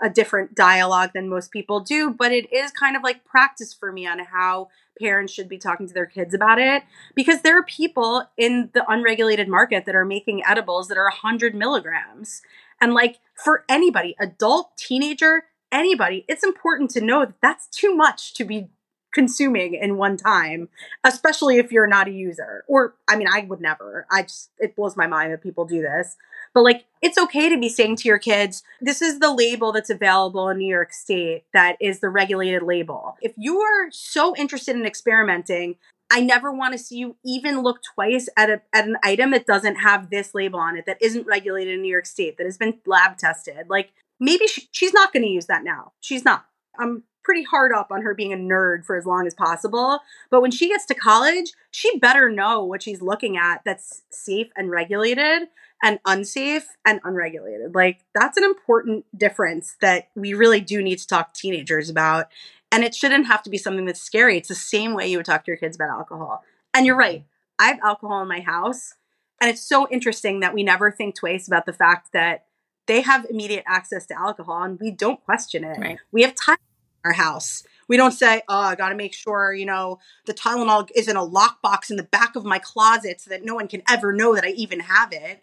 a 0.03 0.11
different 0.11 0.55
dialogue 0.55 1.11
than 1.15 1.29
most 1.29 1.51
people 1.51 1.81
do, 1.81 2.11
but 2.11 2.31
it 2.31 2.53
is 2.53 2.71
kind 2.71 2.97
of 2.97 3.03
like 3.03 3.25
practice 3.25 3.73
for 3.73 3.91
me 3.91 4.07
on 4.07 4.19
how 4.19 4.69
parents 5.01 5.33
should 5.33 5.49
be 5.49 5.59
talking 5.59 5.87
to 5.87 5.95
their 5.95 6.07
kids 6.07 6.35
about 6.35 6.59
it 6.59 6.83
because 7.15 7.43
there 7.43 7.59
are 7.59 7.63
people 7.63 8.25
in 8.37 8.71
the 8.75 8.85
unregulated 8.91 9.49
market 9.49 9.87
that 9.87 9.95
are 9.95 10.05
making 10.05 10.43
edibles 10.47 10.89
that 10.89 10.99
are 10.99 11.05
100 11.05 11.55
milligrams. 11.55 12.43
And 12.81 12.95
like 12.95 13.19
for 13.35 13.65
anybody, 13.69 14.15
adult, 14.19 14.77
teenager, 14.77 15.45
anybody, 15.73 16.25
it's 16.29 16.45
important 16.45 16.91
to 16.93 17.01
know 17.01 17.25
that 17.25 17.41
that's 17.43 17.67
too 17.69 17.95
much 17.95 18.35
to 18.35 18.45
be 18.45 18.69
consuming 19.13 19.75
in 19.75 19.97
one 19.97 20.17
time, 20.17 20.69
especially 21.03 21.57
if 21.57 21.73
you're 21.73 21.87
not 21.87 22.07
a 22.07 22.13
user. 22.13 22.65
Or, 22.69 22.95
I 23.09 23.17
mean, 23.17 23.29
I 23.29 23.47
would 23.49 23.61
never. 23.61 24.07
I 24.11 24.23
just, 24.23 24.51
it 24.59 24.77
blows 24.77 24.97
my 24.97 25.07
mind 25.07 25.33
that 25.33 25.43
people 25.43 25.65
do 25.65 25.81
this. 25.81 26.17
But 26.53 26.65
like, 26.65 26.85
it's 27.03 27.19
okay 27.19 27.49
to 27.49 27.59
be 27.59 27.69
saying 27.69 27.97
to 27.97 28.09
your 28.09 28.19
kids, 28.19 28.63
this 28.81 29.01
is 29.01 29.19
the 29.19 29.33
label 29.33 29.73
that's 29.73 29.91
available 29.91 30.49
in 30.51 30.59
New 30.59 30.69
York 30.69 30.93
State 30.93 31.45
that 31.53 31.77
is 31.81 32.01
the 32.01 32.09
regulated 32.11 32.63
label. 32.63 33.17
If 33.23 33.33
you 33.37 33.61
are 33.61 33.91
so 33.91 34.35
interested 34.37 34.77
in 34.77 34.87
experimenting, 34.87 35.77
I 36.11 36.21
never 36.21 36.53
want 36.53 36.73
to 36.73 36.79
see 36.79 36.97
you 36.97 37.17
even 37.25 37.63
look 37.63 37.81
twice 37.95 38.29
at, 38.37 38.49
a, 38.49 38.63
at 38.73 38.87
an 38.87 38.97
item 39.03 39.33
that 39.33 39.47
doesn't 39.47 39.77
have 39.77 40.11
this 40.11 40.35
label 40.35 40.61
on 40.61 40.77
it, 40.77 40.87
that 40.87 40.99
isn't 41.01 41.27
regulated 41.27 41.75
in 41.75 41.83
New 41.83 41.91
York 41.91 42.07
State, 42.07 42.39
that 42.39 42.45
has 42.45 42.59
been 42.59 42.79
lab 42.87 43.19
tested. 43.19 43.67
Like, 43.69 43.93
maybe 44.21 44.47
she, 44.47 44.69
she's 44.71 44.93
not 44.93 45.13
going 45.13 45.25
to 45.25 45.29
use 45.29 45.47
that 45.47 45.65
now. 45.65 45.93
She's 46.01 46.25
not. 46.25 46.47
I'm 46.79 47.05
pretty 47.25 47.43
hard 47.43 47.73
up 47.73 47.91
on 47.91 48.03
her 48.03 48.15
being 48.15 48.33
a 48.33 48.37
nerd 48.37 48.85
for 48.85 48.97
as 48.97 49.05
long 49.05 49.27
as 49.27 49.35
possible. 49.35 49.99
But 50.31 50.43
when 50.43 50.53
she 50.53 50.69
gets 50.69 50.87
to 50.87 50.95
college, 50.95 51.53
she 51.73 51.99
better 51.99 52.31
know 52.31 52.63
what 52.63 52.85
she's 52.85 53.03
looking 53.03 53.37
at 53.37 53.63
that's 53.65 54.03
safe 54.11 54.47
and 54.57 54.71
regulated 54.71 55.49
and 55.83 55.99
unsafe 56.07 56.69
and 56.87 57.01
unregulated. 57.03 57.75
Like, 57.75 57.99
that's 58.15 58.37
an 58.37 58.45
important 58.45 59.07
difference 59.17 59.77
that 59.81 60.09
we 60.15 60.35
really 60.35 60.61
do 60.61 60.81
need 60.81 61.01
to 61.01 61.07
talk 61.07 61.35
to 61.35 61.41
teenagers 61.41 61.91
about. 61.91 62.29
And 62.73 62.85
it 62.85 62.95
shouldn't 62.95 63.27
have 63.27 63.43
to 63.45 63.51
be 63.51 63.59
something 63.59 63.87
that's 63.87 64.03
scary. 64.03 64.37
It's 64.37 64.49
the 64.49 64.55
same 64.55 64.95
way 64.95 65.09
you 65.09 65.19
would 65.19 65.27
talk 65.27 65.45
to 65.45 65.51
your 65.51 65.57
kids 65.57 65.77
about 65.77 65.91
alcohol. 65.91 66.43
And 66.75 66.85
you're 66.85 66.97
right, 66.97 67.25
I 67.59 67.69
have 67.69 67.79
alcohol 67.83 68.23
in 68.23 68.29
my 68.29 68.41
house. 68.41 68.95
And 69.41 69.51
it's 69.51 69.67
so 69.67 69.87
interesting 69.91 70.41
that 70.41 70.55
we 70.55 70.63
never 70.63 70.91
think 70.91 71.15
twice 71.15 71.47
about 71.47 71.67
the 71.67 71.73
fact 71.73 72.13
that 72.13 72.45
they 72.87 73.03
have 73.03 73.27
immediate 73.29 73.65
access 73.67 74.07
to 74.07 74.19
alcohol 74.19 74.63
and 74.63 74.79
we 74.81 74.91
don't 74.91 75.23
question 75.25 75.65
it. 75.65 75.79
Right. 75.79 75.99
We 76.13 76.23
have 76.23 76.35
time 76.35 76.57
in 77.05 77.11
our 77.11 77.15
house. 77.15 77.65
We 77.89 77.97
don't 77.97 78.13
say, 78.13 78.43
oh, 78.49 78.61
I 78.61 78.75
got 78.75 78.89
to 78.89 78.95
make 78.95 79.15
sure, 79.15 79.53
you 79.53 79.67
know, 79.67 79.99
the 80.27 80.35
Tylenol 80.35 80.89
is 80.95 81.09
in 81.09 81.17
a 81.17 81.27
lockbox 81.27 81.91
in 81.91 81.97
the 81.97 82.03
back 82.03 82.35
of 82.37 82.45
my 82.45 82.59
closet 82.59 83.21
so 83.21 83.31
that 83.31 83.45
no 83.45 83.55
one 83.55 83.69
can 83.69 83.83
ever 83.89 84.13
know 84.13 84.35
that 84.35 84.45
I 84.45 84.51
even 84.51 84.81
have 84.81 85.13
it. 85.13 85.43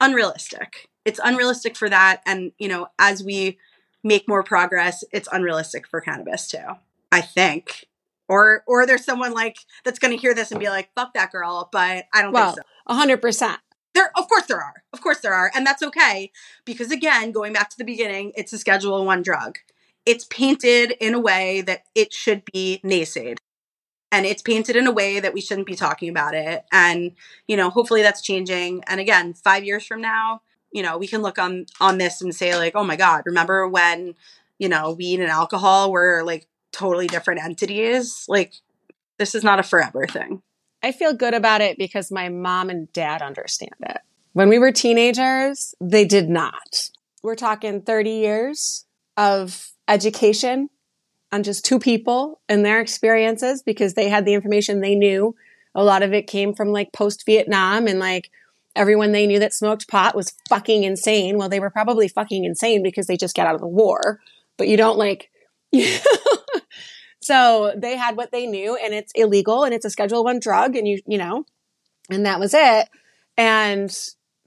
Unrealistic. 0.00 0.88
It's 1.04 1.20
unrealistic 1.22 1.76
for 1.76 1.88
that. 1.88 2.22
And, 2.26 2.52
you 2.58 2.68
know, 2.68 2.88
as 2.98 3.22
we 3.22 3.58
make 4.02 4.28
more 4.28 4.42
progress, 4.42 5.04
it's 5.12 5.28
unrealistic 5.30 5.86
for 5.86 6.00
cannabis 6.00 6.48
too, 6.48 6.76
I 7.12 7.20
think. 7.20 7.86
Or, 8.28 8.62
or 8.66 8.86
there's 8.86 9.04
someone 9.04 9.32
like 9.32 9.56
that's 9.84 9.98
going 9.98 10.16
to 10.16 10.20
hear 10.20 10.34
this 10.34 10.52
and 10.52 10.60
be 10.60 10.68
like, 10.68 10.90
"Fuck 10.94 11.14
that 11.14 11.32
girl," 11.32 11.68
but 11.72 12.04
I 12.14 12.22
don't 12.22 12.32
well, 12.32 12.52
think 12.52 12.64
so. 12.88 12.94
hundred 12.94 13.20
percent. 13.20 13.58
There, 13.92 14.12
of 14.16 14.28
course, 14.28 14.46
there 14.46 14.60
are. 14.60 14.84
Of 14.92 15.00
course, 15.00 15.18
there 15.18 15.34
are, 15.34 15.50
and 15.52 15.66
that's 15.66 15.82
okay 15.82 16.30
because 16.64 16.92
again, 16.92 17.32
going 17.32 17.52
back 17.52 17.70
to 17.70 17.76
the 17.76 17.84
beginning, 17.84 18.32
it's 18.36 18.52
a 18.52 18.58
Schedule 18.58 19.04
One 19.04 19.22
drug. 19.22 19.58
It's 20.06 20.24
painted 20.30 20.92
in 21.00 21.14
a 21.14 21.20
way 21.20 21.60
that 21.62 21.82
it 21.96 22.12
should 22.12 22.44
be 22.52 22.80
naysayed, 22.84 23.38
and 24.12 24.24
it's 24.26 24.42
painted 24.42 24.76
in 24.76 24.86
a 24.86 24.92
way 24.92 25.18
that 25.18 25.34
we 25.34 25.40
shouldn't 25.40 25.66
be 25.66 25.74
talking 25.74 26.08
about 26.08 26.34
it. 26.34 26.64
And 26.70 27.16
you 27.48 27.56
know, 27.56 27.68
hopefully, 27.68 28.02
that's 28.02 28.22
changing. 28.22 28.84
And 28.86 29.00
again, 29.00 29.34
five 29.34 29.64
years 29.64 29.84
from 29.84 30.00
now, 30.00 30.42
you 30.72 30.82
know, 30.82 30.98
we 30.98 31.06
can 31.06 31.22
look 31.22 31.38
on 31.38 31.66
on 31.80 31.98
this 31.98 32.20
and 32.20 32.34
say 32.34 32.56
like, 32.56 32.74
oh 32.74 32.84
my 32.84 32.96
god, 32.96 33.22
remember 33.26 33.68
when 33.68 34.14
you 34.58 34.68
know 34.68 34.92
weed 34.92 35.20
and 35.20 35.30
alcohol 35.30 35.90
were 35.90 36.22
like 36.24 36.46
totally 36.72 37.06
different 37.06 37.42
entities? 37.42 38.24
Like, 38.28 38.54
this 39.18 39.34
is 39.34 39.44
not 39.44 39.58
a 39.58 39.64
forever 39.64 40.06
thing. 40.06 40.42
I 40.82 40.92
feel 40.92 41.12
good 41.12 41.34
about 41.34 41.60
it 41.60 41.76
because 41.76 42.10
my 42.10 42.28
mom 42.28 42.70
and 42.70 42.90
dad 42.92 43.22
understand 43.22 43.74
it. 43.82 43.98
When 44.32 44.48
we 44.48 44.58
were 44.58 44.72
teenagers, 44.72 45.74
they 45.80 46.04
did 46.04 46.28
not. 46.28 46.90
We're 47.22 47.34
talking 47.34 47.82
30 47.82 48.10
years 48.10 48.86
of 49.16 49.70
education 49.88 50.70
on 51.32 51.42
just 51.42 51.64
two 51.64 51.78
people 51.78 52.40
and 52.48 52.64
their 52.64 52.80
experiences 52.80 53.62
because 53.62 53.94
they 53.94 54.08
had 54.08 54.24
the 54.24 54.34
information 54.34 54.80
they 54.80 54.94
knew. 54.94 55.34
A 55.74 55.84
lot 55.84 56.02
of 56.02 56.12
it 56.12 56.26
came 56.26 56.54
from 56.54 56.72
like 56.72 56.92
post 56.92 57.26
Vietnam 57.26 57.86
and 57.86 57.98
like 57.98 58.30
everyone 58.76 59.12
they 59.12 59.26
knew 59.26 59.38
that 59.38 59.54
smoked 59.54 59.88
pot 59.88 60.14
was 60.14 60.32
fucking 60.48 60.84
insane. 60.84 61.38
Well, 61.38 61.48
they 61.48 61.60
were 61.60 61.70
probably 61.70 62.08
fucking 62.08 62.44
insane 62.44 62.82
because 62.82 63.06
they 63.06 63.16
just 63.16 63.36
got 63.36 63.46
out 63.46 63.54
of 63.54 63.60
the 63.60 63.66
war, 63.66 64.20
but 64.56 64.68
you 64.68 64.76
don't 64.76 64.98
like, 64.98 65.30
So 67.20 67.74
they 67.76 67.96
had 67.96 68.16
what 68.16 68.32
they 68.32 68.46
knew 68.46 68.76
and 68.76 68.94
it's 68.94 69.12
illegal 69.14 69.64
and 69.64 69.74
it's 69.74 69.84
a 69.84 69.90
schedule 69.90 70.24
one 70.24 70.40
drug 70.40 70.74
and 70.74 70.88
you, 70.88 71.00
you 71.06 71.18
know, 71.18 71.44
and 72.10 72.24
that 72.26 72.40
was 72.40 72.54
it. 72.54 72.88
And 73.36 73.96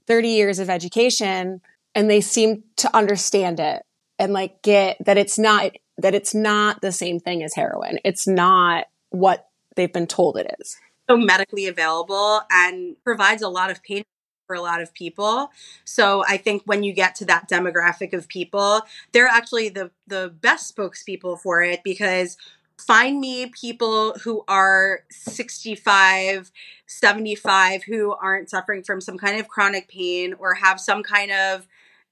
30 0.06 0.28
years 0.28 0.58
of 0.58 0.68
education 0.68 1.60
and 1.94 2.10
they 2.10 2.20
seem 2.20 2.64
to 2.76 2.94
understand 2.94 3.60
it 3.60 3.84
and 4.18 4.32
like 4.32 4.60
get 4.62 4.96
that 5.04 5.16
it's 5.16 5.38
not, 5.38 5.72
that 5.98 6.14
it's 6.14 6.34
not 6.34 6.82
the 6.82 6.92
same 6.92 7.20
thing 7.20 7.42
as 7.42 7.54
heroin. 7.54 7.98
It's 8.04 8.26
not 8.26 8.86
what 9.10 9.48
they've 9.76 9.92
been 9.92 10.08
told 10.08 10.36
it 10.36 10.54
is. 10.58 10.76
So 11.08 11.16
medically 11.16 11.66
available 11.66 12.42
and 12.50 12.96
provides 13.04 13.42
a 13.42 13.48
lot 13.48 13.70
of 13.70 13.82
pain 13.82 14.04
for 14.46 14.54
a 14.54 14.60
lot 14.60 14.80
of 14.80 14.92
people. 14.94 15.50
So 15.84 16.24
I 16.28 16.36
think 16.36 16.62
when 16.66 16.82
you 16.82 16.92
get 16.92 17.14
to 17.16 17.24
that 17.26 17.48
demographic 17.48 18.12
of 18.12 18.28
people, 18.28 18.82
they're 19.12 19.28
actually 19.28 19.68
the 19.68 19.90
the 20.06 20.34
best 20.40 20.74
spokespeople 20.76 21.40
for 21.40 21.62
it 21.62 21.82
because 21.82 22.36
find 22.78 23.20
me 23.20 23.46
people 23.46 24.14
who 24.24 24.44
are 24.48 25.00
65 25.10 26.50
75 26.86 27.84
who 27.84 28.14
aren't 28.14 28.50
suffering 28.50 28.82
from 28.82 29.00
some 29.00 29.16
kind 29.16 29.38
of 29.38 29.48
chronic 29.48 29.88
pain 29.88 30.34
or 30.38 30.54
have 30.54 30.80
some 30.80 31.02
kind 31.02 31.30
of 31.30 31.66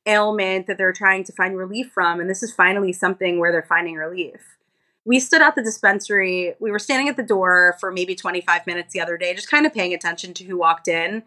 ailment 0.06 0.66
that 0.66 0.78
they're 0.78 0.92
trying 0.92 1.24
to 1.24 1.32
find 1.32 1.56
relief 1.56 1.90
from 1.92 2.20
and 2.20 2.30
this 2.30 2.42
is 2.42 2.52
finally 2.52 2.92
something 2.92 3.38
where 3.38 3.50
they're 3.52 3.62
finding 3.62 3.96
relief 3.96 4.56
we 5.04 5.18
stood 5.18 5.42
at 5.42 5.54
the 5.54 5.62
dispensary 5.62 6.54
we 6.60 6.70
were 6.70 6.78
standing 6.78 7.08
at 7.08 7.16
the 7.16 7.22
door 7.22 7.76
for 7.80 7.90
maybe 7.90 8.14
25 8.14 8.66
minutes 8.66 8.92
the 8.92 9.00
other 9.00 9.16
day 9.16 9.34
just 9.34 9.50
kind 9.50 9.66
of 9.66 9.74
paying 9.74 9.92
attention 9.92 10.32
to 10.32 10.44
who 10.44 10.56
walked 10.56 10.88
in 10.88 11.22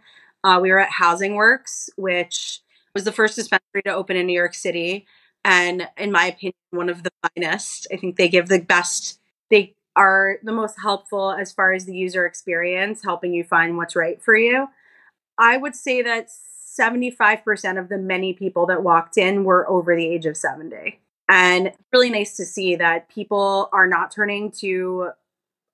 uh, 0.45 0.59
we 0.61 0.71
were 0.71 0.79
at 0.79 0.89
housing 0.89 1.35
works 1.35 1.89
which 1.97 2.61
was 2.93 3.03
the 3.03 3.11
first 3.11 3.35
dispensary 3.35 3.81
to 3.83 3.93
open 3.93 4.15
in 4.15 4.25
new 4.25 4.33
york 4.33 4.53
city 4.53 5.05
and 5.43 5.89
in 5.97 6.11
my 6.11 6.27
opinion 6.27 6.53
one 6.71 6.89
of 6.89 7.03
the 7.03 7.11
finest 7.35 7.87
i 7.91 7.97
think 7.97 8.15
they 8.15 8.29
give 8.29 8.47
the 8.47 8.59
best 8.59 9.19
they 9.51 9.75
are 9.95 10.37
the 10.43 10.51
most 10.51 10.75
helpful 10.81 11.31
as 11.31 11.51
far 11.51 11.73
as 11.73 11.85
the 11.85 11.95
user 11.95 12.25
experience, 12.25 13.03
helping 13.03 13.33
you 13.33 13.43
find 13.43 13.77
what's 13.77 13.95
right 13.95 14.21
for 14.21 14.35
you. 14.35 14.67
I 15.37 15.57
would 15.57 15.75
say 15.75 16.01
that 16.01 16.29
75% 16.77 17.79
of 17.79 17.89
the 17.89 17.97
many 17.97 18.33
people 18.33 18.65
that 18.65 18.83
walked 18.83 19.17
in 19.17 19.43
were 19.43 19.69
over 19.69 19.95
the 19.95 20.05
age 20.05 20.25
of 20.25 20.35
70. 20.35 20.99
And 21.29 21.71
really 21.91 22.09
nice 22.09 22.35
to 22.37 22.45
see 22.45 22.75
that 22.75 23.09
people 23.09 23.69
are 23.71 23.87
not 23.87 24.11
turning 24.11 24.51
to 24.59 25.11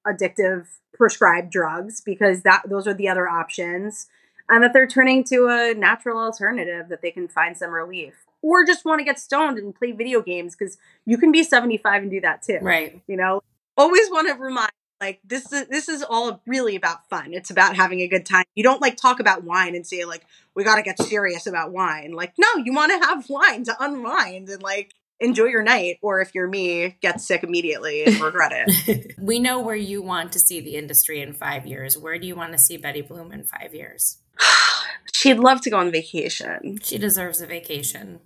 addictive 0.08 0.68
prescribed 0.94 1.52
drugs 1.52 2.02
because 2.02 2.44
that 2.44 2.62
those 2.68 2.88
are 2.88 2.94
the 2.94 3.10
other 3.10 3.28
options 3.28 4.08
and 4.52 4.64
that 4.64 4.74
they're 4.74 4.86
turning 4.86 5.24
to 5.24 5.48
a 5.48 5.74
natural 5.74 6.20
alternative 6.20 6.90
that 6.90 7.02
they 7.02 7.10
can 7.10 7.28
find 7.28 7.58
some 7.58 7.72
relief 7.72 8.26
or 8.42 8.66
just 8.66 8.86
want 8.86 9.00
to 9.00 9.06
get 9.06 9.18
stoned 9.18 9.58
and 9.58 9.74
play 9.74 9.92
video 9.94 10.22
games 10.22 10.56
because 10.56 10.78
you 11.06 11.18
can 11.18 11.32
be 11.32 11.44
75 11.44 12.04
and 12.04 12.12
do 12.12 12.22
that 12.22 12.44
too. 12.44 12.60
Right. 12.62 13.02
You 13.08 13.18
know, 13.18 13.42
always 13.78 14.10
want 14.12 14.28
to 14.28 14.34
remind 14.36 14.72
like 15.00 15.20
this 15.24 15.52
is 15.52 15.68
this 15.68 15.90
is 15.90 16.04
all 16.08 16.42
really 16.46 16.76
about 16.76 17.10
fun. 17.10 17.34
It's 17.34 17.50
about 17.50 17.76
having 17.76 18.02
a 18.02 18.08
good 18.08 18.26
time. 18.26 18.44
You 18.54 18.64
don't 18.64 18.82
like 18.82 18.98
talk 18.98 19.20
about 19.20 19.44
wine 19.44 19.76
and 19.76 19.88
say 19.88 20.06
like 20.06 20.26
we 20.54 20.64
got 20.64 20.76
to 20.76 20.84
get 20.84 21.02
serious 21.02 21.48
about 21.48 21.72
wine. 21.72 22.12
Like 22.12 22.34
no, 22.38 22.48
you 22.64 22.74
want 22.74 22.92
to 22.92 23.08
have 23.08 23.30
wine 23.30 23.64
to 23.64 23.76
unwind 23.80 24.50
and 24.50 24.62
like 24.62 24.94
enjoy 25.22 25.46
your 25.46 25.64
night 25.64 25.98
or 26.02 26.20
if 26.20 26.36
you're 26.36 26.48
me 26.48 26.98
get 27.02 27.22
sick 27.22 27.44
immediately 27.44 28.04
and 28.04 28.20
regret 28.20 28.52
it. 28.54 29.16
we 29.20 29.40
know 29.40 29.62
where 29.62 29.76
you 29.76 30.02
want 30.02 30.34
to 30.34 30.40
see 30.40 30.60
the 30.60 30.76
industry 30.76 31.22
in 31.22 31.34
5 31.34 31.66
years. 31.66 31.98
Where 31.98 32.20
do 32.20 32.28
you 32.28 32.36
want 32.36 32.52
to 32.52 32.58
see 32.58 32.78
Betty 32.78 33.02
Bloom 33.02 33.32
in 33.32 33.44
5 33.44 33.74
years? 33.74 34.18
She'd 35.14 35.40
love 35.40 35.62
to 35.62 35.70
go 35.70 35.78
on 35.78 35.92
vacation. 35.92 36.80
She 36.82 36.98
deserves 36.98 37.40
a 37.40 37.46
vacation. 37.46 38.20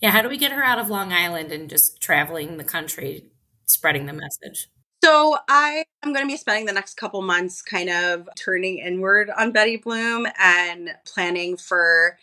Yeah, 0.00 0.10
how 0.10 0.22
do 0.22 0.28
we 0.28 0.38
get 0.38 0.52
her 0.52 0.64
out 0.64 0.78
of 0.78 0.90
Long 0.90 1.12
Island 1.12 1.52
and 1.52 1.70
just 1.70 2.00
traveling 2.00 2.56
the 2.56 2.64
country 2.64 3.26
spreading 3.66 4.06
the 4.06 4.12
message? 4.12 4.68
So 5.04 5.36
I 5.48 5.84
am 6.04 6.12
going 6.12 6.24
to 6.24 6.32
be 6.32 6.36
spending 6.36 6.66
the 6.66 6.72
next 6.72 6.96
couple 6.96 7.22
months 7.22 7.60
kind 7.60 7.90
of 7.90 8.28
turning 8.36 8.78
inward 8.78 9.30
on 9.36 9.50
Betty 9.50 9.76
Bloom 9.76 10.26
and 10.38 10.90
planning 11.04 11.56
for 11.56 12.18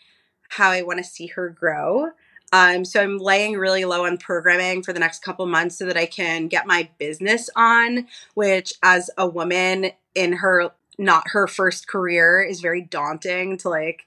how 0.49 0.71
I 0.71 0.81
want 0.81 0.97
to 0.99 1.03
see 1.03 1.27
her 1.27 1.49
grow. 1.49 2.11
Um, 2.51 2.83
so 2.83 3.01
I'm 3.01 3.17
laying 3.17 3.53
really 3.53 3.85
low 3.85 4.05
on 4.05 4.17
programming 4.17 4.83
for 4.83 4.93
the 4.93 4.99
next 4.99 5.21
couple 5.21 5.45
months 5.45 5.77
so 5.77 5.85
that 5.85 5.97
I 5.97 6.05
can 6.05 6.47
get 6.47 6.65
my 6.65 6.89
business 6.97 7.49
on, 7.55 8.07
which 8.33 8.73
as 8.83 9.09
a 9.17 9.27
woman 9.27 9.91
in 10.15 10.33
her 10.33 10.71
not 10.97 11.23
her 11.27 11.47
first 11.47 11.87
career 11.87 12.41
is 12.41 12.59
very 12.59 12.81
daunting 12.81 13.57
to 13.57 13.69
like 13.69 14.05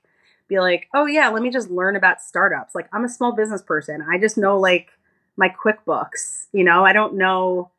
be 0.48 0.60
like, 0.60 0.88
oh 0.92 1.06
yeah, 1.06 1.28
let 1.28 1.42
me 1.42 1.50
just 1.50 1.70
learn 1.70 1.96
about 1.96 2.20
startups. 2.20 2.74
Like 2.74 2.88
I'm 2.92 3.04
a 3.04 3.08
small 3.08 3.32
business 3.32 3.62
person. 3.62 4.04
I 4.08 4.18
just 4.18 4.36
know 4.36 4.58
like 4.58 4.90
my 5.36 5.48
QuickBooks, 5.48 6.46
you 6.52 6.64
know, 6.64 6.84
I 6.84 6.92
don't 6.92 7.14
know 7.14 7.70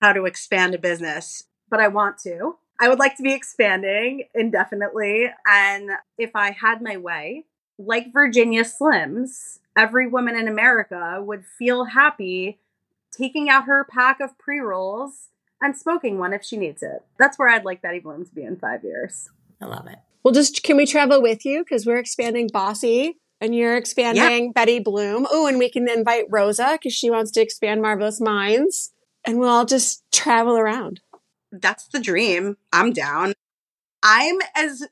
how 0.00 0.12
to 0.12 0.24
expand 0.24 0.74
a 0.74 0.78
business, 0.78 1.44
but 1.68 1.80
I 1.80 1.88
want 1.88 2.18
to. 2.18 2.56
I 2.80 2.88
would 2.88 2.98
like 2.98 3.16
to 3.16 3.22
be 3.22 3.32
expanding 3.32 4.24
indefinitely. 4.34 5.26
And 5.46 5.90
if 6.16 6.30
I 6.34 6.52
had 6.52 6.80
my 6.80 6.96
way, 6.96 7.44
like 7.78 8.12
Virginia 8.12 8.64
Slims, 8.64 9.60
every 9.76 10.08
woman 10.08 10.36
in 10.36 10.48
America 10.48 11.22
would 11.22 11.44
feel 11.44 11.84
happy 11.84 12.58
taking 13.10 13.48
out 13.48 13.64
her 13.64 13.84
pack 13.84 14.20
of 14.20 14.36
pre 14.38 14.58
rolls 14.58 15.28
and 15.60 15.76
smoking 15.76 16.18
one 16.18 16.32
if 16.32 16.44
she 16.44 16.56
needs 16.56 16.82
it. 16.82 17.04
That's 17.18 17.38
where 17.38 17.48
I'd 17.48 17.64
like 17.64 17.82
Betty 17.82 18.00
Bloom 18.00 18.24
to 18.24 18.34
be 18.34 18.42
in 18.42 18.56
five 18.56 18.84
years. 18.84 19.30
I 19.60 19.66
love 19.66 19.86
it. 19.86 19.98
Well, 20.22 20.34
just 20.34 20.62
can 20.62 20.76
we 20.76 20.86
travel 20.86 21.22
with 21.22 21.44
you? 21.44 21.64
Because 21.64 21.86
we're 21.86 21.98
expanding 21.98 22.48
Bossy 22.52 23.18
and 23.40 23.54
you're 23.54 23.76
expanding 23.76 24.46
yeah. 24.46 24.52
Betty 24.54 24.78
Bloom. 24.80 25.26
Oh, 25.30 25.46
and 25.46 25.58
we 25.58 25.70
can 25.70 25.88
invite 25.88 26.26
Rosa 26.28 26.72
because 26.72 26.92
she 26.92 27.10
wants 27.10 27.30
to 27.32 27.40
expand 27.40 27.82
Marvelous 27.82 28.20
Minds 28.20 28.92
and 29.24 29.38
we'll 29.38 29.48
all 29.48 29.64
just 29.64 30.02
travel 30.12 30.56
around. 30.56 31.00
That's 31.50 31.88
the 31.88 32.00
dream. 32.00 32.56
I'm 32.72 32.92
down. 32.92 33.34
I'm 34.02 34.38
as 34.54 34.86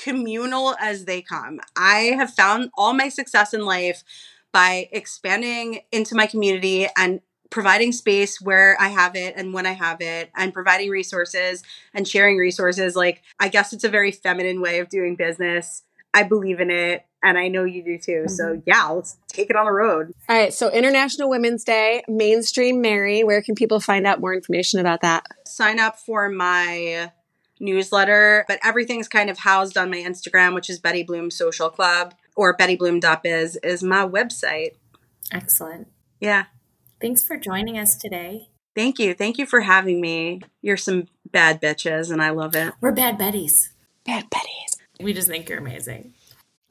communal 0.00 0.74
as 0.80 1.04
they 1.04 1.22
come. 1.22 1.60
I 1.76 2.14
have 2.16 2.34
found 2.34 2.70
all 2.76 2.92
my 2.92 3.08
success 3.08 3.52
in 3.52 3.64
life 3.64 4.02
by 4.52 4.88
expanding 4.92 5.80
into 5.92 6.14
my 6.14 6.26
community 6.26 6.88
and 6.96 7.20
providing 7.50 7.92
space 7.92 8.40
where 8.40 8.76
I 8.80 8.88
have 8.88 9.16
it 9.16 9.34
and 9.36 9.52
when 9.52 9.66
I 9.66 9.72
have 9.72 10.00
it 10.00 10.30
and 10.36 10.54
providing 10.54 10.88
resources 10.88 11.62
and 11.92 12.06
sharing 12.06 12.36
resources. 12.36 12.96
Like, 12.96 13.22
I 13.38 13.48
guess 13.48 13.72
it's 13.72 13.84
a 13.84 13.88
very 13.88 14.12
feminine 14.12 14.60
way 14.60 14.78
of 14.78 14.88
doing 14.88 15.16
business. 15.16 15.82
I 16.14 16.22
believe 16.22 16.60
in 16.60 16.70
it 16.70 17.04
and 17.22 17.38
I 17.38 17.48
know 17.48 17.64
you 17.64 17.84
do 17.84 17.98
too. 17.98 18.12
Mm-hmm. 18.12 18.28
So 18.28 18.62
yeah, 18.66 18.88
let's 18.88 19.18
take 19.28 19.50
it 19.50 19.56
on 19.56 19.66
the 19.66 19.72
road. 19.72 20.14
All 20.28 20.36
right. 20.36 20.54
So 20.54 20.70
International 20.70 21.28
Women's 21.28 21.64
Day, 21.64 22.02
Mainstream 22.08 22.80
Mary. 22.80 23.22
Where 23.22 23.42
can 23.42 23.54
people 23.54 23.80
find 23.80 24.06
out 24.06 24.20
more 24.20 24.34
information 24.34 24.80
about 24.80 25.02
that? 25.02 25.26
Sign 25.46 25.78
up 25.78 25.98
for 25.98 26.28
my 26.28 27.12
newsletter, 27.60 28.44
but 28.48 28.58
everything's 28.64 29.08
kind 29.08 29.30
of 29.30 29.38
housed 29.38 29.76
on 29.76 29.90
my 29.90 29.98
Instagram, 29.98 30.54
which 30.54 30.70
is 30.70 30.78
Betty 30.78 31.02
Bloom 31.02 31.30
Social 31.30 31.70
Club 31.70 32.14
or 32.34 32.56
bettybloom.biz 32.56 33.56
is 33.62 33.82
my 33.82 34.06
website. 34.06 34.74
Excellent. 35.30 35.88
Yeah. 36.20 36.44
Thanks 37.00 37.22
for 37.22 37.36
joining 37.36 37.78
us 37.78 37.96
today. 37.96 38.48
Thank 38.74 38.98
you. 38.98 39.14
Thank 39.14 39.38
you 39.38 39.46
for 39.46 39.60
having 39.60 40.00
me. 40.00 40.40
You're 40.62 40.76
some 40.76 41.08
bad 41.30 41.60
bitches 41.60 42.10
and 42.10 42.22
I 42.22 42.30
love 42.30 42.54
it. 42.54 42.72
We're 42.80 42.92
bad 42.92 43.18
Betties. 43.18 43.68
Bad 44.04 44.30
Betties. 44.30 44.76
We 45.00 45.12
just 45.12 45.28
think 45.28 45.48
you're 45.48 45.58
amazing. 45.58 46.14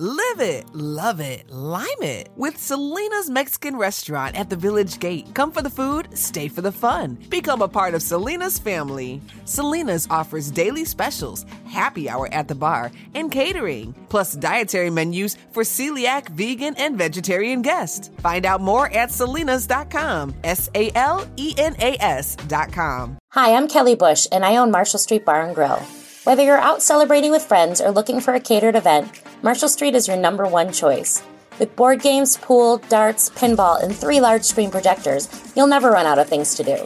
Live 0.02 0.40
it, 0.40 0.64
love 0.74 1.20
it, 1.20 1.50
lime 1.50 2.02
it 2.02 2.30
with 2.38 2.58
Salena's 2.58 3.30
Mexican 3.30 3.76
restaurant 3.76 4.40
at 4.40 4.50
the 4.50 4.56
Village 4.56 4.98
Gate. 4.98 5.28
Come 5.34 5.52
for 5.52 5.62
the 5.62 5.70
food, 5.70 6.18
stay 6.18 6.48
for 6.48 6.62
the 6.62 6.72
fun. 6.72 7.18
Become 7.28 7.62
a 7.62 7.68
part 7.68 7.94
of 7.94 8.02
Salena's 8.02 8.58
family. 8.60 9.22
Salena's 9.44 10.08
offers 10.10 10.52
daily 10.52 10.86
specials, 10.86 11.46
happy 11.68 12.10
hour 12.10 12.30
at 12.32 12.48
the 12.48 12.56
bar, 12.56 12.94
and 13.14 13.30
catering, 13.30 13.94
plus 14.08 14.38
dietary 14.38 14.90
menus 14.90 15.36
for 15.52 15.64
celiac, 15.64 16.30
vegan, 16.30 16.76
and 16.78 16.98
vegetarian 16.98 17.62
guests. 17.62 18.10
Find 18.20 18.46
out 18.46 18.62
more 18.62 18.90
at 18.94 19.10
salenas.com. 19.10 20.34
S 20.46 20.70
A 20.76 20.94
L 20.96 21.28
E 21.36 21.54
N 21.58 21.76
A 21.80 21.98
S.com. 22.00 23.18
Hi, 23.32 23.54
I'm 23.54 23.68
Kelly 23.68 23.96
Bush, 23.96 24.28
and 24.32 24.46
I 24.46 24.56
own 24.56 24.72
Marshall 24.72 25.00
Street 25.00 25.26
Bar 25.26 25.42
and 25.42 25.54
Grill. 25.54 25.86
Whether 26.26 26.44
you're 26.44 26.58
out 26.60 26.82
celebrating 26.82 27.32
with 27.32 27.46
friends 27.46 27.80
or 27.80 27.92
looking 27.92 28.20
for 28.20 28.34
a 28.34 28.42
catered 28.42 28.76
event, 28.76 29.22
Marshall 29.42 29.70
Street 29.70 29.96
is 29.96 30.06
your 30.06 30.18
number 30.18 30.46
one 30.46 30.74
choice. 30.74 31.24
With 31.60 31.74
board 31.78 32.02
games, 32.02 32.36
pool, 32.36 32.80
darts, 32.90 33.30
pinball, 33.30 33.82
and 33.82 33.96
three 33.96 34.20
large 34.20 34.44
screen 34.44 34.70
projectors, 34.70 35.30
you'll 35.56 35.68
never 35.68 35.90
run 35.90 36.06
out 36.06 36.20
of 36.20 36.28
things 36.28 36.56
to 36.56 36.64
do. 36.64 36.86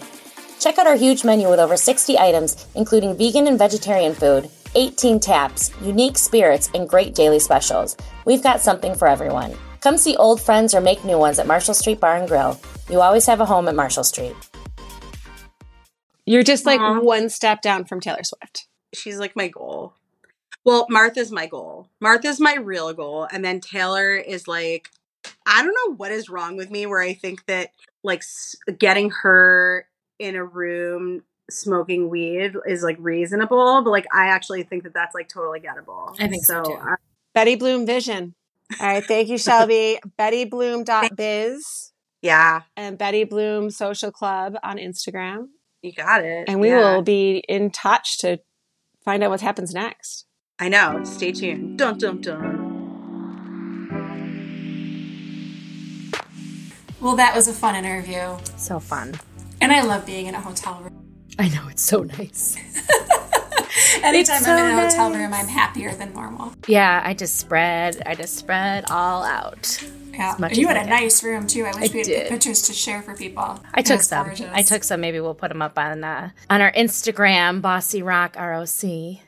Check 0.60 0.78
out 0.78 0.86
our 0.86 0.96
huge 0.96 1.24
menu 1.24 1.50
with 1.50 1.60
over 1.60 1.76
60 1.76 2.18
items, 2.20 2.68
including 2.76 3.18
vegan 3.18 3.48
and 3.48 3.58
vegetarian 3.58 4.14
food, 4.14 4.52
18 4.76 5.20
taps, 5.20 5.72
unique 5.82 6.20
spirits, 6.20 6.70
and 6.76 6.88
great 6.88 7.16
daily 7.16 7.40
specials. 7.40 7.98
We've 8.26 8.44
got 8.44 8.62
something 8.62 8.94
for 8.94 9.08
everyone. 9.08 9.56
Come 9.82 9.98
see 9.98 10.16
old 10.16 10.42
friends 10.42 10.76
or 10.76 10.80
make 10.80 11.04
new 11.04 11.18
ones 11.18 11.40
at 11.40 11.48
Marshall 11.48 11.74
Street 11.74 12.00
Bar 12.00 12.18
and 12.18 12.28
Grill. 12.28 12.60
You 12.88 13.02
always 13.02 13.26
have 13.26 13.42
a 13.42 13.46
home 13.46 13.68
at 13.68 13.76
Marshall 13.76 14.04
Street. 14.04 14.36
You're 16.24 16.44
just 16.44 16.68
like 16.68 16.80
Aww. 16.80 17.04
one 17.04 17.30
step 17.30 17.64
down 17.64 17.86
from 17.86 18.00
Taylor 18.00 18.24
Swift. 18.24 18.68
She's 18.94 19.18
like 19.20 19.36
my 19.36 19.48
goal. 19.48 19.94
Well, 20.66 20.86
Martha's 20.90 21.32
my 21.32 21.46
goal. 21.48 21.90
Martha's 22.00 22.40
my 22.40 22.56
real 22.56 22.94
goal. 22.94 23.28
And 23.32 23.44
then 23.44 23.60
Taylor 23.60 24.16
is 24.16 24.48
like, 24.48 24.90
I 25.46 25.62
don't 25.64 25.74
know 25.74 25.96
what 25.96 26.12
is 26.12 26.30
wrong 26.30 26.56
with 26.56 26.70
me 26.72 26.86
where 26.86 27.02
I 27.02 27.14
think 27.14 27.46
that 27.48 27.72
like 28.04 28.24
getting 28.80 29.10
her 29.24 29.88
in 30.20 30.36
a 30.36 30.44
room 30.46 31.24
smoking 31.50 32.10
weed 32.10 32.54
is 32.66 32.82
like 32.84 32.96
reasonable, 33.00 33.82
but 33.84 33.90
like 33.90 34.06
I 34.14 34.28
actually 34.28 34.64
think 34.64 34.84
that 34.84 34.94
that's 34.94 35.14
like 35.14 35.28
totally 35.28 35.60
gettable. 35.60 36.16
I 36.20 36.28
think 36.30 36.46
so, 36.46 36.64
too. 36.64 36.74
I- 36.82 36.96
Betty 37.34 37.56
Bloom 37.56 37.86
Vision. 37.86 38.36
All 38.80 38.88
right. 38.88 39.04
Thank 39.04 39.28
you, 39.28 39.38
Shelby. 39.40 40.00
BettyBloom.biz 40.20 41.92
yeah, 42.22 42.62
and 42.78 42.98
Betty 42.98 43.26
Bloom 43.26 43.70
Social 43.70 44.12
Club 44.12 44.56
on 44.64 44.78
Instagram. 44.78 45.48
you 45.82 45.92
got 45.92 46.24
it. 46.24 46.46
And 46.48 46.62
we 46.62 46.70
Yeah. 46.70 46.96
will 46.96 47.02
be 47.02 47.44
in 47.50 47.70
touch 47.70 48.20
to 48.20 48.40
find 49.04 49.24
out 49.24 49.30
what 49.30 49.42
happens 49.42 49.74
next. 49.74 50.26
I 50.60 50.70
know. 50.70 51.04
Stay 51.04 51.32
tuned. 51.32 51.78
Dun 51.78 51.98
dun 51.98 52.22
dun. 52.22 52.72
Well, 57.02 57.16
that 57.18 57.36
was 57.36 57.48
a 57.48 57.54
fun 57.54 57.76
interview. 57.76 58.38
So 58.56 58.80
fun. 58.80 59.16
And 59.60 59.72
I 59.72 59.82
love 59.82 60.06
being 60.06 60.28
in 60.28 60.36
a 60.36 60.40
hotel 60.40 60.80
room. 60.82 61.26
I 61.38 61.50
know 61.50 61.68
it's 61.70 61.82
so 61.84 62.04
nice. 62.04 62.56
Anytime 64.04 64.42
so 64.42 64.52
I'm 64.52 64.72
in 64.72 64.78
a 64.78 64.82
hotel 64.82 65.10
nice. 65.10 65.20
room, 65.20 65.34
I'm 65.34 65.48
happier 65.48 65.94
than 65.96 66.14
normal. 66.14 66.54
Yeah, 66.68 67.02
I 67.04 67.14
just 67.14 67.38
spread. 67.38 68.02
I 68.06 68.16
just 68.16 68.38
spread 68.38 68.90
all 68.90 69.24
out. 69.24 69.84
Yeah. 70.14 70.36
you 70.52 70.68
had 70.68 70.78
a 70.78 70.90
nice 70.90 71.24
room 71.24 71.48
too. 71.48 71.66
I 71.66 71.72
wish 71.80 71.90
I 71.90 71.94
we 71.94 72.00
had 72.00 72.06
did. 72.06 72.30
pictures 72.30 72.62
to 72.64 72.74
share 72.74 73.02
for 73.02 73.16
people. 73.16 73.60
I 73.74 73.82
took 73.82 74.02
some. 74.02 74.28
gorgeous. 74.28 74.50
I 74.54 74.62
took 74.62 74.84
some. 74.84 75.02
Maybe 75.02 75.20
we'll 75.20 75.34
put 75.34 75.50
them 75.50 75.62
up 75.62 75.78
on 75.78 76.04
uh, 76.04 76.30
on 76.50 76.62
our 76.62 76.72
Instagram, 76.72 77.62
Bossy 77.62 78.02
Rock 78.04 78.36
ROC. 78.38 78.68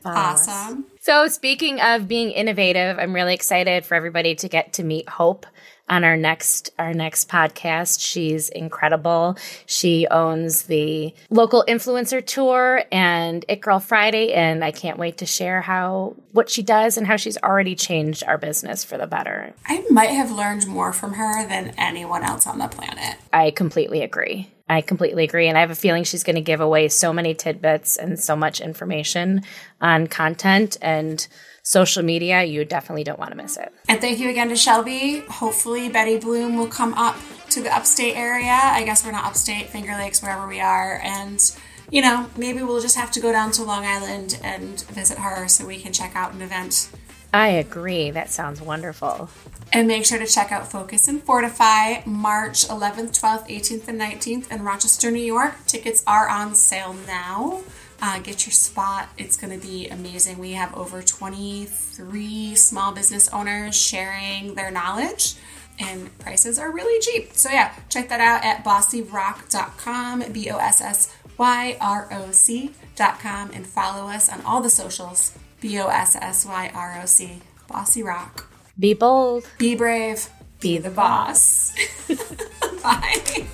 Follow 0.02 0.16
us. 0.16 0.48
Awesome. 0.48 0.86
So, 1.02 1.28
speaking 1.28 1.80
of 1.82 2.08
being 2.08 2.32
innovative, 2.32 2.98
I'm 2.98 3.14
really 3.14 3.34
excited 3.36 3.86
for 3.86 3.94
everybody 3.96 4.34
to 4.36 4.50
get 4.50 4.74
to 4.74 4.84
meet 4.84 5.08
Hope 5.08 5.46
on 5.88 6.04
our 6.04 6.18
next 6.18 6.72
our 6.80 6.94
next 6.94 7.30
podcast. 7.30 8.00
She's 8.00 8.50
incredible. 8.50 9.38
She 9.66 10.08
owns 10.10 10.64
the 10.64 11.14
local 11.30 11.64
influencer 11.68 12.26
tour 12.26 12.84
and 12.92 13.46
It 13.48 13.62
Girl 13.62 13.80
Friday, 13.80 14.34
and 14.34 14.64
I 14.64 14.72
can't 14.72 14.98
wait 14.98 15.20
to 15.20 15.26
share 15.26 15.62
how 15.62 16.16
what 16.32 16.50
she 16.50 16.64
does 16.64 16.98
and 16.98 17.06
how 17.06 17.18
she's 17.18 17.38
already 17.38 17.76
changed 17.76 18.24
our 18.26 18.38
business 18.38 18.84
for 18.84 18.98
the 18.98 19.08
better. 19.08 19.54
I 19.66 19.86
might 19.90 20.12
have 20.12 20.32
learned 20.32 20.68
more 20.68 20.92
from 20.92 21.14
her 21.14 21.48
than 21.48 21.74
anyone 21.78 22.24
else 22.24 22.48
on 22.48 22.58
the 22.58 22.68
planet. 22.68 23.18
I 23.32 23.52
completely 23.52 24.02
agree. 24.02 24.50
I 24.68 24.82
completely 24.82 25.24
agree. 25.24 25.48
And 25.48 25.58
I 25.58 25.62
have 25.62 25.70
a 25.70 25.76
feeling 25.76 26.04
she's 26.04 26.24
going 26.24 26.38
to 26.38 26.42
give 26.42 26.60
away 26.60 26.88
so 26.88 27.14
many 27.14 27.36
tidbits 27.36 27.98
and 27.98 28.20
so 28.20 28.36
much 28.36 28.62
information 28.62 29.44
on 29.80 30.08
content 30.08 30.78
and 30.82 31.28
social 31.66 32.04
media. 32.04 32.44
You 32.44 32.64
definitely 32.64 33.04
don't 33.04 33.20
want 33.20 33.32
to 33.32 33.38
miss 33.38 33.58
it. 33.58 33.74
And 33.90 34.00
thank 34.00 34.20
you 34.20 34.30
again 34.30 34.50
to 34.50 34.56
Shelby. 34.56 35.22
Hopefully, 35.28 35.90
Betty 35.90 36.18
Bloom 36.18 36.58
will 36.58 36.68
come 36.68 36.94
up 36.94 37.18
to 37.50 37.62
the 37.62 37.76
upstate 37.76 38.16
area. 38.16 38.58
I 38.62 38.84
guess 38.84 39.04
we're 39.04 39.12
not 39.12 39.26
upstate, 39.26 39.68
Finger 39.68 39.94
Lakes, 39.94 40.22
wherever 40.22 40.48
we 40.48 40.62
are. 40.62 41.02
And, 41.04 41.42
you 41.90 42.02
know, 42.02 42.30
maybe 42.38 42.62
we'll 42.64 42.82
just 42.82 42.96
have 42.96 43.12
to 43.12 43.20
go 43.20 43.32
down 43.32 43.52
to 43.54 43.64
Long 43.64 43.84
Island 43.84 44.40
and 44.44 44.82
visit 44.84 45.18
her 45.18 45.48
so 45.48 45.66
we 45.66 45.78
can 45.78 45.92
check 45.92 46.16
out 46.16 46.34
an 46.34 46.42
event. 46.42 46.90
I 47.34 47.50
agree. 47.50 48.12
That 48.12 48.30
sounds 48.30 48.62
wonderful. 48.62 49.30
And 49.74 49.88
make 49.88 50.06
sure 50.06 50.20
to 50.20 50.28
check 50.28 50.52
out 50.52 50.72
Focus 50.72 51.08
and 51.08 51.22
Fortify 51.22 52.06
March 52.06 52.68
11th, 52.68 53.20
12th, 53.20 53.50
18th, 53.50 53.88
and 53.88 54.00
19th 54.00 54.52
in 54.52 54.64
Rochester, 54.64 55.12
New 55.12 55.18
York. 55.24 55.56
Tickets 55.66 56.04
are 56.06 56.30
on 56.30 56.56
sale 56.56 56.96
now. 57.08 57.62
Uh, 58.02 58.20
get 58.20 58.46
your 58.46 58.54
spot. 58.54 59.10
It's 59.18 59.38
going 59.38 59.58
to 59.58 59.66
be 59.66 59.88
amazing. 59.88 60.38
We 60.38 60.52
have 60.52 60.76
over 60.76 61.02
23 61.02 62.56
small 62.56 62.94
business 62.94 63.30
owners 63.30 63.76
sharing 63.76 64.56
their 64.56 64.70
knowledge, 64.72 65.36
and 65.80 66.18
prices 66.20 66.60
are 66.60 66.72
really 66.72 67.00
cheap. 67.00 67.34
So, 67.34 67.50
yeah, 67.50 67.74
check 67.90 68.10
that 68.10 68.20
out 68.20 68.44
at 68.44 68.64
bossyroc.com, 68.64 70.32
B 70.32 70.50
O 70.50 70.58
S 70.58 70.82
S 70.82 71.16
Y 71.38 71.78
R 71.80 72.08
O 72.12 72.32
C.com, 72.32 73.52
and 73.54 73.66
follow 73.66 74.10
us 74.10 74.30
on 74.30 74.42
all 74.42 74.62
the 74.62 74.70
socials, 74.70 75.38
B 75.62 75.80
O 75.80 75.88
S 75.88 76.16
S 76.16 76.46
Y 76.46 76.72
R 76.74 77.00
O 77.02 77.06
C, 77.06 77.42
Bossy 77.68 78.04
Roc. 78.04 78.48
Be 78.78 78.94
bold. 78.94 79.48
Be 79.58 79.76
brave. 79.76 80.28
Be 80.60 80.78
the 80.78 80.90
boss. 80.90 81.74
Bye. 82.84 83.48